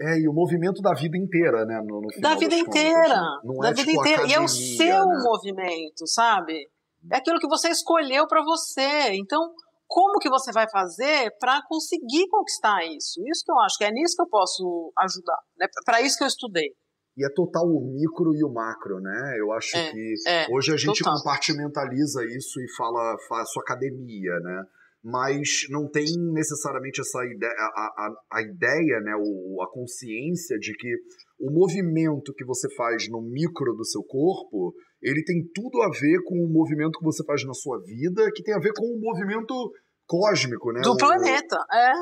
É, 0.00 0.18
e 0.18 0.26
o 0.26 0.32
movimento 0.32 0.80
da 0.80 0.94
vida 0.94 1.16
inteira, 1.16 1.64
né? 1.66 1.78
No, 1.86 2.00
no 2.00 2.08
da 2.20 2.34
vida 2.34 2.54
inteira. 2.54 3.20
Não 3.44 3.58
da 3.58 3.68
é, 3.68 3.74
vida 3.74 3.90
tipo, 3.90 4.00
inteira. 4.00 4.26
E 4.26 4.32
é 4.32 4.40
o 4.40 4.48
seu 4.48 5.06
né? 5.06 5.22
movimento, 5.22 6.06
sabe? 6.06 6.68
É 7.10 7.16
aquilo 7.16 7.38
que 7.38 7.48
você 7.48 7.68
escolheu 7.68 8.26
para 8.26 8.42
você. 8.42 9.14
Então, 9.14 9.40
como 9.86 10.18
que 10.18 10.28
você 10.28 10.52
vai 10.52 10.68
fazer 10.70 11.30
para 11.38 11.60
conseguir 11.68 12.28
conquistar 12.28 12.84
isso? 12.84 13.20
Isso 13.26 13.44
que 13.44 13.52
eu 13.52 13.58
acho 13.60 13.78
que 13.78 13.84
é 13.84 13.90
nisso 13.90 14.16
que 14.16 14.22
eu 14.22 14.28
posso 14.28 14.92
ajudar. 14.98 15.38
Né? 15.58 15.66
Para 15.84 16.02
isso 16.02 16.18
que 16.18 16.24
eu 16.24 16.28
estudei. 16.28 16.70
E 17.16 17.24
é 17.24 17.28
total 17.34 17.64
o 17.64 17.92
micro 17.92 18.34
e 18.34 18.44
o 18.44 18.52
macro, 18.52 19.00
né? 19.00 19.34
Eu 19.38 19.52
acho 19.52 19.76
é, 19.76 19.90
que 19.90 20.14
é, 20.26 20.46
hoje 20.50 20.72
a 20.72 20.76
gente 20.76 21.02
total. 21.02 21.16
compartimentaliza 21.16 22.24
isso 22.24 22.60
e 22.60 22.76
fala, 22.76 23.16
sua 23.46 23.62
academia, 23.62 24.38
né? 24.40 24.64
mas 25.02 25.66
não 25.70 25.88
tem 25.88 26.04
necessariamente 26.32 27.00
essa 27.00 27.24
ideia, 27.24 27.52
a, 27.52 27.84
a, 27.96 28.38
a 28.38 28.42
ideia, 28.42 29.00
né, 29.00 29.14
o, 29.18 29.62
a 29.62 29.70
consciência 29.72 30.58
de 30.58 30.74
que 30.74 30.94
o 31.40 31.50
movimento 31.50 32.34
que 32.34 32.44
você 32.44 32.68
faz 32.74 33.08
no 33.08 33.22
micro 33.22 33.74
do 33.74 33.84
seu 33.84 34.02
corpo, 34.02 34.74
ele 35.02 35.22
tem 35.24 35.42
tudo 35.54 35.82
a 35.82 35.88
ver 35.88 36.22
com 36.24 36.36
o 36.36 36.48
movimento 36.48 36.98
que 36.98 37.04
você 37.04 37.24
faz 37.24 37.44
na 37.44 37.54
sua 37.54 37.80
vida, 37.82 38.30
que 38.34 38.42
tem 38.42 38.54
a 38.54 38.58
ver 38.58 38.72
com 38.76 38.84
o 38.84 39.00
movimento 39.00 39.54
cósmico, 40.06 40.72
né? 40.72 40.80
Do 40.82 40.92
o, 40.92 40.96
planeta, 40.96 41.56
é. 41.72 41.92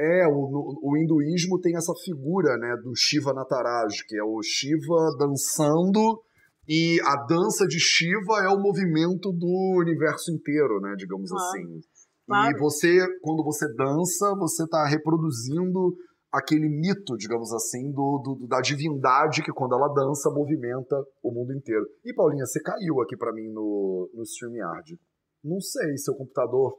É, 0.00 0.26
o, 0.26 0.80
o 0.82 0.96
hinduísmo 0.96 1.60
tem 1.60 1.76
essa 1.76 1.92
figura, 2.02 2.56
né, 2.56 2.74
do 2.82 2.92
Shiva 2.96 3.34
Nataraj, 3.34 4.02
que 4.08 4.16
é 4.16 4.24
o 4.24 4.40
Shiva 4.42 5.16
dançando 5.18 6.22
e 6.66 6.98
a 7.02 7.16
dança 7.26 7.66
de 7.66 7.78
Shiva 7.78 8.44
é 8.44 8.48
o 8.48 8.60
movimento 8.60 9.30
do 9.32 9.76
universo 9.78 10.32
inteiro, 10.32 10.80
né, 10.80 10.94
digamos 10.96 11.30
ah. 11.32 11.36
assim. 11.36 11.80
Claro. 12.26 12.56
E 12.56 12.60
você, 12.60 12.98
quando 13.20 13.44
você 13.44 13.66
dança, 13.74 14.34
você 14.38 14.62
está 14.62 14.86
reproduzindo 14.86 15.96
aquele 16.32 16.68
mito, 16.68 17.16
digamos 17.16 17.52
assim, 17.52 17.90
do, 17.92 18.18
do, 18.18 18.46
da 18.46 18.60
divindade 18.60 19.42
que 19.42 19.52
quando 19.52 19.74
ela 19.74 19.92
dança 19.92 20.30
movimenta 20.30 20.96
o 21.22 21.32
mundo 21.32 21.52
inteiro. 21.52 21.86
E 22.04 22.14
Paulinha, 22.14 22.46
você 22.46 22.60
caiu 22.62 23.00
aqui 23.00 23.16
para 23.16 23.32
mim 23.32 23.48
no, 23.52 24.10
no 24.14 24.22
StreamYard. 24.22 24.98
Não 25.42 25.60
sei, 25.60 25.96
seu 25.96 26.14
computador 26.14 26.76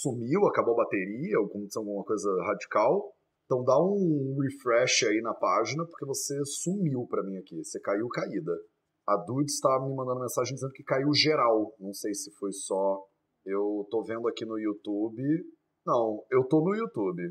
sumiu, 0.00 0.46
acabou 0.46 0.74
a 0.74 0.84
bateria, 0.84 1.40
ou 1.40 1.46
aconteceu 1.46 1.82
alguma 1.82 2.04
coisa 2.04 2.28
radical. 2.44 3.12
Então 3.44 3.64
dá 3.64 3.78
um 3.78 4.36
refresh 4.42 5.04
aí 5.04 5.20
na 5.20 5.34
página, 5.34 5.84
porque 5.84 6.06
você 6.06 6.34
sumiu 6.44 7.06
para 7.08 7.22
mim 7.22 7.36
aqui. 7.36 7.56
Você 7.64 7.80
caiu 7.80 8.08
caída. 8.08 8.52
A 9.08 9.16
Dude 9.16 9.50
está 9.50 9.80
me 9.80 9.94
mandando 9.94 10.20
mensagem 10.20 10.54
dizendo 10.54 10.72
que 10.72 10.82
caiu 10.82 11.12
geral. 11.12 11.74
Não 11.78 11.92
sei 11.92 12.12
se 12.14 12.32
foi 12.38 12.52
só 12.52 13.04
eu 13.46 13.86
tô 13.90 14.02
vendo 14.02 14.26
aqui 14.26 14.44
no 14.44 14.58
YouTube. 14.58 15.22
Não, 15.86 16.24
eu 16.30 16.42
tô 16.48 16.60
no 16.60 16.74
YouTube. 16.74 17.22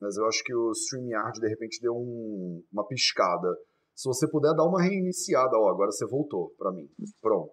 Mas 0.00 0.16
eu 0.16 0.24
acho 0.26 0.42
que 0.42 0.54
o 0.54 0.72
StreamYard 0.72 1.38
de 1.38 1.48
repente 1.48 1.80
deu 1.80 1.92
um, 1.92 2.64
uma 2.72 2.86
piscada. 2.86 3.48
Se 3.94 4.08
você 4.08 4.28
puder 4.30 4.54
dar 4.54 4.64
uma 4.64 4.82
reiniciada, 4.82 5.56
ó, 5.58 5.68
agora 5.68 5.90
você 5.90 6.06
voltou 6.06 6.54
para 6.56 6.72
mim. 6.72 6.88
Pronto. 7.20 7.52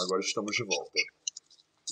Agora 0.00 0.20
estamos 0.20 0.54
de 0.54 0.64
volta. 0.64 1.00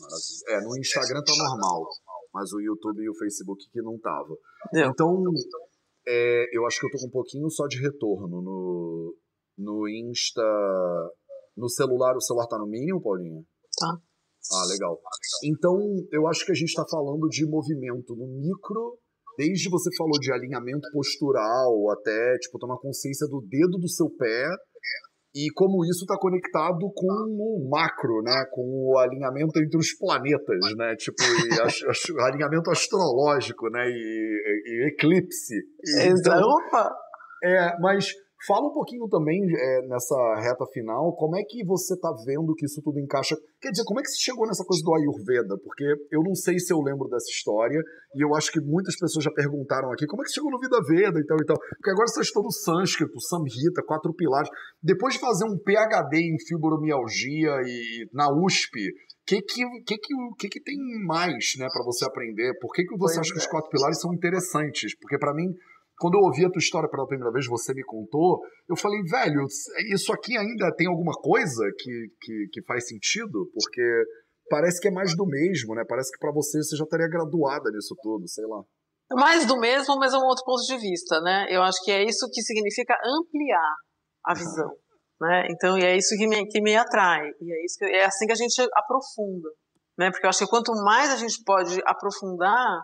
Maravilha. 0.00 0.44
É, 0.48 0.60
no 0.64 0.78
Instagram 0.78 1.22
tá 1.24 1.32
normal, 1.36 1.86
mas 2.32 2.52
o 2.52 2.60
YouTube 2.60 3.02
e 3.02 3.10
o 3.10 3.14
Facebook 3.14 3.68
que 3.70 3.82
não 3.82 3.98
tava. 3.98 4.34
É. 4.74 4.86
Então, 4.86 5.22
é, 6.06 6.56
eu 6.56 6.64
acho 6.66 6.80
que 6.80 6.86
eu 6.86 6.90
tô 6.90 6.98
com 6.98 7.06
um 7.06 7.10
pouquinho 7.10 7.50
só 7.50 7.66
de 7.66 7.80
retorno 7.80 8.40
no, 8.40 9.16
no 9.58 9.88
Insta. 9.88 10.42
No 11.56 11.68
celular, 11.68 12.16
o 12.16 12.20
celular 12.20 12.46
tá 12.46 12.56
no 12.56 12.66
mínimo, 12.66 13.02
Paulinha? 13.02 13.42
Tá. 13.76 13.98
Ah, 14.50 14.66
legal. 14.66 14.98
Então, 15.44 15.78
eu 16.10 16.26
acho 16.26 16.44
que 16.44 16.52
a 16.52 16.54
gente 16.54 16.68
está 16.68 16.84
falando 16.90 17.28
de 17.28 17.46
movimento 17.46 18.16
no 18.16 18.26
micro, 18.26 18.98
desde 19.38 19.70
você 19.70 19.88
falou 19.96 20.18
de 20.18 20.32
alinhamento 20.32 20.88
postural, 20.92 21.90
até, 21.90 22.38
tipo, 22.38 22.58
tomar 22.58 22.78
consciência 22.78 23.26
do 23.28 23.40
dedo 23.48 23.78
do 23.78 23.88
seu 23.88 24.10
pé, 24.10 24.48
e 25.34 25.48
como 25.54 25.82
isso 25.84 26.04
está 26.04 26.18
conectado 26.18 26.92
com 26.94 27.06
o 27.08 27.68
macro, 27.70 28.20
né? 28.22 28.44
Com 28.50 28.90
o 28.92 28.98
alinhamento 28.98 29.58
entre 29.58 29.78
os 29.78 29.96
planetas, 29.96 30.60
né? 30.76 30.94
Tipo, 30.96 31.22
e 31.22 31.48
alinhamento 32.20 32.70
astrológico, 32.70 33.70
né? 33.70 33.88
E, 33.88 34.62
e, 34.66 34.88
eclipse. 34.88 35.54
Então, 36.04 36.42
Opa! 36.42 36.94
É, 37.42 37.78
mas 37.80 38.12
Fala 38.46 38.66
um 38.66 38.72
pouquinho 38.72 39.08
também 39.08 39.40
é, 39.40 39.86
nessa 39.86 40.16
reta 40.40 40.66
final, 40.72 41.14
como 41.14 41.36
é 41.36 41.42
que 41.44 41.64
você 41.64 41.94
está 41.94 42.10
vendo 42.26 42.54
que 42.54 42.66
isso 42.66 42.82
tudo 42.82 42.98
encaixa? 42.98 43.36
Quer 43.60 43.70
dizer, 43.70 43.84
como 43.84 44.00
é 44.00 44.02
que 44.02 44.08
você 44.10 44.18
chegou 44.18 44.46
nessa 44.46 44.64
coisa 44.64 44.82
do 44.82 44.94
Ayurveda? 44.94 45.56
Porque 45.62 45.84
eu 46.10 46.22
não 46.22 46.34
sei 46.34 46.58
se 46.58 46.72
eu 46.72 46.80
lembro 46.80 47.08
dessa 47.08 47.30
história, 47.30 47.80
e 48.16 48.24
eu 48.24 48.34
acho 48.34 48.50
que 48.50 48.60
muitas 48.60 48.96
pessoas 48.96 49.24
já 49.24 49.30
perguntaram 49.30 49.92
aqui, 49.92 50.06
como 50.06 50.22
é 50.22 50.24
que 50.24 50.30
você 50.30 50.34
chegou 50.34 50.50
no 50.50 50.58
Vida 50.58 50.80
Veda 50.82 51.20
e 51.20 51.24
tal 51.24 51.38
e 51.40 51.46
tal? 51.46 51.56
Porque 51.56 51.90
agora 51.90 52.08
você 52.08 52.20
está 52.20 52.40
no 52.40 52.50
sânscrito, 52.50 53.20
Samhita, 53.20 53.82
quatro 53.86 54.12
pilares. 54.12 54.50
Depois 54.82 55.14
de 55.14 55.20
fazer 55.20 55.44
um 55.44 55.56
PhD 55.56 56.18
em 56.18 56.36
fibromialgia 56.44 57.62
e 57.64 58.08
na 58.12 58.28
USP, 58.28 58.90
o 58.90 59.24
que 59.24 59.40
que, 59.40 59.64
que, 59.86 59.98
que, 60.36 60.48
que, 60.48 60.60
tem 60.60 60.76
mais 61.06 61.52
né, 61.56 61.68
para 61.72 61.84
você 61.84 62.04
aprender? 62.04 62.58
Por 62.60 62.72
que, 62.72 62.82
que 62.82 62.98
você 62.98 63.14
pois 63.14 63.18
acha 63.18 63.30
é. 63.30 63.32
que 63.34 63.38
os 63.38 63.46
é. 63.46 63.50
quatro 63.50 63.70
pilares 63.70 64.00
são 64.00 64.12
interessantes? 64.12 64.98
Porque 64.98 65.16
para 65.16 65.32
mim 65.32 65.46
quando 66.02 66.14
eu 66.18 66.26
ouvi 66.26 66.44
a 66.44 66.50
tua 66.50 66.58
história 66.58 66.90
pela 66.90 67.06
primeira 67.06 67.30
vez, 67.30 67.46
você 67.46 67.72
me 67.72 67.84
contou, 67.84 68.42
eu 68.68 68.76
falei, 68.76 69.00
velho, 69.04 69.46
isso 69.94 70.12
aqui 70.12 70.36
ainda 70.36 70.74
tem 70.74 70.88
alguma 70.88 71.12
coisa 71.12 71.62
que, 71.78 72.08
que, 72.20 72.48
que 72.52 72.62
faz 72.64 72.88
sentido? 72.88 73.48
Porque 73.54 74.04
parece 74.50 74.80
que 74.80 74.88
é 74.88 74.90
mais 74.90 75.16
do 75.16 75.24
mesmo, 75.24 75.76
né? 75.76 75.84
Parece 75.88 76.10
que 76.10 76.18
para 76.18 76.32
você 76.32 76.58
você 76.58 76.74
já 76.74 76.82
estaria 76.82 77.06
graduada 77.06 77.70
nisso 77.70 77.94
tudo, 78.02 78.26
sei 78.26 78.44
lá. 78.46 78.64
Mais 79.12 79.46
do 79.46 79.56
mesmo, 79.60 79.96
mas 79.96 80.12
é 80.12 80.16
um 80.16 80.26
outro 80.26 80.42
ponto 80.44 80.66
de 80.66 80.76
vista, 80.76 81.20
né? 81.20 81.46
Eu 81.48 81.62
acho 81.62 81.78
que 81.84 81.92
é 81.92 82.02
isso 82.02 82.28
que 82.32 82.42
significa 82.42 82.98
ampliar 83.04 83.74
a 84.26 84.34
visão. 84.34 84.72
né? 85.22 85.46
Então, 85.50 85.78
e 85.78 85.84
é 85.84 85.96
isso 85.96 86.16
que 86.16 86.26
me, 86.26 86.44
que 86.48 86.60
me 86.60 86.74
atrai, 86.74 87.30
e 87.40 87.52
é, 87.52 87.64
isso 87.64 87.78
que, 87.78 87.84
é 87.84 88.04
assim 88.04 88.26
que 88.26 88.32
a 88.32 88.36
gente 88.36 88.60
aprofunda, 88.74 89.48
né? 89.96 90.10
Porque 90.10 90.26
eu 90.26 90.30
acho 90.30 90.40
que 90.40 90.50
quanto 90.50 90.72
mais 90.82 91.12
a 91.12 91.16
gente 91.16 91.44
pode 91.44 91.80
aprofundar, 91.86 92.82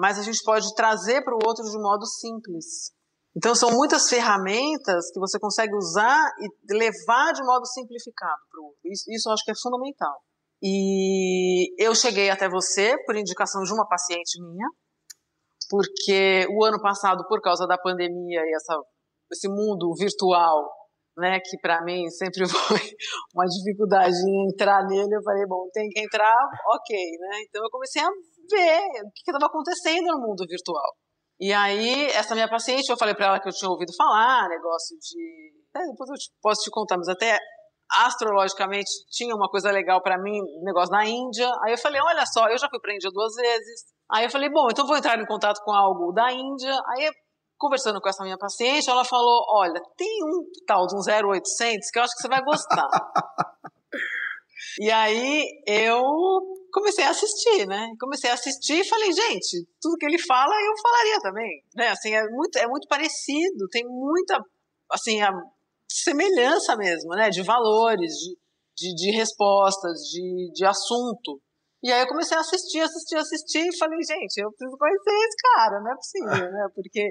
mais 0.00 0.18
a 0.18 0.22
gente 0.22 0.42
pode 0.42 0.74
trazer 0.74 1.22
para 1.22 1.34
o 1.34 1.40
outro 1.46 1.62
de 1.62 1.78
modo 1.78 2.06
simples. 2.06 2.90
Então, 3.36 3.54
são 3.54 3.70
muitas 3.70 4.08
ferramentas 4.08 5.10
que 5.12 5.20
você 5.20 5.38
consegue 5.38 5.76
usar 5.76 6.18
e 6.40 6.74
levar 6.74 7.32
de 7.32 7.44
modo 7.44 7.66
simplificado 7.66 8.40
para 8.50 8.60
o 8.60 8.64
outro. 8.64 8.80
Isso, 8.86 9.04
isso 9.10 9.28
eu 9.28 9.34
acho 9.34 9.44
que 9.44 9.52
é 9.52 9.54
fundamental. 9.62 10.18
E 10.62 11.72
eu 11.78 11.94
cheguei 11.94 12.30
até 12.30 12.48
você 12.48 12.96
por 13.04 13.14
indicação 13.14 13.62
de 13.62 13.72
uma 13.72 13.86
paciente 13.86 14.42
minha, 14.42 14.68
porque 15.68 16.46
o 16.50 16.64
ano 16.64 16.80
passado, 16.80 17.24
por 17.28 17.40
causa 17.40 17.66
da 17.66 17.78
pandemia 17.78 18.40
e 18.40 18.54
essa, 18.54 18.76
esse 19.30 19.48
mundo 19.48 19.94
virtual, 19.96 20.68
né, 21.16 21.38
que 21.38 21.58
para 21.60 21.84
mim 21.84 22.08
sempre 22.08 22.44
foi 22.48 22.80
uma 23.34 23.44
dificuldade 23.44 24.16
em 24.26 24.48
entrar 24.48 24.84
nele, 24.86 25.14
eu 25.14 25.22
falei, 25.22 25.46
bom, 25.46 25.68
tem 25.72 25.88
que 25.88 26.00
entrar, 26.00 26.36
ok, 26.74 26.96
né? 27.20 27.42
Então 27.48 27.62
eu 27.62 27.70
comecei 27.70 28.02
a 28.02 28.08
ver 28.50 28.80
o 29.06 29.10
que 29.14 29.30
estava 29.30 29.46
acontecendo 29.46 30.06
no 30.06 30.20
mundo 30.20 30.44
virtual. 30.48 30.92
E 31.38 31.52
aí, 31.52 32.06
essa 32.10 32.34
minha 32.34 32.48
paciente, 32.48 32.90
eu 32.90 32.98
falei 32.98 33.14
para 33.14 33.26
ela 33.26 33.40
que 33.40 33.48
eu 33.48 33.52
tinha 33.52 33.70
ouvido 33.70 33.92
falar, 33.96 34.48
negócio 34.48 34.96
de. 34.98 35.52
É, 35.74 35.86
depois 35.86 36.10
eu 36.10 36.16
te, 36.16 36.30
posso 36.42 36.62
te 36.62 36.70
contar, 36.70 36.96
mas 36.98 37.08
até 37.08 37.38
astrologicamente 38.04 38.90
tinha 39.10 39.34
uma 39.34 39.48
coisa 39.48 39.70
legal 39.70 40.02
para 40.02 40.20
mim, 40.20 40.38
negócio 40.62 40.92
na 40.92 41.04
Índia. 41.06 41.50
Aí 41.64 41.72
eu 41.72 41.78
falei, 41.78 42.00
olha 42.00 42.24
só, 42.26 42.48
eu 42.48 42.58
já 42.58 42.68
fui 42.68 42.78
para 42.80 42.92
a 42.92 42.94
Índia 42.94 43.10
duas 43.12 43.34
vezes. 43.34 43.84
Aí 44.12 44.24
eu 44.24 44.30
falei, 44.30 44.50
bom, 44.50 44.68
então 44.70 44.86
vou 44.86 44.96
entrar 44.96 45.18
em 45.18 45.26
contato 45.26 45.60
com 45.64 45.72
algo 45.72 46.12
da 46.12 46.30
Índia. 46.32 46.72
Aí 46.88 47.10
conversando 47.60 48.00
com 48.00 48.08
essa 48.08 48.24
minha 48.24 48.38
paciente, 48.38 48.88
ela 48.88 49.04
falou: 49.04 49.44
Olha, 49.50 49.80
tem 49.96 50.24
um 50.24 50.42
tal 50.66 50.86
de 50.86 50.96
um 50.96 51.28
0800 51.28 51.90
que 51.90 51.98
eu 51.98 52.02
acho 52.02 52.14
que 52.16 52.22
você 52.22 52.28
vai 52.28 52.42
gostar. 52.42 52.88
e 54.80 54.90
aí 54.90 55.44
eu 55.66 56.02
comecei 56.70 57.04
a 57.04 57.10
assistir, 57.10 57.66
né? 57.66 57.88
Comecei 57.98 58.30
a 58.30 58.34
assistir 58.34 58.80
e 58.80 58.88
falei: 58.88 59.12
Gente, 59.12 59.66
tudo 59.80 59.96
que 59.96 60.06
ele 60.06 60.18
fala 60.18 60.54
eu 60.54 60.72
falaria 60.82 61.20
também. 61.20 61.64
Né? 61.74 61.88
Assim, 61.88 62.14
é 62.14 62.22
muito, 62.28 62.58
é 62.58 62.66
muito 62.66 62.88
parecido, 62.88 63.68
tem 63.70 63.84
muita 63.84 64.40
assim, 64.90 65.20
a 65.22 65.30
semelhança 65.90 66.76
mesmo, 66.76 67.10
né? 67.10 67.30
De 67.30 67.42
valores, 67.42 68.12
de, 68.12 68.36
de, 68.76 68.94
de 68.94 69.10
respostas, 69.12 69.98
de, 70.10 70.50
de 70.52 70.64
assunto. 70.64 71.40
E 71.82 71.90
aí 71.90 72.02
eu 72.02 72.08
comecei 72.08 72.36
a 72.36 72.40
assistir, 72.40 72.80
assistir, 72.80 73.16
assistir 73.16 73.66
e 73.66 73.78
falei, 73.78 73.98
gente, 74.02 74.38
eu 74.38 74.50
preciso 74.50 74.76
conhecer 74.76 75.26
esse 75.26 75.36
cara, 75.54 75.80
não 75.80 75.92
é 75.92 75.94
possível, 75.94 76.52
né? 76.52 76.68
Porque 76.74 77.10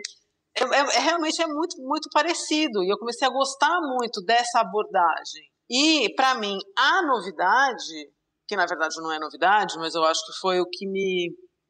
é, 0.55 0.63
é, 0.63 0.97
é, 0.97 0.99
realmente 0.99 1.41
é 1.41 1.47
muito, 1.47 1.81
muito 1.81 2.09
parecido. 2.13 2.83
E 2.83 2.89
eu 2.89 2.97
comecei 2.97 3.27
a 3.27 3.31
gostar 3.31 3.79
muito 3.81 4.21
dessa 4.23 4.59
abordagem. 4.59 5.43
E, 5.69 6.13
para 6.15 6.35
mim, 6.35 6.57
a 6.77 7.01
novidade, 7.05 8.11
que 8.49 8.55
na 8.55 8.65
verdade 8.65 8.95
não 8.99 9.11
é 9.11 9.19
novidade, 9.19 9.77
mas 9.77 9.93
eu 9.93 10.03
acho 10.03 10.25
que 10.25 10.33
foi 10.41 10.59
o 10.59 10.65
que 10.65 10.87
me. 10.87 11.29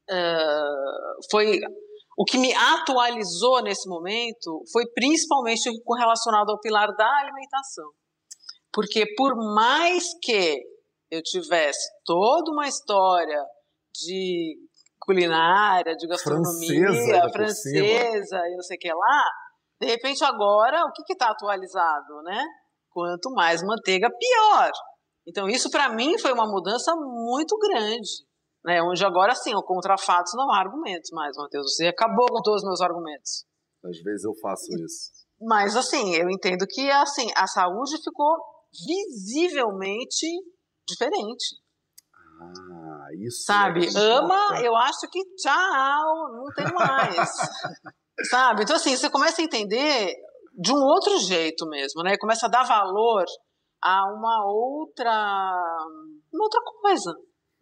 Uh, 0.09 1.29
foi 1.29 1.59
o 2.17 2.25
que 2.25 2.37
me 2.37 2.53
atualizou 2.53 3.61
nesse 3.61 3.87
momento 3.87 4.63
foi 4.73 4.83
principalmente 4.93 5.69
relacionado 5.97 6.49
ao 6.49 6.59
pilar 6.59 6.87
da 6.95 7.19
alimentação. 7.19 7.85
Porque 8.73 9.05
por 9.15 9.35
mais 9.53 10.05
que 10.21 10.61
eu 11.11 11.21
tivesse 11.21 11.87
toda 12.05 12.51
uma 12.51 12.67
história 12.67 13.41
de 13.93 14.57
culinária, 15.01 15.95
de 15.95 16.07
gastronomia 16.07 16.87
francesa, 16.87 17.29
francesa 17.31 18.37
e 18.47 18.55
não 18.55 18.63
sei 18.63 18.77
o 18.77 18.79
que 18.79 18.93
lá, 18.93 19.23
de 19.81 19.87
repente 19.87 20.23
agora 20.23 20.85
o 20.85 20.91
que 20.91 21.13
está 21.13 21.29
atualizado, 21.29 22.21
né? 22.23 22.43
Quanto 22.89 23.31
mais 23.31 23.63
manteiga, 23.63 24.09
pior. 24.09 24.71
Então 25.29 25.47
isso 25.47 25.69
para 25.69 25.93
mim 25.93 26.17
foi 26.17 26.33
uma 26.33 26.49
mudança 26.49 26.91
muito 26.95 27.55
grande, 27.57 28.09
né? 28.65 28.81
Onde 28.81 29.05
agora 29.05 29.35
sim, 29.35 29.53
o 29.55 29.61
contra 29.61 29.95
fatos 29.97 30.33
não 30.35 30.51
há 30.51 30.59
argumentos 30.59 31.11
mais, 31.11 31.37
Matheus. 31.37 31.75
Você 31.75 31.87
acabou 31.87 32.25
com 32.27 32.41
todos 32.41 32.63
os 32.63 32.67
meus 32.67 32.81
argumentos. 32.81 33.45
Às 33.85 34.01
vezes 34.01 34.23
eu 34.23 34.33
faço 34.41 34.65
isso. 34.73 35.11
Mas 35.39 35.75
assim, 35.75 36.15
eu 36.15 36.29
entendo 36.29 36.65
que 36.67 36.89
assim 36.89 37.27
a 37.35 37.45
saúde 37.45 38.01
ficou 38.03 38.37
visivelmente 38.85 40.25
diferente. 40.87 41.57
Ah, 42.41 43.07
isso. 43.19 43.43
Sabe? 43.43 43.85
É 43.85 43.99
Ama, 43.99 44.61
eu 44.63 44.75
acho 44.75 45.07
que 45.11 45.21
tchau, 45.35 46.31
não 46.33 46.45
tem 46.55 46.73
mais. 46.73 47.29
Sabe? 48.29 48.63
Então, 48.63 48.75
assim, 48.75 48.95
você 48.95 49.09
começa 49.09 49.41
a 49.41 49.45
entender 49.45 50.13
de 50.57 50.73
um 50.73 50.81
outro 50.81 51.17
jeito 51.19 51.65
mesmo, 51.67 52.03
né? 52.03 52.17
Começa 52.17 52.47
a 52.47 52.49
dar 52.49 52.63
valor 52.63 53.23
a 53.81 54.05
uma 54.13 54.45
outra, 54.45 55.11
uma 56.33 56.43
outra 56.43 56.61
coisa, 56.81 57.13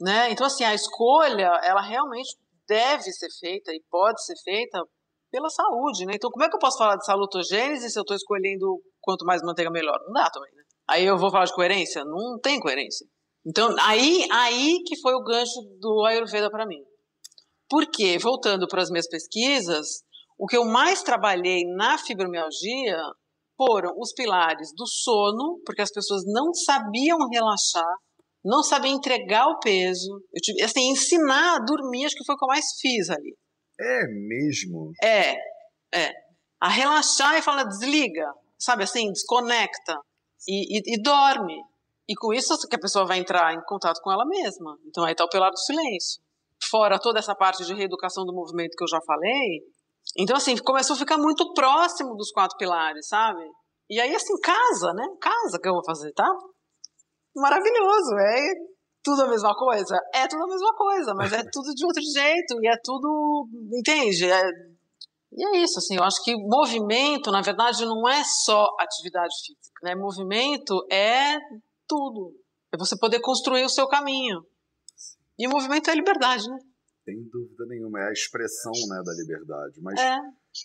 né? 0.01 0.31
Então, 0.31 0.47
assim, 0.47 0.63
a 0.63 0.73
escolha, 0.73 1.59
ela 1.63 1.81
realmente 1.81 2.35
deve 2.67 3.11
ser 3.11 3.29
feita 3.39 3.71
e 3.71 3.81
pode 3.89 4.23
ser 4.23 4.35
feita 4.43 4.83
pela 5.31 5.49
saúde, 5.49 6.05
né? 6.05 6.13
Então, 6.15 6.29
como 6.29 6.43
é 6.43 6.49
que 6.49 6.55
eu 6.55 6.59
posso 6.59 6.77
falar 6.77 6.95
de 6.95 7.05
salutogênese 7.05 7.89
se 7.89 7.99
eu 7.99 8.01
estou 8.01 8.15
escolhendo 8.15 8.81
quanto 9.01 9.25
mais 9.25 9.41
manteiga 9.41 9.69
melhor? 9.69 9.99
Não 10.05 10.13
dá 10.13 10.29
também, 10.29 10.51
né? 10.53 10.63
Aí 10.89 11.05
eu 11.05 11.17
vou 11.17 11.29
falar 11.29 11.45
de 11.45 11.53
coerência? 11.53 12.03
Não 12.05 12.39
tem 12.39 12.59
coerência. 12.59 13.05
Então, 13.45 13.75
aí, 13.81 14.27
aí 14.31 14.77
que 14.85 14.99
foi 15.01 15.13
o 15.13 15.23
gancho 15.23 15.61
do 15.79 16.05
Ayurveda 16.05 16.49
para 16.49 16.65
mim. 16.65 16.81
Porque, 17.69 18.17
voltando 18.17 18.67
para 18.67 18.81
as 18.81 18.89
minhas 18.89 19.07
pesquisas, 19.07 20.03
o 20.37 20.45
que 20.45 20.55
eu 20.55 20.65
mais 20.65 21.03
trabalhei 21.03 21.63
na 21.75 21.97
fibromialgia 21.97 22.97
foram 23.57 23.93
os 23.97 24.13
pilares 24.13 24.69
do 24.75 24.85
sono, 24.85 25.59
porque 25.65 25.81
as 25.81 25.91
pessoas 25.91 26.21
não 26.25 26.53
sabiam 26.53 27.17
relaxar, 27.29 27.95
não 28.45 28.61
sabiam 28.63 28.95
entregar 28.95 29.47
o 29.47 29.59
peso. 29.59 30.21
Eu 30.33 30.41
tive, 30.41 30.63
assim, 30.63 30.91
ensinar 30.91 31.55
a 31.55 31.65
dormir, 31.65 32.05
acho 32.05 32.15
que 32.15 32.25
foi 32.25 32.35
o 32.35 32.37
que 32.37 32.45
eu 32.45 32.49
mais 32.49 32.65
fiz 32.79 33.09
ali. 33.09 33.35
É 33.79 34.07
mesmo? 34.07 34.91
É, 35.03 35.33
é. 35.93 36.11
A 36.59 36.69
relaxar 36.69 37.35
e 37.37 37.41
falar, 37.41 37.63
desliga, 37.63 38.31
sabe 38.57 38.83
assim, 38.83 39.11
desconecta 39.11 39.99
e, 40.47 40.77
e, 40.77 40.95
e 40.95 41.01
dorme. 41.01 41.59
E 42.09 42.15
com 42.15 42.33
isso 42.33 42.55
que 42.69 42.75
a 42.75 42.79
pessoa 42.79 43.05
vai 43.05 43.19
entrar 43.19 43.53
em 43.53 43.61
contato 43.65 43.99
com 44.01 44.11
ela 44.11 44.25
mesma. 44.25 44.77
Então 44.87 45.03
aí 45.03 45.11
está 45.11 45.25
o 45.25 45.29
pilar 45.29 45.51
do 45.51 45.59
silêncio. 45.59 46.21
Fora 46.69 46.99
toda 46.99 47.19
essa 47.19 47.35
parte 47.35 47.65
de 47.65 47.73
reeducação 47.73 48.25
do 48.25 48.33
movimento 48.33 48.75
que 48.75 48.83
eu 48.83 48.87
já 48.87 48.99
falei. 49.05 49.61
Então, 50.17 50.35
assim, 50.35 50.57
começou 50.57 50.95
a 50.95 50.99
ficar 50.99 51.17
muito 51.17 51.53
próximo 51.53 52.15
dos 52.15 52.31
quatro 52.31 52.57
pilares, 52.57 53.07
sabe? 53.07 53.43
E 53.89 53.99
aí, 53.99 54.15
assim, 54.15 54.33
casa, 54.41 54.93
né? 54.93 55.05
Casa 55.21 55.59
que 55.61 55.69
eu 55.69 55.73
vou 55.73 55.85
fazer, 55.85 56.11
tá? 56.13 56.27
Maravilhoso. 57.35 58.15
É 58.19 58.53
tudo 59.03 59.21
a 59.23 59.27
mesma 59.27 59.53
coisa? 59.55 59.95
É 60.13 60.27
tudo 60.27 60.43
a 60.43 60.47
mesma 60.47 60.73
coisa, 60.75 61.13
mas 61.13 61.31
é 61.31 61.43
tudo 61.51 61.73
de 61.73 61.85
outro 61.85 62.01
jeito. 62.01 62.59
E 62.61 62.67
é 62.67 62.75
tudo. 62.83 63.47
Entende? 63.71 64.25
É, 64.29 64.41
e 65.31 65.45
é 65.45 65.63
isso, 65.63 65.77
assim, 65.77 65.95
eu 65.95 66.03
acho 66.03 66.23
que 66.23 66.35
movimento, 66.35 67.31
na 67.31 67.41
verdade, 67.41 67.85
não 67.85 68.07
é 68.09 68.23
só 68.23 68.67
atividade 68.79 69.35
física, 69.45 69.79
né? 69.83 69.93
Movimento 69.93 70.73
é 70.91 71.37
tudo. 71.87 72.33
É 72.73 72.77
você 72.77 72.97
poder 72.97 73.19
construir 73.19 73.63
o 73.63 73.69
seu 73.69 73.87
caminho. 73.87 74.41
E 75.37 75.47
o 75.47 75.51
movimento 75.51 75.89
é 75.89 75.95
liberdade, 75.95 76.49
né? 76.49 76.57
Sem 77.07 77.23
dúvida 77.31 77.65
nenhuma, 77.67 78.01
é 78.01 78.09
a 78.09 78.11
expressão 78.11 78.73
né, 78.89 79.01
da 79.05 79.13
liberdade. 79.13 79.79
Mas 79.81 79.97
é. 79.97 80.17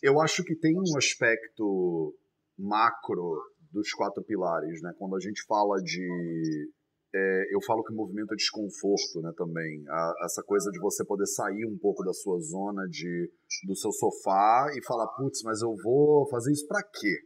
eu 0.02 0.20
acho 0.20 0.42
que 0.42 0.56
tem 0.56 0.74
um 0.76 0.98
aspecto 0.98 2.12
macro 2.58 3.40
dos 3.70 3.92
quatro 3.92 4.24
pilares, 4.24 4.82
né? 4.82 4.92
Quando 4.98 5.14
a 5.14 5.20
gente 5.20 5.40
fala 5.46 5.80
de 5.80 6.68
é, 7.14 7.54
eu 7.54 7.60
falo 7.64 7.84
que 7.84 7.92
o 7.92 7.96
movimento 7.96 8.32
é 8.32 8.36
desconforto, 8.36 9.20
né, 9.22 9.32
também. 9.36 9.84
A, 9.88 10.14
essa 10.24 10.42
coisa 10.42 10.68
de 10.72 10.80
você 10.80 11.04
poder 11.04 11.26
sair 11.26 11.64
um 11.64 11.78
pouco 11.78 12.02
da 12.02 12.12
sua 12.12 12.40
zona 12.40 12.88
de 12.88 13.30
do 13.68 13.76
seu 13.76 13.92
sofá 13.92 14.66
e 14.74 14.84
falar, 14.84 15.06
putz, 15.14 15.42
mas 15.44 15.62
eu 15.62 15.72
vou 15.84 16.28
fazer 16.28 16.50
isso 16.50 16.66
para 16.66 16.82
quê? 16.82 17.18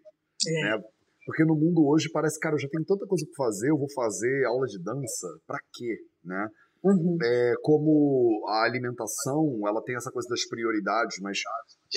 É. 0.47 0.63
Né? 0.63 0.83
Porque 1.25 1.45
no 1.45 1.57
mundo 1.57 1.87
hoje 1.87 2.11
parece, 2.13 2.39
cara, 2.39 2.55
eu 2.55 2.59
já 2.59 2.69
tenho 2.69 2.85
tanta 2.85 3.07
coisa 3.07 3.25
para 3.27 3.47
fazer, 3.47 3.71
eu 3.71 3.79
vou 3.79 3.91
fazer 3.95 4.45
aula 4.45 4.67
de 4.67 4.79
dança, 4.83 5.27
para 5.47 5.59
quê, 5.73 5.97
né? 6.23 6.49
Uhum. 6.87 7.19
É, 7.21 7.55
como 7.63 8.45
a 8.49 8.65
alimentação, 8.65 9.61
ela 9.67 9.83
tem 9.83 9.97
essa 9.97 10.11
coisa 10.11 10.29
das 10.29 10.47
prioridades, 10.47 11.19
mas 11.21 11.41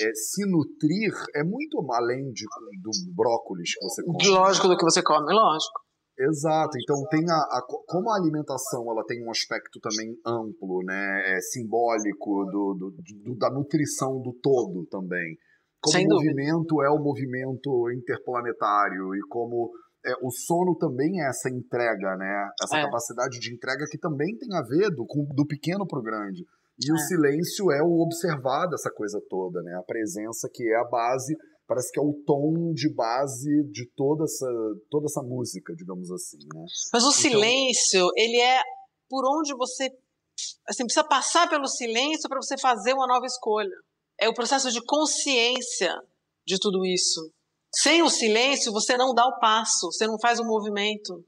é, 0.00 0.10
se 0.14 0.44
nutrir 0.50 1.12
é 1.34 1.44
muito 1.44 1.80
além 1.92 2.32
de, 2.32 2.44
do 2.82 2.90
brócolis 3.14 3.74
que 3.74 3.84
você 3.84 4.02
come. 4.02 4.28
Lógico 4.28 4.68
do 4.68 4.76
que 4.76 4.84
você 4.84 5.02
come, 5.02 5.32
lógico. 5.32 5.80
Exato. 6.18 6.76
Então 6.76 6.96
tem 7.08 7.24
a, 7.30 7.34
a, 7.34 7.66
como 7.86 8.10
a 8.10 8.16
alimentação 8.16 8.90
ela 8.90 9.04
tem 9.06 9.24
um 9.24 9.30
aspecto 9.30 9.78
também 9.80 10.14
amplo, 10.26 10.82
né, 10.84 11.36
é 11.36 11.40
simbólico 11.40 12.44
do, 12.46 12.74
do, 12.74 12.90
do, 13.24 13.38
da 13.38 13.50
nutrição 13.50 14.20
do 14.20 14.32
todo 14.42 14.86
também 14.90 15.38
como 15.80 15.98
o 15.98 16.08
movimento 16.08 16.82
é 16.82 16.90
o 16.90 16.98
movimento 16.98 17.90
interplanetário 17.90 19.14
e 19.14 19.20
como 19.28 19.70
é, 20.04 20.14
o 20.22 20.30
sono 20.30 20.76
também 20.76 21.20
é 21.20 21.28
essa 21.28 21.50
entrega, 21.50 22.16
né? 22.16 22.48
Essa 22.62 22.78
é. 22.78 22.82
capacidade 22.82 23.38
de 23.38 23.52
entrega 23.52 23.84
que 23.90 23.98
também 23.98 24.36
tem 24.38 24.54
a 24.56 24.62
ver 24.62 24.90
do, 24.90 25.06
do 25.34 25.46
pequeno 25.46 25.86
para 25.86 25.98
o 25.98 26.02
grande. 26.02 26.44
E 26.78 26.90
é. 26.90 26.94
o 26.94 26.98
silêncio 26.98 27.70
é 27.70 27.82
o 27.82 28.00
observar 28.00 28.66
dessa 28.66 28.90
coisa 28.90 29.20
toda, 29.28 29.62
né? 29.62 29.74
A 29.74 29.82
presença 29.82 30.48
que 30.52 30.66
é 30.66 30.76
a 30.76 30.84
base 30.84 31.36
parece 31.66 31.92
que 31.92 32.00
é 32.00 32.02
o 32.02 32.14
tom 32.26 32.72
de 32.72 32.92
base 32.92 33.62
de 33.70 33.88
toda 33.94 34.24
essa, 34.24 34.46
toda 34.90 35.06
essa 35.06 35.22
música, 35.22 35.72
digamos 35.76 36.10
assim, 36.10 36.38
né? 36.52 36.64
Mas 36.92 37.04
o 37.04 37.10
então, 37.10 37.12
silêncio, 37.12 38.08
ele 38.16 38.40
é 38.40 38.60
por 39.08 39.24
onde 39.24 39.54
você 39.54 39.88
assim, 40.66 40.84
precisa 40.84 41.04
passar 41.04 41.48
pelo 41.48 41.68
silêncio 41.68 42.28
para 42.28 42.40
você 42.40 42.56
fazer 42.58 42.94
uma 42.94 43.06
nova 43.06 43.26
escolha. 43.26 43.76
É 44.18 44.28
o 44.28 44.34
processo 44.34 44.70
de 44.72 44.84
consciência 44.84 45.94
de 46.46 46.58
tudo 46.58 46.84
isso. 46.84 47.30
Sem 47.72 48.02
o 48.02 48.10
silêncio, 48.10 48.72
você 48.72 48.96
não 48.96 49.14
dá 49.14 49.26
o 49.26 49.38
passo, 49.38 49.90
você 49.92 50.06
não 50.06 50.18
faz 50.18 50.40
o 50.40 50.44
movimento. 50.44 51.24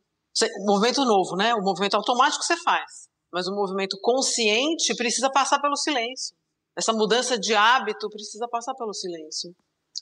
O 0.61 0.67
movimento 0.67 1.05
novo, 1.05 1.37
né? 1.37 1.55
O 1.55 1.63
movimento 1.63 1.95
automático 1.95 2.43
você 2.43 2.57
faz. 2.57 3.09
Mas 3.33 3.47
o 3.47 3.55
movimento 3.55 3.97
consciente 4.01 4.95
precisa 4.97 5.31
passar 5.31 5.61
pelo 5.61 5.77
silêncio. 5.77 6.37
Essa 6.77 6.93
mudança 6.93 7.39
de 7.39 7.55
hábito 7.55 8.09
precisa 8.09 8.49
passar 8.49 8.75
pelo 8.75 8.93
silêncio. 8.93 9.55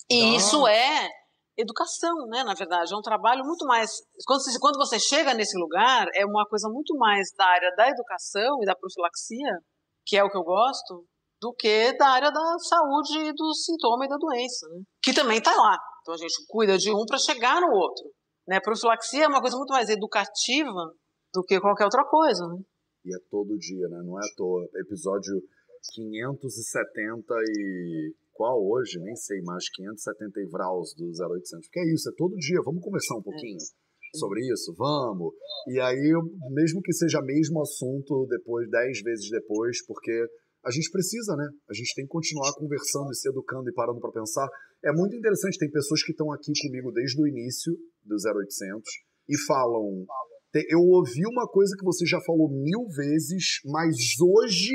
E 0.09 0.36
isso 0.36 0.66
é 0.66 1.09
educação, 1.57 2.26
né? 2.28 2.43
Na 2.43 2.55
verdade, 2.55 2.93
é 2.93 2.97
um 2.97 3.03
trabalho 3.03 3.45
muito 3.45 3.66
mais. 3.66 3.91
Quando 4.26 4.43
você, 4.43 4.59
quando 4.59 4.76
você 4.76 4.99
chega 4.99 5.34
nesse 5.34 5.59
lugar, 5.59 6.07
é 6.14 6.24
uma 6.24 6.47
coisa 6.47 6.68
muito 6.68 6.97
mais 6.97 7.28
da 7.36 7.45
área 7.45 7.74
da 7.76 7.88
educação 7.88 8.62
e 8.62 8.66
da 8.66 8.74
profilaxia, 8.74 9.59
que 10.07 10.16
é 10.16 10.24
o 10.24 10.30
que 10.30 10.36
eu 10.36 10.43
gosto, 10.43 11.05
do 11.41 11.55
que 11.55 11.93
da 11.97 12.09
área 12.09 12.30
da 12.30 12.59
saúde 12.59 13.18
e 13.18 13.32
do 13.32 13.55
sintoma 13.55 14.05
e 14.05 14.09
da 14.09 14.16
doença, 14.16 14.68
né? 14.68 14.82
Que 15.03 15.14
também 15.14 15.38
está 15.38 15.55
lá. 15.57 15.78
Então 16.03 16.14
a 16.14 16.18
gente 16.18 16.45
cuida 16.47 16.76
de 16.76 16.91
um 16.91 17.05
para 17.07 17.18
chegar 17.18 17.61
no 17.61 17.72
outro. 17.72 18.05
Né? 18.47 18.57
A 18.57 18.61
profilaxia 18.61 19.24
é 19.24 19.28
uma 19.28 19.41
coisa 19.41 19.57
muito 19.57 19.72
mais 19.72 19.88
educativa 19.88 20.93
do 21.32 21.43
que 21.45 21.61
qualquer 21.61 21.84
outra 21.84 22.05
coisa, 22.05 22.47
né? 22.47 22.59
E 23.05 23.14
é 23.14 23.18
todo 23.30 23.57
dia, 23.57 23.88
né? 23.88 24.03
Não 24.05 24.18
é 24.18 24.22
à 24.22 24.36
toa. 24.36 24.68
Episódio 24.74 25.41
570 25.95 27.34
e 27.49 28.14
qual 28.32 28.61
hoje, 28.62 28.99
nem 29.01 29.14
sei 29.16 29.41
mais, 29.43 29.68
570 29.70 30.41
e 30.41 30.47
vraus 30.47 30.95
do 30.95 31.07
0800. 31.07 31.66
Porque 31.66 31.80
é 31.80 31.95
isso, 31.95 32.09
é 32.11 32.12
todo 32.16 32.36
dia. 32.36 32.61
Vamos 32.64 32.82
conversar 32.82 33.16
um 33.16 33.22
pouquinho 33.22 33.57
é. 33.57 34.18
sobre 34.18 34.41
isso? 34.53 34.74
Vamos. 34.76 35.32
E 35.68 35.80
aí, 35.80 36.12
mesmo 36.51 36.82
que 36.82 36.93
seja 36.93 37.22
mesmo 37.22 37.62
assunto 37.62 38.26
depois, 38.28 38.68
dez 38.68 39.01
vezes 39.03 39.30
depois, 39.30 39.84
porque 39.86 40.26
a 40.64 40.70
gente 40.70 40.90
precisa, 40.90 41.34
né? 41.36 41.48
A 41.68 41.74
gente 41.74 41.94
tem 41.94 42.04
que 42.04 42.11
continuar 42.11 42.52
conversando 42.54 43.11
e 43.11 43.14
se 43.14 43.28
educando 43.28 43.68
e 43.70 43.72
parando 43.72 44.00
para 44.00 44.12
pensar. 44.12 44.46
É 44.84 44.92
muito 44.92 45.16
interessante, 45.16 45.58
tem 45.58 45.70
pessoas 45.70 46.02
que 46.02 46.12
estão 46.12 46.30
aqui 46.32 46.52
comigo 46.62 46.92
desde 46.92 47.20
o 47.20 47.26
início 47.26 47.72
do 48.04 48.16
0800 48.16 48.82
e 49.28 49.38
falam. 49.46 50.04
Eu 50.68 50.80
ouvi 50.80 51.22
uma 51.26 51.46
coisa 51.46 51.76
que 51.78 51.84
você 51.84 52.04
já 52.04 52.20
falou 52.22 52.50
mil 52.50 52.88
vezes, 52.94 53.61
mas 53.64 53.94
hoje 54.20 54.74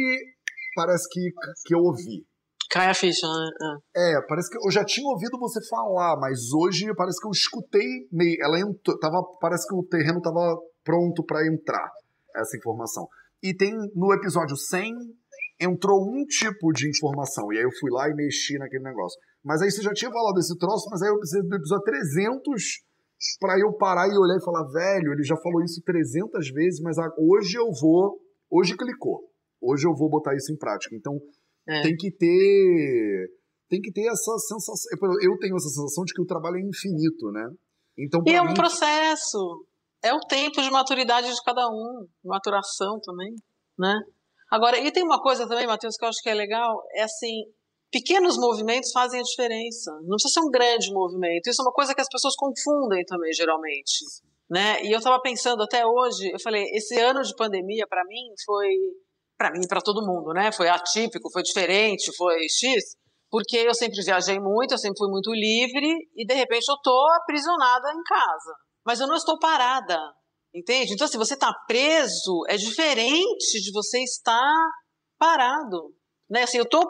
parece 0.73 1.07
que, 1.09 1.31
que 1.65 1.75
eu 1.75 1.79
ouvi. 1.79 2.25
Cai 2.71 2.89
a 2.89 2.93
ficha, 2.93 3.27
né? 3.27 3.79
É. 3.95 4.17
é. 4.17 4.21
parece 4.27 4.49
que 4.49 4.57
eu 4.57 4.71
já 4.71 4.83
tinha 4.83 5.07
ouvido 5.07 5.37
você 5.37 5.59
falar, 5.67 6.17
mas 6.19 6.51
hoje 6.51 6.85
parece 6.95 7.19
que 7.19 7.27
eu 7.27 7.31
escutei 7.31 8.07
meio. 8.11 8.37
Ela 8.41 8.59
entrou, 8.59 8.97
tava, 8.99 9.21
parece 9.39 9.67
que 9.67 9.75
o 9.75 9.83
terreno 9.83 10.17
estava 10.17 10.57
pronto 10.83 11.23
para 11.23 11.45
entrar, 11.45 11.89
essa 12.35 12.57
informação. 12.57 13.07
E 13.43 13.53
tem 13.53 13.73
no 13.93 14.13
episódio 14.13 14.55
100 14.55 14.93
entrou 15.59 16.01
um 16.01 16.25
tipo 16.25 16.71
de 16.73 16.89
informação, 16.89 17.51
e 17.51 17.57
aí 17.57 17.63
eu 17.63 17.71
fui 17.79 17.89
lá 17.91 18.09
e 18.09 18.13
mexi 18.13 18.57
naquele 18.57 18.83
negócio. 18.83 19.19
Mas 19.43 19.61
aí 19.61 19.71
você 19.71 19.81
já 19.81 19.93
tinha 19.93 20.11
falado 20.11 20.35
desse 20.35 20.57
troço, 20.57 20.89
mas 20.89 21.01
aí 21.01 21.09
eu 21.09 21.17
precisei 21.17 21.41
do 21.47 21.55
episódio 21.55 21.83
300 21.85 22.63
para 23.39 23.59
eu 23.59 23.73
parar 23.73 24.07
e 24.07 24.17
olhar 24.17 24.37
e 24.37 24.43
falar, 24.43 24.63
velho, 24.71 25.13
ele 25.13 25.23
já 25.23 25.37
falou 25.37 25.63
isso 25.63 25.81
300 25.83 26.51
vezes, 26.51 26.81
mas 26.81 26.97
hoje 27.17 27.57
eu 27.57 27.71
vou, 27.81 28.19
hoje 28.49 28.75
clicou. 28.75 29.21
Hoje 29.61 29.87
eu 29.87 29.95
vou 29.95 30.09
botar 30.09 30.35
isso 30.35 30.51
em 30.51 30.57
prática. 30.57 30.95
Então, 30.95 31.17
é. 31.67 31.81
tem 31.81 31.95
que 31.95 32.11
ter 32.11 33.29
tem 33.67 33.81
que 33.81 33.91
ter 33.91 34.05
essa 34.07 34.37
sensação. 34.37 34.91
Eu 35.21 35.37
tenho 35.39 35.55
essa 35.55 35.69
sensação 35.69 36.03
de 36.03 36.13
que 36.13 36.21
o 36.21 36.25
trabalho 36.25 36.57
é 36.57 36.61
infinito, 36.61 37.31
né? 37.31 37.49
Então, 37.97 38.21
e 38.27 38.31
é 38.31 38.41
um 38.41 38.53
processo. 38.53 39.65
É 40.03 40.13
o 40.13 40.19
tempo 40.19 40.61
de 40.61 40.69
maturidade 40.69 41.27
de 41.27 41.43
cada 41.43 41.67
um, 41.67 42.05
maturação 42.23 42.99
também, 43.01 43.33
né? 43.77 43.95
Agora, 44.55 44.79
e 44.79 44.89
tem 44.89 45.03
uma 45.03 45.21
coisa 45.21 45.45
também, 45.45 45.67
Matheus, 45.67 45.97
que 45.97 46.05
eu 46.05 46.07
acho 46.07 46.21
que 46.23 46.29
é 46.29 46.33
legal, 46.33 46.81
é 46.93 47.03
assim, 47.03 47.43
pequenos 47.91 48.37
movimentos 48.37 48.89
fazem 48.93 49.19
a 49.19 49.23
diferença. 49.23 49.91
Não 50.03 50.15
precisa 50.15 50.35
ser 50.35 50.47
um 50.47 50.49
grande 50.49 50.93
movimento. 50.93 51.49
Isso 51.49 51.61
é 51.61 51.65
uma 51.65 51.73
coisa 51.73 51.93
que 51.93 51.99
as 51.99 52.07
pessoas 52.07 52.35
confundem 52.37 53.03
também, 53.03 53.33
geralmente. 53.33 54.05
Né? 54.49 54.81
E 54.85 54.93
eu 54.93 54.99
estava 54.99 55.21
pensando 55.21 55.61
até 55.61 55.85
hoje, 55.85 56.31
eu 56.31 56.39
falei, 56.39 56.63
esse 56.71 56.97
ano 57.01 57.21
de 57.21 57.35
pandemia 57.35 57.85
para 57.85 58.05
mim 58.05 58.31
foi 58.45 58.69
para 59.37 59.51
mim 59.51 59.67
para 59.67 59.81
todo 59.81 60.05
mundo, 60.07 60.31
né? 60.31 60.49
Foi 60.53 60.69
atípico, 60.69 61.29
foi 61.29 61.43
diferente, 61.43 62.15
foi 62.15 62.37
X, 62.47 62.95
porque 63.29 63.57
eu 63.57 63.73
sempre 63.73 64.01
viajei 64.01 64.39
muito, 64.39 64.73
eu 64.73 64.77
sempre 64.77 64.97
fui 64.97 65.09
muito 65.09 65.33
livre 65.33 66.07
e 66.15 66.25
de 66.25 66.33
repente 66.33 66.69
eu 66.69 66.77
tô 66.81 67.05
aprisionada 67.17 67.91
em 67.91 68.03
casa. 68.03 68.53
Mas 68.85 69.01
eu 69.01 69.07
não 69.07 69.15
estou 69.15 69.37
parada, 69.37 69.99
entende? 70.55 70.93
Então, 70.93 71.07
se 71.07 71.17
você 71.17 71.33
está 71.33 71.53
preso, 71.67 72.43
é 72.47 72.55
diferente 72.55 73.61
de 73.61 73.71
você 73.73 74.01
estar 74.01 74.53
parado, 75.19 75.93
né? 76.29 76.43
Assim, 76.43 76.57
eu 76.57 76.63
estou 76.63 76.83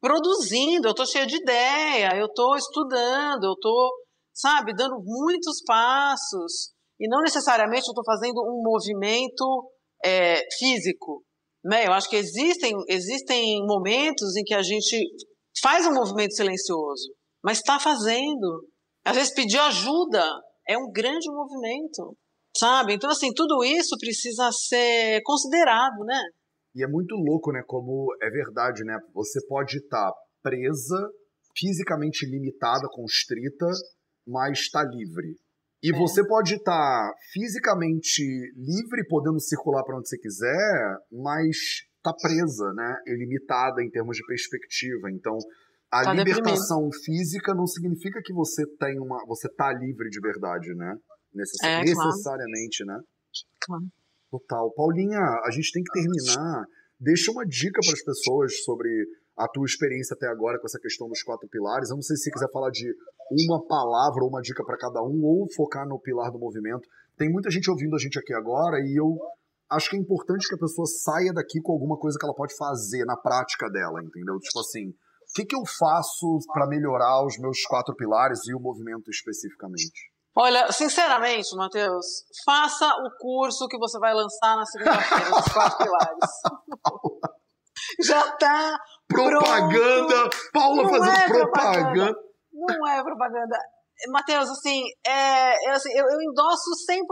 produzindo, 0.00 0.88
eu 0.88 0.90
estou 0.90 1.06
cheia 1.06 1.26
de 1.26 1.36
ideia, 1.36 2.16
eu 2.16 2.26
estou 2.26 2.56
estudando, 2.56 3.44
eu 3.44 3.52
estou, 3.52 3.90
sabe, 4.34 4.74
dando 4.74 5.00
muitos 5.02 5.62
passos 5.64 6.72
e 7.00 7.08
não 7.08 7.20
necessariamente 7.22 7.86
eu 7.86 7.92
estou 7.92 8.04
fazendo 8.04 8.40
um 8.42 8.60
movimento 8.62 9.70
é, 10.04 10.42
físico, 10.58 11.24
né? 11.64 11.86
Eu 11.86 11.92
acho 11.92 12.10
que 12.10 12.16
existem, 12.16 12.74
existem 12.88 13.64
momentos 13.64 14.36
em 14.36 14.42
que 14.42 14.54
a 14.54 14.62
gente 14.62 15.02
faz 15.62 15.86
um 15.86 15.94
movimento 15.94 16.34
silencioso, 16.34 17.14
mas 17.42 17.58
está 17.58 17.78
fazendo. 17.78 18.68
Às 19.04 19.16
vezes 19.16 19.34
pedir 19.34 19.58
ajuda 19.58 20.24
é 20.66 20.76
um 20.76 20.90
grande 20.90 21.30
movimento, 21.30 22.16
sabe? 22.56 22.94
Então, 22.94 23.10
assim, 23.10 23.32
tudo 23.34 23.64
isso 23.64 23.96
precisa 23.98 24.50
ser 24.52 25.20
considerado, 25.24 26.04
né? 26.04 26.20
E 26.74 26.82
é 26.82 26.88
muito 26.88 27.14
louco, 27.14 27.52
né? 27.52 27.62
Como 27.66 28.08
é 28.20 28.30
verdade, 28.30 28.84
né? 28.84 28.98
Você 29.14 29.40
pode 29.46 29.78
estar 29.78 30.10
tá 30.10 30.12
presa, 30.42 31.08
fisicamente 31.56 32.26
limitada, 32.26 32.88
constrita, 32.90 33.66
mas 34.26 34.58
está 34.58 34.82
livre. 34.82 35.36
E 35.82 35.94
é. 35.94 35.98
você 35.98 36.26
pode 36.26 36.54
estar 36.54 36.72
tá 36.72 37.12
fisicamente 37.32 38.22
livre, 38.56 39.06
podendo 39.08 39.40
circular 39.40 39.84
para 39.84 39.98
onde 39.98 40.08
você 40.08 40.18
quiser, 40.18 40.96
mas 41.12 41.56
tá 42.02 42.12
presa, 42.12 42.72
né? 42.74 42.96
E 43.06 43.16
limitada 43.16 43.82
em 43.82 43.90
termos 43.90 44.16
de 44.16 44.26
perspectiva. 44.26 45.10
Então, 45.12 45.38
a 45.92 46.04
tá 46.04 46.12
libertação 46.12 46.88
deprimido. 46.88 47.04
física 47.04 47.54
não 47.54 47.66
significa 47.66 48.20
que 48.24 48.32
você 48.32 48.64
tem 48.78 48.98
uma, 48.98 49.24
você 49.26 49.48
tá 49.54 49.72
livre 49.72 50.08
de 50.10 50.20
verdade, 50.20 50.74
né? 50.74 50.96
Necess 51.34 51.62
é, 51.62 51.80
necessariamente, 51.80 52.84
claro. 52.84 53.00
né? 53.00 53.06
Claro. 53.60 53.84
Total. 54.30 54.72
Paulinha, 54.72 55.20
a 55.44 55.50
gente 55.50 55.72
tem 55.72 55.82
que 55.82 55.92
terminar. 55.92 56.64
Deixa 56.98 57.30
uma 57.30 57.44
dica 57.44 57.80
para 57.84 57.92
as 57.92 58.02
pessoas 58.02 58.64
sobre 58.64 58.88
a 59.36 59.48
tua 59.48 59.66
experiência 59.66 60.14
até 60.14 60.26
agora 60.28 60.58
com 60.58 60.66
essa 60.66 60.78
questão 60.78 61.08
dos 61.08 61.22
quatro 61.22 61.48
pilares. 61.48 61.90
Eu 61.90 61.96
não 61.96 62.02
sei 62.02 62.16
se 62.16 62.24
você 62.24 62.30
quiser 62.30 62.50
falar 62.52 62.70
de 62.70 62.94
uma 63.46 63.64
palavra 63.66 64.22
ou 64.22 64.28
uma 64.28 64.40
dica 64.40 64.64
para 64.64 64.78
cada 64.78 65.02
um, 65.02 65.24
ou 65.24 65.48
focar 65.52 65.86
no 65.86 65.98
pilar 65.98 66.30
do 66.30 66.38
movimento. 66.38 66.88
Tem 67.16 67.30
muita 67.30 67.50
gente 67.50 67.70
ouvindo 67.70 67.96
a 67.96 67.98
gente 67.98 68.18
aqui 68.18 68.32
agora 68.32 68.78
e 68.80 68.98
eu 68.98 69.18
acho 69.70 69.90
que 69.90 69.96
é 69.96 69.98
importante 69.98 70.48
que 70.48 70.54
a 70.54 70.58
pessoa 70.58 70.86
saia 70.86 71.32
daqui 71.32 71.60
com 71.60 71.72
alguma 71.72 71.98
coisa 71.98 72.18
que 72.18 72.24
ela 72.24 72.34
pode 72.34 72.56
fazer 72.56 73.04
na 73.04 73.16
prática 73.16 73.68
dela, 73.68 74.02
entendeu? 74.02 74.38
Tipo 74.38 74.60
assim, 74.60 74.90
o 74.90 75.32
que, 75.34 75.44
que 75.44 75.56
eu 75.56 75.64
faço 75.66 76.38
para 76.52 76.66
melhorar 76.66 77.24
os 77.26 77.38
meus 77.38 77.62
quatro 77.64 77.94
pilares 77.94 78.46
e 78.46 78.54
o 78.54 78.60
movimento 78.60 79.10
especificamente? 79.10 80.13
Olha, 80.36 80.70
sinceramente, 80.72 81.54
Matheus, 81.54 82.06
faça 82.44 82.86
o 82.86 83.10
curso 83.18 83.68
que 83.68 83.78
você 83.78 83.98
vai 84.00 84.12
lançar 84.12 84.56
na 84.56 84.66
segunda-feira, 84.66 85.30
dos 85.30 85.52
quatro 85.52 85.78
pilares. 85.78 86.30
Já 88.04 88.32
tá 88.32 88.78
propaganda, 89.06 90.28
pronto. 90.28 90.36
Paula 90.52 90.82
não 90.82 90.90
fazendo 90.90 91.16
é 91.16 91.26
propaganda. 91.28 91.82
propaganda. 91.82 92.18
Não 92.52 92.88
é 92.88 93.02
propaganda. 93.02 93.58
Matheus, 94.08 94.50
assim, 94.50 94.82
é, 95.06 95.68
é, 95.68 95.70
assim 95.70 95.92
eu, 95.96 96.04
eu 96.04 96.22
endosso 96.22 96.70
100%. 96.90 97.04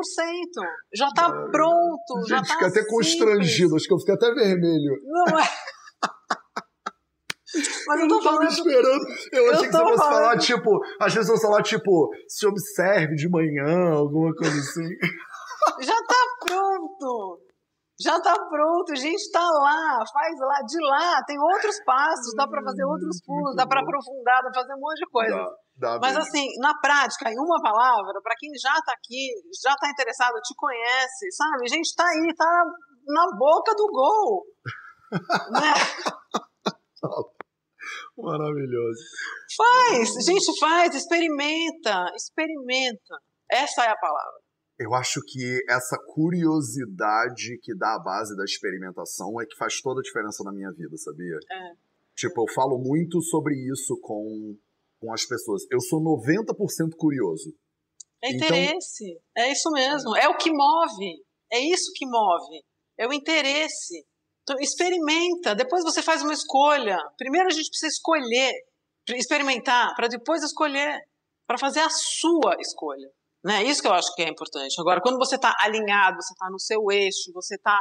Já 0.94 1.08
tá 1.10 1.30
pronto. 1.30 2.18
Gente, 2.20 2.28
já 2.28 2.38
tá 2.38 2.44
fiquei 2.44 2.68
até 2.68 2.86
constrangido. 2.88 3.76
Acho 3.76 3.86
que 3.86 3.94
eu 3.94 3.98
fiquei 3.98 4.14
até 4.14 4.32
vermelho. 4.32 4.96
Não 5.04 5.38
é. 5.38 5.44
Mas 7.86 8.00
eu, 8.00 8.06
eu 8.06 8.08
tô 8.08 8.22
falando. 8.22 8.48
esperando. 8.48 9.06
Eu, 9.32 9.44
eu 9.44 9.52
achei 9.52 9.66
que 9.66 9.72
você 9.72 9.78
fosse 9.78 9.96
falando... 9.96 10.14
falar, 10.14 10.38
tipo, 10.38 10.80
às 11.00 11.14
vezes 11.14 11.30
você 11.30 11.46
falar, 11.46 11.62
tipo, 11.62 12.10
se 12.28 12.46
observe 12.46 13.14
de 13.14 13.28
manhã, 13.28 13.92
alguma 13.94 14.34
coisa 14.34 14.58
assim. 14.58 14.88
Já 15.80 15.94
tá 15.94 16.16
pronto 16.46 17.42
já 18.02 18.16
está 18.16 18.34
pronto, 18.34 18.90
a 18.90 18.96
gente 18.96 19.20
está 19.20 19.40
lá, 19.40 20.02
faz 20.12 20.38
lá, 20.40 20.58
de 20.66 20.80
lá, 20.80 21.22
tem 21.24 21.38
outros 21.38 21.76
passos, 21.84 22.34
dá 22.36 22.48
para 22.48 22.62
fazer 22.62 22.84
outros 22.84 23.16
hum, 23.18 23.26
pulos, 23.26 23.56
dá 23.56 23.66
para 23.66 23.80
aprofundar, 23.80 24.42
dá 24.42 24.50
para 24.50 24.60
fazer 24.62 24.74
um 24.74 24.80
monte 24.80 24.98
de 24.98 25.10
coisa. 25.10 25.36
Dá, 25.76 25.94
dá 25.94 25.98
Mas 26.00 26.16
assim, 26.16 26.46
na 26.58 26.74
prática, 26.80 27.30
em 27.30 27.38
uma 27.38 27.62
palavra, 27.62 28.20
para 28.22 28.34
quem 28.38 28.50
já 28.60 28.74
está 28.74 28.92
aqui, 28.92 29.30
já 29.62 29.72
está 29.72 29.88
interessado, 29.88 30.34
te 30.42 30.54
conhece, 30.56 31.30
sabe? 31.32 31.64
A 31.64 31.68
gente 31.68 31.86
está 31.86 32.04
aí, 32.04 32.28
está 32.28 32.64
na 33.06 33.26
boca 33.38 33.72
do 33.76 33.86
gol. 33.86 34.44
né? 35.52 35.74
Maravilhoso. 38.16 39.02
Faz, 39.56 40.24
gente, 40.24 40.58
faz, 40.58 40.94
experimenta, 40.94 42.06
experimenta. 42.14 43.18
Essa 43.50 43.84
é 43.84 43.88
a 43.88 43.96
palavra. 43.96 44.40
Eu 44.78 44.94
acho 44.94 45.20
que 45.26 45.60
essa 45.68 45.96
curiosidade 46.14 47.58
que 47.62 47.76
dá 47.76 47.94
a 47.94 48.02
base 48.02 48.36
da 48.36 48.44
experimentação 48.44 49.40
é 49.40 49.46
que 49.46 49.56
faz 49.56 49.80
toda 49.80 50.00
a 50.00 50.02
diferença 50.02 50.42
na 50.44 50.52
minha 50.52 50.72
vida, 50.72 50.96
sabia? 50.96 51.38
É. 51.50 51.72
Tipo, 52.16 52.42
eu 52.42 52.54
falo 52.54 52.78
muito 52.78 53.20
sobre 53.22 53.54
isso 53.54 53.98
com, 54.00 54.56
com 55.00 55.12
as 55.12 55.24
pessoas. 55.24 55.62
Eu 55.70 55.80
sou 55.80 56.00
90% 56.00 56.96
curioso. 56.96 57.54
É 58.22 58.30
então 58.30 58.46
interesse. 58.46 59.04
Então, 59.04 59.44
é 59.44 59.52
isso 59.52 59.70
mesmo. 59.72 60.16
É 60.16 60.28
o 60.28 60.36
que 60.36 60.50
move. 60.50 61.22
É 61.50 61.58
isso 61.60 61.92
que 61.94 62.06
move. 62.06 62.64
É 62.98 63.06
o 63.06 63.12
interesse. 63.12 64.04
Então, 64.42 64.56
experimenta. 64.60 65.54
Depois 65.54 65.84
você 65.84 66.02
faz 66.02 66.22
uma 66.22 66.32
escolha. 66.32 66.98
Primeiro 67.16 67.46
a 67.48 67.52
gente 67.52 67.68
precisa 67.68 67.88
escolher, 67.92 68.52
experimentar, 69.10 69.94
para 69.94 70.08
depois 70.08 70.42
escolher, 70.42 70.98
para 71.46 71.58
fazer 71.58 71.80
a 71.80 71.90
sua 71.90 72.56
escolha. 72.60 73.08
Né? 73.44 73.64
Isso 73.64 73.82
que 73.82 73.88
eu 73.88 73.92
acho 73.92 74.14
que 74.14 74.22
é 74.22 74.28
importante. 74.28 74.80
Agora, 74.80 75.00
quando 75.00 75.18
você 75.18 75.36
está 75.36 75.52
alinhado, 75.60 76.16
você 76.16 76.32
está 76.32 76.48
no 76.50 76.58
seu 76.58 76.80
eixo, 76.90 77.32
você 77.34 77.56
está 77.56 77.78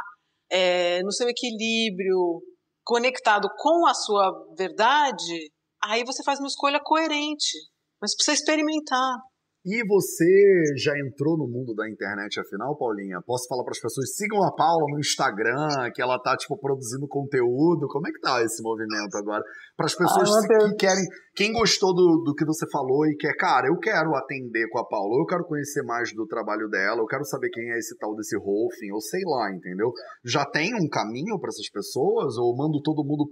é, 0.50 1.02
no 1.02 1.12
seu 1.12 1.28
equilíbrio, 1.28 2.42
conectado 2.84 3.48
com 3.58 3.86
a 3.86 3.94
sua 3.94 4.32
verdade, 4.56 5.52
aí 5.82 6.04
você 6.04 6.22
faz 6.22 6.38
uma 6.40 6.48
escolha 6.48 6.80
coerente. 6.82 7.56
Mas 8.00 8.16
precisa 8.16 8.36
experimentar. 8.36 9.16
E 9.64 9.86
você 9.86 10.74
já 10.76 10.92
entrou 10.98 11.38
no 11.38 11.46
mundo 11.46 11.72
da 11.72 11.88
internet, 11.88 12.40
afinal, 12.40 12.76
Paulinha? 12.76 13.22
Posso 13.24 13.46
falar 13.46 13.62
para 13.62 13.70
as 13.70 13.80
pessoas, 13.80 14.16
sigam 14.16 14.42
a 14.42 14.52
Paula 14.52 14.90
no 14.90 14.98
Instagram, 14.98 15.88
que 15.94 16.02
ela 16.02 16.18
tá, 16.18 16.36
tipo, 16.36 16.58
produzindo 16.58 17.06
conteúdo. 17.06 17.86
Como 17.86 18.08
é 18.08 18.10
que 18.10 18.18
tá 18.18 18.42
esse 18.42 18.60
movimento 18.60 19.16
agora? 19.16 19.40
Para 19.76 19.86
as 19.86 19.94
pessoas 19.94 20.28
Ai, 20.34 20.70
que 20.70 20.74
querem, 20.78 21.04
quem 21.32 21.52
gostou 21.52 21.94
do, 21.94 22.24
do 22.24 22.34
que 22.34 22.44
você 22.44 22.68
falou 22.72 23.06
e 23.06 23.16
quer, 23.16 23.36
cara, 23.36 23.68
eu 23.68 23.78
quero 23.78 24.16
atender 24.16 24.68
com 24.68 24.80
a 24.80 24.84
Paula, 24.84 25.22
eu 25.22 25.26
quero 25.26 25.44
conhecer 25.44 25.82
mais 25.84 26.12
do 26.12 26.26
trabalho 26.26 26.68
dela, 26.68 27.00
eu 27.00 27.06
quero 27.06 27.24
saber 27.24 27.48
quem 27.50 27.70
é 27.70 27.78
esse 27.78 27.96
tal 27.98 28.16
desse 28.16 28.36
Rolfing, 28.36 28.90
ou 28.92 29.00
sei 29.00 29.22
lá, 29.24 29.48
entendeu? 29.52 29.92
Já 30.24 30.44
tem 30.44 30.74
um 30.74 30.88
caminho 30.88 31.38
para 31.38 31.50
essas 31.50 31.70
pessoas? 31.70 32.36
Ou 32.36 32.56
mando 32.56 32.82
todo 32.82 33.04
mundo. 33.04 33.30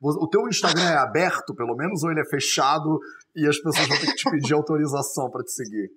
O 0.00 0.28
teu 0.28 0.48
Instagram 0.48 0.90
é 0.90 0.96
aberto, 0.96 1.54
pelo 1.54 1.76
menos, 1.76 2.02
ou 2.02 2.10
ele 2.10 2.20
é 2.20 2.28
fechado 2.28 2.98
e 3.34 3.46
as 3.46 3.56
pessoas 3.58 3.88
vão 3.88 3.98
ter 3.98 4.06
que 4.06 4.14
te 4.14 4.30
pedir 4.30 4.52
autorização 4.54 5.30
para 5.30 5.42
te 5.42 5.51
seguir? 5.54 5.90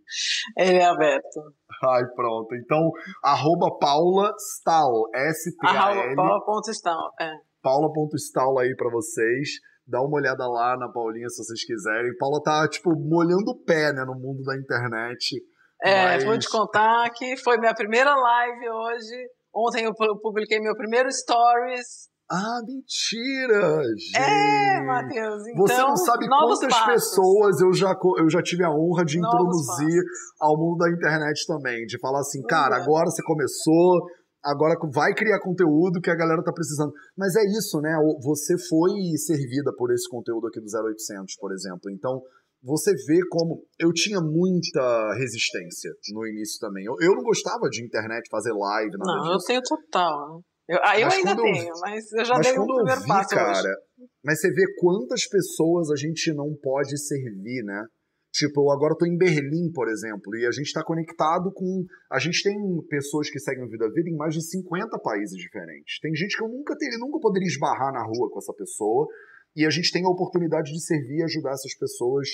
Ele 0.57 0.77
é 0.77 0.85
aberto. 0.85 1.41
Ai, 1.83 2.03
pronto. 2.15 2.55
Então, 2.55 2.91
arroba 3.23 3.77
Paula 3.79 4.33
Stahl, 4.37 5.09
S-T-A-L. 5.13 6.19
Arroba 6.19 6.45
Paula.Stahl, 6.45 7.11
é. 7.19 7.31
Paula.Stahl 7.61 8.59
aí 8.59 8.75
para 8.75 8.89
vocês. 8.89 9.49
Dá 9.87 10.01
uma 10.01 10.17
olhada 10.17 10.47
lá 10.47 10.75
na 10.77 10.89
Paulinha 10.89 11.29
se 11.29 11.43
vocês 11.43 11.63
quiserem. 11.63 12.15
Paula 12.17 12.41
tá, 12.41 12.67
tipo, 12.67 12.89
molhando 12.95 13.51
o 13.51 13.63
pé, 13.63 13.93
né, 13.93 14.03
no 14.05 14.15
mundo 14.15 14.43
da 14.43 14.57
internet. 14.57 15.43
É, 15.83 16.15
mas... 16.15 16.23
vou 16.23 16.37
te 16.39 16.49
contar 16.49 17.09
que 17.11 17.37
foi 17.37 17.57
minha 17.59 17.73
primeira 17.73 18.15
live 18.15 18.69
hoje. 18.69 19.29
Ontem 19.53 19.85
eu 19.85 19.93
publiquei 19.93 20.59
meu 20.59 20.75
primeiro 20.75 21.11
stories 21.11 22.09
ah, 22.29 22.59
mentira! 22.65 23.83
Gente. 23.95 24.17
É, 24.17 24.81
Matheus. 24.83 25.47
Então, 25.47 25.67
Você 25.67 25.77
não 25.77 25.95
sabe 25.95 26.27
quantas 26.27 26.73
passos. 26.73 26.85
pessoas 26.85 27.61
eu 27.61 27.71
já, 27.71 27.95
eu 28.17 28.29
já 28.29 28.41
tive 28.41 28.63
a 28.63 28.71
honra 28.71 29.05
de 29.05 29.19
novos 29.19 29.61
introduzir 29.61 30.03
passos. 30.03 30.41
ao 30.41 30.57
mundo 30.57 30.77
da 30.79 30.89
internet 30.89 31.45
também. 31.45 31.85
De 31.85 31.99
falar 31.99 32.21
assim, 32.21 32.41
cara, 32.43 32.77
é. 32.77 32.81
agora 32.81 33.11
você 33.11 33.21
começou, 33.23 34.07
agora 34.43 34.75
vai 34.91 35.13
criar 35.13 35.39
conteúdo 35.39 36.01
que 36.01 36.09
a 36.09 36.15
galera 36.15 36.43
tá 36.43 36.51
precisando. 36.51 36.91
Mas 37.15 37.35
é 37.35 37.43
isso, 37.43 37.79
né? 37.79 37.95
Você 38.23 38.57
foi 38.69 38.89
servida 39.17 39.71
por 39.77 39.93
esse 39.93 40.09
conteúdo 40.09 40.47
aqui 40.47 40.59
do 40.59 40.65
0800, 40.65 41.35
por 41.39 41.53
exemplo. 41.53 41.91
Então, 41.91 42.23
você 42.63 42.91
vê 43.05 43.19
como. 43.29 43.61
Eu 43.79 43.93
tinha 43.93 44.19
muita 44.19 45.13
resistência 45.13 45.91
no 46.11 46.25
início 46.25 46.59
também. 46.59 46.85
Eu, 46.85 46.95
eu 46.99 47.13
não 47.13 47.21
gostava 47.21 47.69
de 47.69 47.85
internet, 47.85 48.27
fazer 48.31 48.51
live, 48.51 48.97
nada 48.97 49.13
não, 49.13 49.37
disso. 49.37 49.43
eu 49.43 49.45
tenho 49.45 49.61
total. 49.61 50.41
Eu, 50.67 50.79
aí 50.83 51.01
eu 51.03 51.09
ainda 51.09 51.35
tenho, 51.35 51.73
mas 51.79 52.11
eu 52.11 52.25
já 52.25 52.35
mas 52.35 52.47
dei 52.47 52.57
o 52.57 52.63
um 52.63 52.65
primeiro 52.65 53.01
vi, 53.01 53.07
passo 53.07 53.29
cara, 53.29 53.51
hoje. 53.51 54.09
Mas 54.23 54.41
você 54.41 54.51
vê 54.51 54.65
quantas 54.79 55.27
pessoas 55.27 55.91
a 55.91 55.95
gente 55.95 56.33
não 56.33 56.55
pode 56.55 56.97
servir, 56.97 57.63
né? 57.63 57.85
Tipo, 58.33 58.63
eu 58.63 58.71
agora 58.71 58.97
tô 58.97 59.05
em 59.05 59.17
Berlim, 59.17 59.71
por 59.71 59.87
exemplo, 59.87 60.35
e 60.35 60.45
a 60.45 60.51
gente 60.51 60.65
está 60.65 60.83
conectado 60.83 61.53
com. 61.53 61.85
A 62.11 62.19
gente 62.19 62.43
tem 62.43 62.55
pessoas 62.89 63.29
que 63.29 63.39
seguem 63.39 63.63
o 63.63 63.69
Vida 63.69 63.89
Vida 63.91 64.09
em 64.09 64.17
mais 64.17 64.33
de 64.33 64.41
50 64.41 64.99
países 64.99 65.37
diferentes. 65.37 65.99
Tem 66.01 66.13
gente 66.13 66.35
que 66.35 66.43
eu 66.43 66.49
nunca 66.49 66.75
teria, 66.77 66.97
nunca 66.97 67.19
poderia 67.19 67.47
esbarrar 67.47 67.93
na 67.93 68.03
rua 68.03 68.29
com 68.29 68.39
essa 68.39 68.53
pessoa. 68.53 69.07
E 69.55 69.65
a 69.65 69.69
gente 69.69 69.89
tem 69.89 70.03
a 70.03 70.09
oportunidade 70.09 70.69
de 70.73 70.83
servir 70.83 71.19
e 71.19 71.23
ajudar 71.23 71.51
essas 71.51 71.73
pessoas 71.77 72.27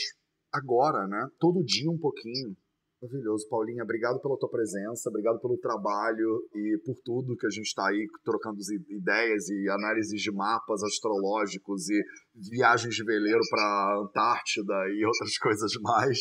agora, 0.52 1.06
né? 1.06 1.28
Todo 1.38 1.64
dia 1.64 1.92
um 1.92 2.00
pouquinho. 2.00 2.56
Maravilhoso, 3.02 3.50
Paulinha. 3.50 3.84
Obrigado 3.84 4.22
pela 4.22 4.38
tua 4.38 4.50
presença, 4.50 5.10
obrigado 5.10 5.40
pelo 5.42 5.58
trabalho 5.58 6.46
e 6.54 6.78
por 6.86 6.96
tudo 7.04 7.36
que 7.36 7.48
a 7.48 7.50
gente 7.50 7.66
está 7.66 7.88
aí 7.88 8.06
trocando 8.24 8.60
ideias 8.90 9.50
e 9.50 9.70
análises 9.70 10.22
de 10.22 10.32
mapas 10.32 10.84
astrológicos 10.84 11.90
e 11.90 12.00
viagens 12.36 12.94
de 12.94 13.04
veleiro 13.04 13.42
para 13.50 14.04
Antártida 14.04 14.74
e 14.90 15.02
outras 15.04 15.36
coisas 15.40 15.72
mais. 15.82 16.20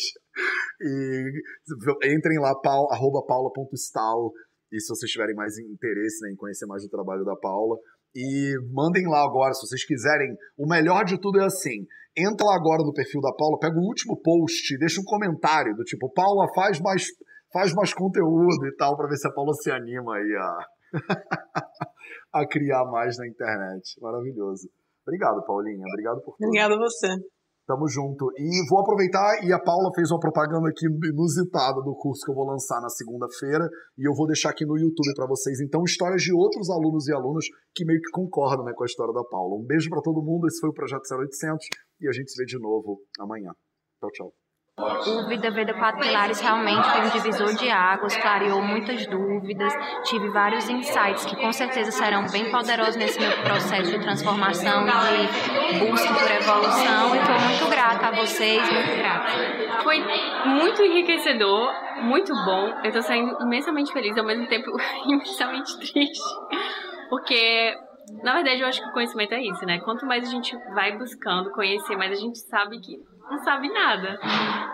E 0.81 1.31
entrem 2.15 2.39
lá, 2.39 2.51
arroba 2.89 3.23
paula.stal, 3.27 4.31
e 4.71 4.79
se 4.79 4.87
vocês 4.87 5.11
tiverem 5.11 5.35
mais 5.35 5.59
interesse 5.59 6.23
né, 6.23 6.31
em 6.31 6.35
conhecer 6.35 6.65
mais 6.65 6.81
do 6.81 6.89
trabalho 6.89 7.23
da 7.23 7.35
Paula. 7.35 7.77
E 8.15 8.57
mandem 8.73 9.07
lá 9.07 9.23
agora, 9.23 9.53
se 9.53 9.67
vocês 9.67 9.85
quiserem. 9.85 10.35
O 10.57 10.67
melhor 10.67 11.05
de 11.05 11.19
tudo 11.19 11.39
é 11.39 11.45
assim: 11.45 11.85
entra 12.17 12.45
lá 12.45 12.55
agora 12.55 12.83
no 12.83 12.93
perfil 12.93 13.21
da 13.21 13.33
Paula, 13.33 13.59
pega 13.59 13.77
o 13.77 13.85
último 13.85 14.19
post, 14.21 14.77
deixa 14.77 15.01
um 15.01 15.05
comentário 15.05 15.75
do 15.75 15.83
tipo, 15.83 16.11
Paula, 16.13 16.47
faz 16.53 16.79
mais, 16.79 17.05
faz 17.51 17.73
mais 17.73 17.93
conteúdo 17.93 18.67
e 18.67 18.75
tal, 18.75 18.95
para 18.97 19.07
ver 19.07 19.17
se 19.17 19.27
a 19.27 19.31
Paula 19.31 19.53
se 19.53 19.71
anima 19.71 20.15
aí 20.15 20.35
a, 20.35 20.57
a 22.41 22.47
criar 22.47 22.85
mais 22.85 23.17
na 23.17 23.27
internet. 23.27 23.99
Maravilhoso. 24.01 24.69
Obrigado, 25.05 25.43
Paulinha. 25.45 25.85
Obrigado 25.87 26.21
por 26.21 26.35
tudo. 26.37 26.47
Obrigada 26.47 26.75
a 26.75 26.77
você. 26.77 27.07
Tamo 27.71 27.87
junto. 27.87 28.29
E 28.37 28.67
vou 28.69 28.81
aproveitar, 28.81 29.45
e 29.45 29.53
a 29.53 29.57
Paula 29.59 29.89
fez 29.95 30.11
uma 30.11 30.19
propaganda 30.19 30.67
aqui 30.67 30.85
inusitada 30.85 31.81
do 31.81 31.95
curso 31.95 32.25
que 32.25 32.29
eu 32.29 32.35
vou 32.35 32.45
lançar 32.45 32.81
na 32.81 32.89
segunda-feira, 32.89 33.65
e 33.97 34.05
eu 34.05 34.13
vou 34.13 34.27
deixar 34.27 34.49
aqui 34.49 34.65
no 34.65 34.77
YouTube 34.77 35.15
para 35.15 35.25
vocês, 35.25 35.61
então, 35.61 35.81
histórias 35.85 36.21
de 36.21 36.33
outros 36.33 36.69
alunos 36.69 37.07
e 37.07 37.13
alunas 37.13 37.45
que 37.73 37.85
meio 37.85 38.01
que 38.01 38.11
concordam 38.11 38.65
né, 38.65 38.73
com 38.75 38.83
a 38.83 38.85
história 38.85 39.13
da 39.13 39.23
Paula. 39.23 39.55
Um 39.55 39.65
beijo 39.65 39.89
para 39.89 40.01
todo 40.01 40.21
mundo, 40.21 40.47
esse 40.47 40.59
foi 40.59 40.69
o 40.69 40.73
Projeto 40.73 41.03
0800, 41.09 41.65
e 42.01 42.09
a 42.09 42.11
gente 42.11 42.29
se 42.29 42.37
vê 42.37 42.45
de 42.45 42.59
novo 42.59 42.99
amanhã. 43.17 43.53
Tchau, 44.01 44.11
tchau. 44.11 44.40
O 44.81 45.27
Vida 45.27 45.51
Veda 45.51 45.73
Quatro 45.73 46.01
Pilares 46.01 46.39
realmente 46.39 46.89
foi 46.89 47.01
um 47.01 47.09
divisor 47.09 47.53
de 47.55 47.69
águas, 47.69 48.17
clareou 48.17 48.61
muitas 48.61 49.05
dúvidas, 49.05 49.73
tive 50.03 50.29
vários 50.29 50.67
insights 50.69 51.25
que 51.25 51.35
com 51.35 51.51
certeza 51.51 51.91
serão 51.91 52.25
bem 52.31 52.49
poderosos 52.49 52.95
nesse 52.95 53.19
meu 53.19 53.31
processo 53.43 53.91
de 53.91 53.99
transformação 53.99 54.85
de 54.85 55.79
busca 55.79 56.13
por 56.13 56.31
evolução. 56.31 57.15
E 57.15 57.19
estou 57.19 57.39
muito 57.39 57.69
grata 57.69 58.07
a 58.07 58.11
vocês, 58.11 58.61
muito 58.71 58.97
grata. 58.97 59.83
Foi 59.83 59.99
muito 60.45 60.81
enriquecedor, 60.81 61.73
muito 62.01 62.33
bom. 62.33 62.69
Eu 62.83 62.87
estou 62.87 63.01
saindo 63.01 63.37
imensamente 63.41 63.93
feliz, 63.93 64.17
ao 64.17 64.25
mesmo 64.25 64.47
tempo 64.47 64.71
imensamente 65.05 65.77
triste, 65.77 66.21
porque 67.09 67.75
na 68.23 68.33
verdade, 68.33 68.61
eu 68.61 68.67
acho 68.67 68.81
que 68.81 68.89
o 68.89 68.93
conhecimento 68.93 69.33
é 69.33 69.41
isso, 69.41 69.65
né? 69.65 69.79
Quanto 69.79 70.05
mais 70.05 70.27
a 70.27 70.31
gente 70.31 70.55
vai 70.73 70.97
buscando 70.97 71.49
conhecer, 71.51 71.95
mais 71.95 72.11
a 72.11 72.21
gente 72.21 72.39
sabe 72.39 72.79
que 72.79 72.99
não 73.31 73.39
sabe 73.39 73.69
nada. 73.69 74.19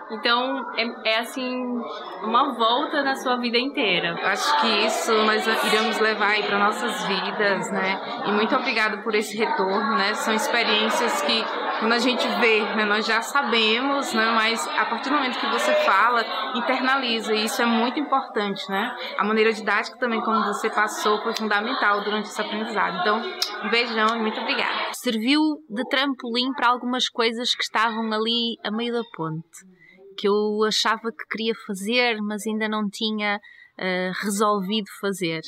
Então, 0.09 0.65
é, 0.75 1.11
é, 1.11 1.19
assim, 1.19 1.79
uma 2.23 2.53
volta 2.53 3.03
na 3.03 3.15
sua 3.15 3.37
vida 3.37 3.57
inteira. 3.57 4.15
Acho 4.23 4.61
que 4.61 4.67
isso 4.85 5.13
nós 5.25 5.45
iremos 5.65 5.99
levar 5.99 6.41
para 6.43 6.57
nossas 6.57 7.05
vidas, 7.05 7.71
né? 7.71 8.23
E 8.25 8.31
muito 8.31 8.55
obrigado 8.55 9.03
por 9.03 9.13
esse 9.13 9.37
retorno, 9.37 9.95
né? 9.95 10.13
São 10.15 10.33
experiências 10.33 11.21
que 11.21 11.45
quando 11.79 11.93
a 11.93 11.99
gente 11.99 12.27
vê, 12.39 12.61
né, 12.75 12.85
nós 12.85 13.05
já 13.05 13.21
sabemos, 13.21 14.13
né? 14.13 14.31
Mas 14.33 14.65
a 14.67 14.85
partir 14.85 15.09
do 15.09 15.15
momento 15.15 15.39
que 15.39 15.47
você 15.47 15.73
fala, 15.85 16.25
internaliza, 16.55 17.33
e 17.33 17.45
isso 17.45 17.61
é 17.61 17.65
muito 17.65 17.99
importante, 17.99 18.67
né? 18.69 18.95
A 19.17 19.23
maneira 19.23 19.53
didática 19.53 19.97
também, 19.97 20.21
como 20.21 20.43
você 20.45 20.69
passou, 20.69 21.21
foi 21.21 21.35
fundamental 21.35 22.03
durante 22.03 22.25
esse 22.25 22.41
aprendizado. 22.41 22.97
Então, 22.99 23.21
um 23.65 23.69
beijão 23.69 24.07
e 24.15 24.19
muito 24.19 24.39
obrigada. 24.39 24.93
Serviu 24.93 25.41
de 25.69 25.83
trampolim 25.89 26.51
para 26.53 26.69
algumas 26.69 27.09
coisas 27.09 27.53
que 27.55 27.63
estavam 27.63 28.11
ali 28.11 28.57
a 28.63 28.71
meio 28.71 28.93
da 28.93 29.03
ponte 29.15 29.77
que 30.17 30.27
eu 30.27 30.63
achava 30.67 31.11
que 31.11 31.27
queria 31.29 31.53
fazer, 31.67 32.19
mas 32.21 32.45
ainda 32.47 32.67
não 32.67 32.89
tinha 32.89 33.37
uh, 33.37 34.23
resolvido 34.23 34.87
fazer. 34.99 35.41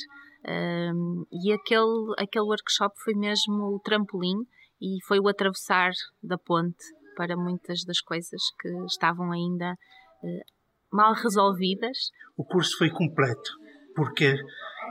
Uh, 0.46 1.26
e 1.32 1.52
aquele, 1.52 2.14
aquele 2.18 2.46
workshop 2.46 2.94
foi 3.04 3.16
mesmo 3.16 3.76
o 3.76 3.80
trampolim 3.84 4.38
e 4.82 4.98
foi 5.06 5.20
o 5.20 5.28
atravessar 5.28 5.92
da 6.22 6.38
ponte 6.38 6.84
para 7.16 7.36
muitas 7.36 7.84
das 7.84 8.00
coisas 8.00 8.42
que 8.60 8.70
estavam 8.86 9.32
ainda 9.32 9.74
uh, 9.74 10.44
mal 10.92 11.14
resolvidas. 11.14 11.98
O 12.38 12.46
curso 12.46 12.78
foi 12.78 12.90
completo, 12.90 13.52
porque 13.96 14.36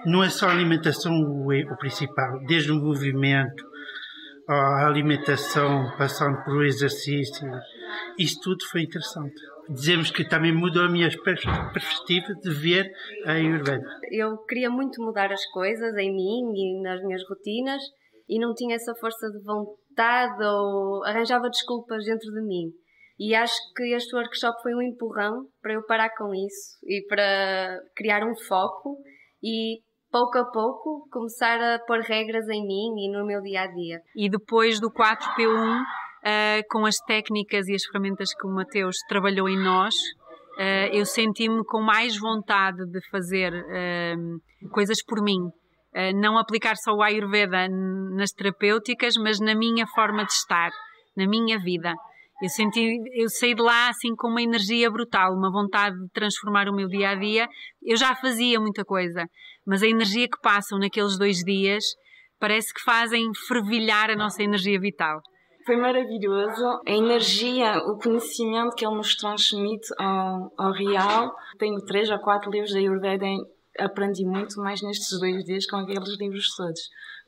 não 0.04 0.22
é 0.22 0.28
só 0.28 0.46
a 0.46 0.52
alimentação 0.52 1.12
o, 1.12 1.48
o 1.50 1.76
principal, 1.78 2.38
desde 2.46 2.70
o 2.70 2.76
movimento, 2.76 3.66
a 4.48 4.86
alimentação, 4.86 5.94
passando 5.98 6.42
pelo 6.44 6.64
exercício, 6.64 7.46
isso 8.18 8.40
tudo 8.40 8.64
foi 8.70 8.82
interessante. 8.82 9.34
Dizemos 9.68 10.10
que 10.10 10.26
também 10.26 10.54
mudou 10.54 10.84
a 10.84 10.88
minha 10.88 11.10
perspectiva 11.22 12.34
de 12.42 12.50
ver 12.50 12.90
a 13.26 13.32
Ayurveda. 13.32 13.84
Eu 14.10 14.38
queria 14.38 14.70
muito 14.70 15.02
mudar 15.02 15.30
as 15.30 15.44
coisas 15.50 15.94
em 15.96 16.14
mim 16.14 16.52
e 16.54 16.82
nas 16.82 17.02
minhas 17.02 17.22
rotinas 17.28 17.82
e 18.28 18.38
não 18.38 18.54
tinha 18.54 18.76
essa 18.76 18.94
força 18.94 19.30
de 19.30 19.42
vontade 19.42 20.44
ou 20.44 21.04
arranjava 21.04 21.48
desculpas 21.48 22.04
dentro 22.04 22.30
de 22.32 22.42
mim. 22.42 22.70
E 23.18 23.34
acho 23.34 23.56
que 23.74 23.94
este 23.94 24.14
workshop 24.14 24.62
foi 24.62 24.74
um 24.74 24.82
empurrão 24.82 25.46
para 25.60 25.72
eu 25.72 25.84
parar 25.84 26.10
com 26.16 26.32
isso 26.34 26.78
e 26.84 27.04
para 27.08 27.80
criar 27.96 28.24
um 28.24 28.36
foco 28.46 28.96
e 29.42 29.80
pouco 30.10 30.38
a 30.38 30.44
pouco 30.44 31.08
começar 31.10 31.60
a 31.60 31.78
pôr 31.80 32.00
regras 32.00 32.48
em 32.48 32.64
mim 32.64 32.94
e 32.96 33.10
no 33.10 33.26
meu 33.26 33.42
dia 33.42 33.62
a 33.62 33.66
dia. 33.66 34.00
E 34.14 34.28
depois 34.28 34.80
do 34.80 34.90
4P1, 34.90 35.80
uh, 35.80 35.84
eh, 36.22 36.62
com 36.70 36.86
as 36.86 36.96
técnicas 36.98 37.66
e 37.66 37.74
as 37.74 37.84
ferramentas 37.84 38.32
que 38.34 38.46
o 38.46 38.50
Mateus 38.50 38.96
trabalhou 39.08 39.48
em 39.48 39.58
nós, 39.58 39.94
uh, 40.56 40.94
eu 40.94 41.04
senti-me 41.04 41.64
com 41.64 41.80
mais 41.80 42.16
vontade 42.16 42.86
de 42.86 43.00
fazer 43.10 43.52
uh, 43.52 44.70
coisas 44.70 45.02
por 45.04 45.22
mim. 45.22 45.50
Não 46.14 46.38
aplicar 46.38 46.76
só 46.76 46.92
o 46.92 47.02
Ayurveda 47.02 47.68
nas 48.14 48.30
terapêuticas, 48.32 49.14
mas 49.16 49.40
na 49.40 49.54
minha 49.54 49.86
forma 49.86 50.24
de 50.24 50.32
estar, 50.32 50.70
na 51.16 51.26
minha 51.26 51.58
vida. 51.58 51.92
Eu 52.40 52.48
senti, 52.48 52.98
eu 53.14 53.28
saí 53.28 53.52
de 53.52 53.62
lá 53.62 53.88
assim 53.88 54.14
com 54.14 54.28
uma 54.28 54.40
energia 54.40 54.88
brutal, 54.88 55.34
uma 55.34 55.50
vontade 55.50 55.98
de 55.98 56.08
transformar 56.10 56.68
o 56.68 56.74
meu 56.74 56.86
dia 56.86 57.10
a 57.10 57.14
dia. 57.16 57.48
Eu 57.82 57.96
já 57.96 58.14
fazia 58.14 58.60
muita 58.60 58.84
coisa, 58.84 59.26
mas 59.66 59.82
a 59.82 59.88
energia 59.88 60.28
que 60.28 60.40
passam 60.40 60.78
naqueles 60.78 61.18
dois 61.18 61.38
dias 61.38 61.84
parece 62.38 62.72
que 62.72 62.80
fazem 62.82 63.32
fervilhar 63.48 64.10
a 64.10 64.16
nossa 64.16 64.40
energia 64.40 64.78
vital. 64.78 65.20
Foi 65.66 65.76
maravilhoso. 65.76 66.80
A 66.86 66.92
energia, 66.92 67.78
o 67.78 67.98
conhecimento 67.98 68.74
que 68.76 68.86
ele 68.86 68.94
nos 68.94 69.16
transmite 69.16 69.88
ao, 69.98 70.52
ao 70.56 70.72
real. 70.72 71.34
Tenho 71.58 71.84
três 71.84 72.08
ou 72.08 72.18
quatro 72.20 72.50
livros 72.50 72.72
da 72.72 72.78
Ayurveda 72.78 73.26
aprendi 73.78 74.24
muito 74.24 74.60
mais 74.60 74.82
nestes 74.82 75.18
dois 75.18 75.44
dias 75.44 75.66
com 75.66 75.76
aqueles 75.76 76.18
livros 76.18 76.54
todos. 76.56 76.80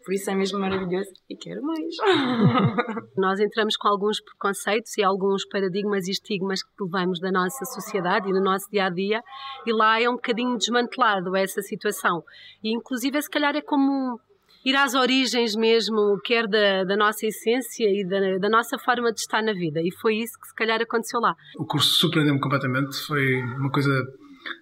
Por 0.05 0.15
isso 0.15 0.31
é 0.31 0.35
mesmo 0.35 0.59
maravilhoso 0.59 1.11
e 1.29 1.37
quero 1.37 1.63
mais. 1.63 1.95
Nós 3.17 3.39
entramos 3.39 3.77
com 3.77 3.89
alguns 3.89 4.21
preconceitos 4.21 4.97
e 4.97 5.03
alguns 5.03 5.47
paradigmas 5.47 6.09
e 6.09 6.13
estigmas 6.13 6.63
que 6.63 6.71
levamos 6.81 7.21
da 7.21 7.31
nossa 7.31 7.65
sociedade 7.67 8.29
e 8.29 8.33
no 8.33 8.41
nosso 8.41 8.71
dia 8.71 8.87
a 8.87 8.91
dia, 8.91 9.23
e 9.67 9.73
lá 9.73 10.01
é 10.01 10.09
um 10.09 10.15
bocadinho 10.15 10.57
desmantelado 10.57 11.37
essa 11.37 11.61
situação. 11.61 12.25
E 12.65 12.75
inclusive, 12.75 13.21
se 13.21 13.29
calhar, 13.29 13.55
é 13.55 13.61
como 13.61 14.19
ir 14.65 14.75
às 14.77 14.95
origens 14.95 15.55
mesmo, 15.55 16.19
quer 16.25 16.47
da, 16.47 16.85
da 16.85 16.97
nossa 16.97 17.27
essência 17.27 17.85
e 17.85 18.07
da, 18.07 18.39
da, 18.39 18.49
nossa 18.49 18.79
forma 18.79 19.13
de 19.13 19.21
estar 19.21 19.43
na 19.43 19.53
vida. 19.53 19.81
E 19.81 19.91
foi 20.01 20.17
isso 20.17 20.39
que 20.41 20.49
se 20.49 20.55
calhar 20.55 20.81
aconteceu 20.81 21.21
lá. 21.21 21.35
O 21.59 21.67
curso 21.67 21.99
surpreendeu-me 21.99 22.41
completamente, 22.41 22.97
foi 23.07 23.43
uma 23.43 23.71
coisa 23.71 23.91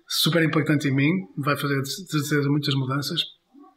super 0.07 0.43
impactante 0.43 0.89
em 0.89 0.95
mim, 0.95 1.11
vai 1.37 1.57
fazer 1.57 1.83
muitas 2.49 2.75
mudanças 2.75 3.23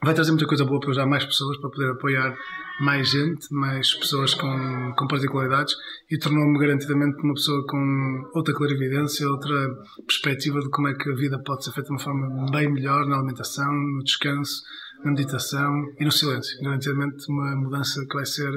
vai 0.03 0.16
trazer 0.16 0.32
muita 0.32 0.47
coisa 0.47 0.66
boa 0.66 0.80
para 0.80 0.89
ajudar 0.89 1.05
mais 1.05 1.24
pessoas, 1.24 1.57
para 1.57 1.70
poder 1.70 1.91
apoiar 1.91 2.36
mais 2.80 3.09
gente, 3.09 3.53
mais 3.53 3.93
pessoas 3.93 4.34
com, 4.34 4.93
com 4.97 5.07
particularidades 5.07 5.76
e 6.09 6.18
tornou-me 6.18 6.57
garantidamente 6.57 7.22
uma 7.22 7.36
pessoa 7.36 7.64
com 7.68 8.32
outra 8.34 8.53
clarividência, 8.53 9.30
outra 9.30 9.55
perspectiva 10.07 10.59
de 10.59 10.70
como 10.70 10.88
é 10.88 10.95
que 10.95 11.09
a 11.09 11.16
vida 11.16 11.38
pode 11.43 11.64
ser 11.64 11.72
feita 11.72 11.88
de 11.88 11.93
uma 11.93 11.99
forma 11.99 12.51
bem 12.51 12.72
melhor 12.72 13.05
na 13.05 13.18
alimentação, 13.18 13.72
no 13.72 14.03
descanso, 14.03 14.64
na 15.03 15.12
meditação 15.12 15.86
e 15.99 16.05
no 16.05 16.12
silêncio. 16.12 16.59
Garantidamente 16.64 17.30
uma 17.30 17.55
mudança 17.55 18.03
que 18.07 18.16
vai 18.16 18.26
ser 18.26 18.51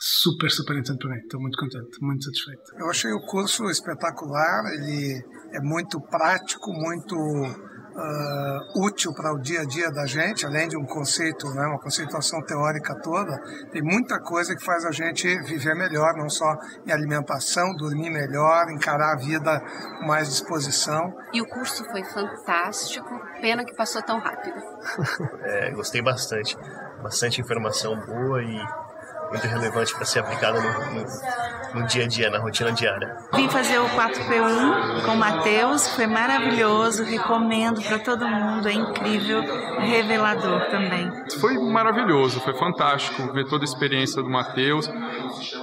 super, 0.00 0.50
super 0.50 0.72
interessante 0.72 0.98
para 0.98 1.10
mim. 1.10 1.18
Estou 1.18 1.40
muito 1.40 1.58
contente, 1.58 2.02
muito 2.02 2.24
satisfeito. 2.24 2.72
Eu 2.78 2.88
achei 2.88 3.12
o 3.12 3.20
curso 3.20 3.68
espetacular, 3.70 4.64
ele 4.72 5.22
é 5.52 5.60
muito 5.60 6.00
prático, 6.00 6.72
muito 6.72 7.14
uh, 7.14 8.86
útil 8.86 9.12
para 9.12 9.32
o 9.34 9.38
dia 9.38 9.60
a 9.60 9.64
dia 9.64 9.90
da 9.90 10.06
gente, 10.06 10.46
além 10.46 10.68
de 10.68 10.76
um 10.76 10.86
conceito, 10.86 11.46
né, 11.50 11.66
uma 11.66 11.78
conceituação 11.78 12.40
teórica 12.44 12.94
toda, 13.02 13.38
tem 13.70 13.82
muita 13.82 14.18
coisa 14.20 14.56
que 14.56 14.64
faz 14.64 14.86
a 14.86 14.90
gente 14.90 15.26
viver 15.42 15.74
melhor, 15.74 16.16
não 16.16 16.30
só 16.30 16.56
em 16.86 16.92
alimentação, 16.92 17.74
dormir 17.76 18.10
melhor, 18.10 18.70
encarar 18.70 19.12
a 19.12 19.16
vida 19.16 19.60
com 19.98 20.06
mais 20.06 20.28
disposição. 20.28 21.14
E 21.32 21.42
o 21.42 21.46
curso 21.46 21.84
foi 21.84 22.02
fantástico, 22.04 23.08
pena 23.40 23.64
que 23.64 23.74
passou 23.74 24.02
tão 24.02 24.18
rápido. 24.18 24.56
é, 25.44 25.70
gostei 25.72 26.00
bastante, 26.00 26.56
bastante 27.02 27.40
informação 27.40 27.94
boa 28.06 28.42
e 28.42 28.89
muito 29.30 29.46
relevante 29.46 29.94
para 29.94 30.04
ser 30.04 30.20
aplicada 30.20 30.60
no, 30.60 30.94
no, 30.94 31.80
no, 31.80 31.86
dia 31.86 32.04
a 32.04 32.06
dia, 32.08 32.30
na 32.30 32.38
rotina 32.38 32.72
diária. 32.72 33.16
Vim 33.34 33.48
fazer 33.48 33.78
o 33.78 33.88
4P1 33.90 35.04
com 35.04 35.12
o 35.12 35.16
Matheus, 35.16 35.88
foi 35.94 36.06
maravilhoso, 36.06 37.04
recomendo 37.04 37.80
para 37.82 37.98
todo 37.98 38.26
mundo, 38.26 38.68
é 38.68 38.72
incrível, 38.72 39.42
revelador 39.78 40.66
também. 40.70 41.10
Foi 41.40 41.54
maravilhoso, 41.58 42.40
foi 42.40 42.54
fantástico 42.54 43.32
ver 43.32 43.46
toda 43.46 43.64
a 43.64 43.66
experiência 43.66 44.22
do 44.22 44.28
Matheus, 44.28 44.90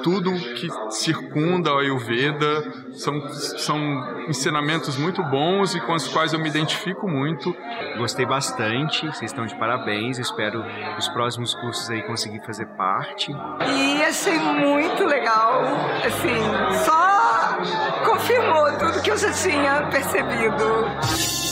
tudo 0.03 0.31
que 0.31 0.67
circunda 0.89 1.71
a 1.71 1.79
Ayurveda, 1.81 2.63
são, 2.93 3.27
são 3.29 3.77
ensinamentos 4.27 4.97
muito 4.97 5.21
bons 5.23 5.75
e 5.75 5.81
com 5.81 5.93
os 5.93 6.07
quais 6.07 6.33
eu 6.33 6.39
me 6.39 6.47
identifico 6.47 7.07
muito. 7.07 7.55
Gostei 7.97 8.25
bastante, 8.25 9.05
vocês 9.07 9.31
estão 9.31 9.45
de 9.45 9.55
parabéns, 9.55 10.17
espero 10.17 10.63
os 10.97 11.07
próximos 11.09 11.53
cursos 11.55 11.89
aí 11.89 12.01
conseguir 12.03 12.43
fazer 12.45 12.65
parte. 12.77 13.31
E 13.65 14.03
achei 14.03 14.37
muito 14.37 15.05
legal. 15.05 15.63
Assim, 16.05 16.83
só 16.85 17.57
confirmou 18.05 18.71
tudo 18.77 19.01
que 19.01 19.11
eu 19.11 19.17
já 19.17 19.31
tinha 19.31 19.87
percebido. 19.89 21.46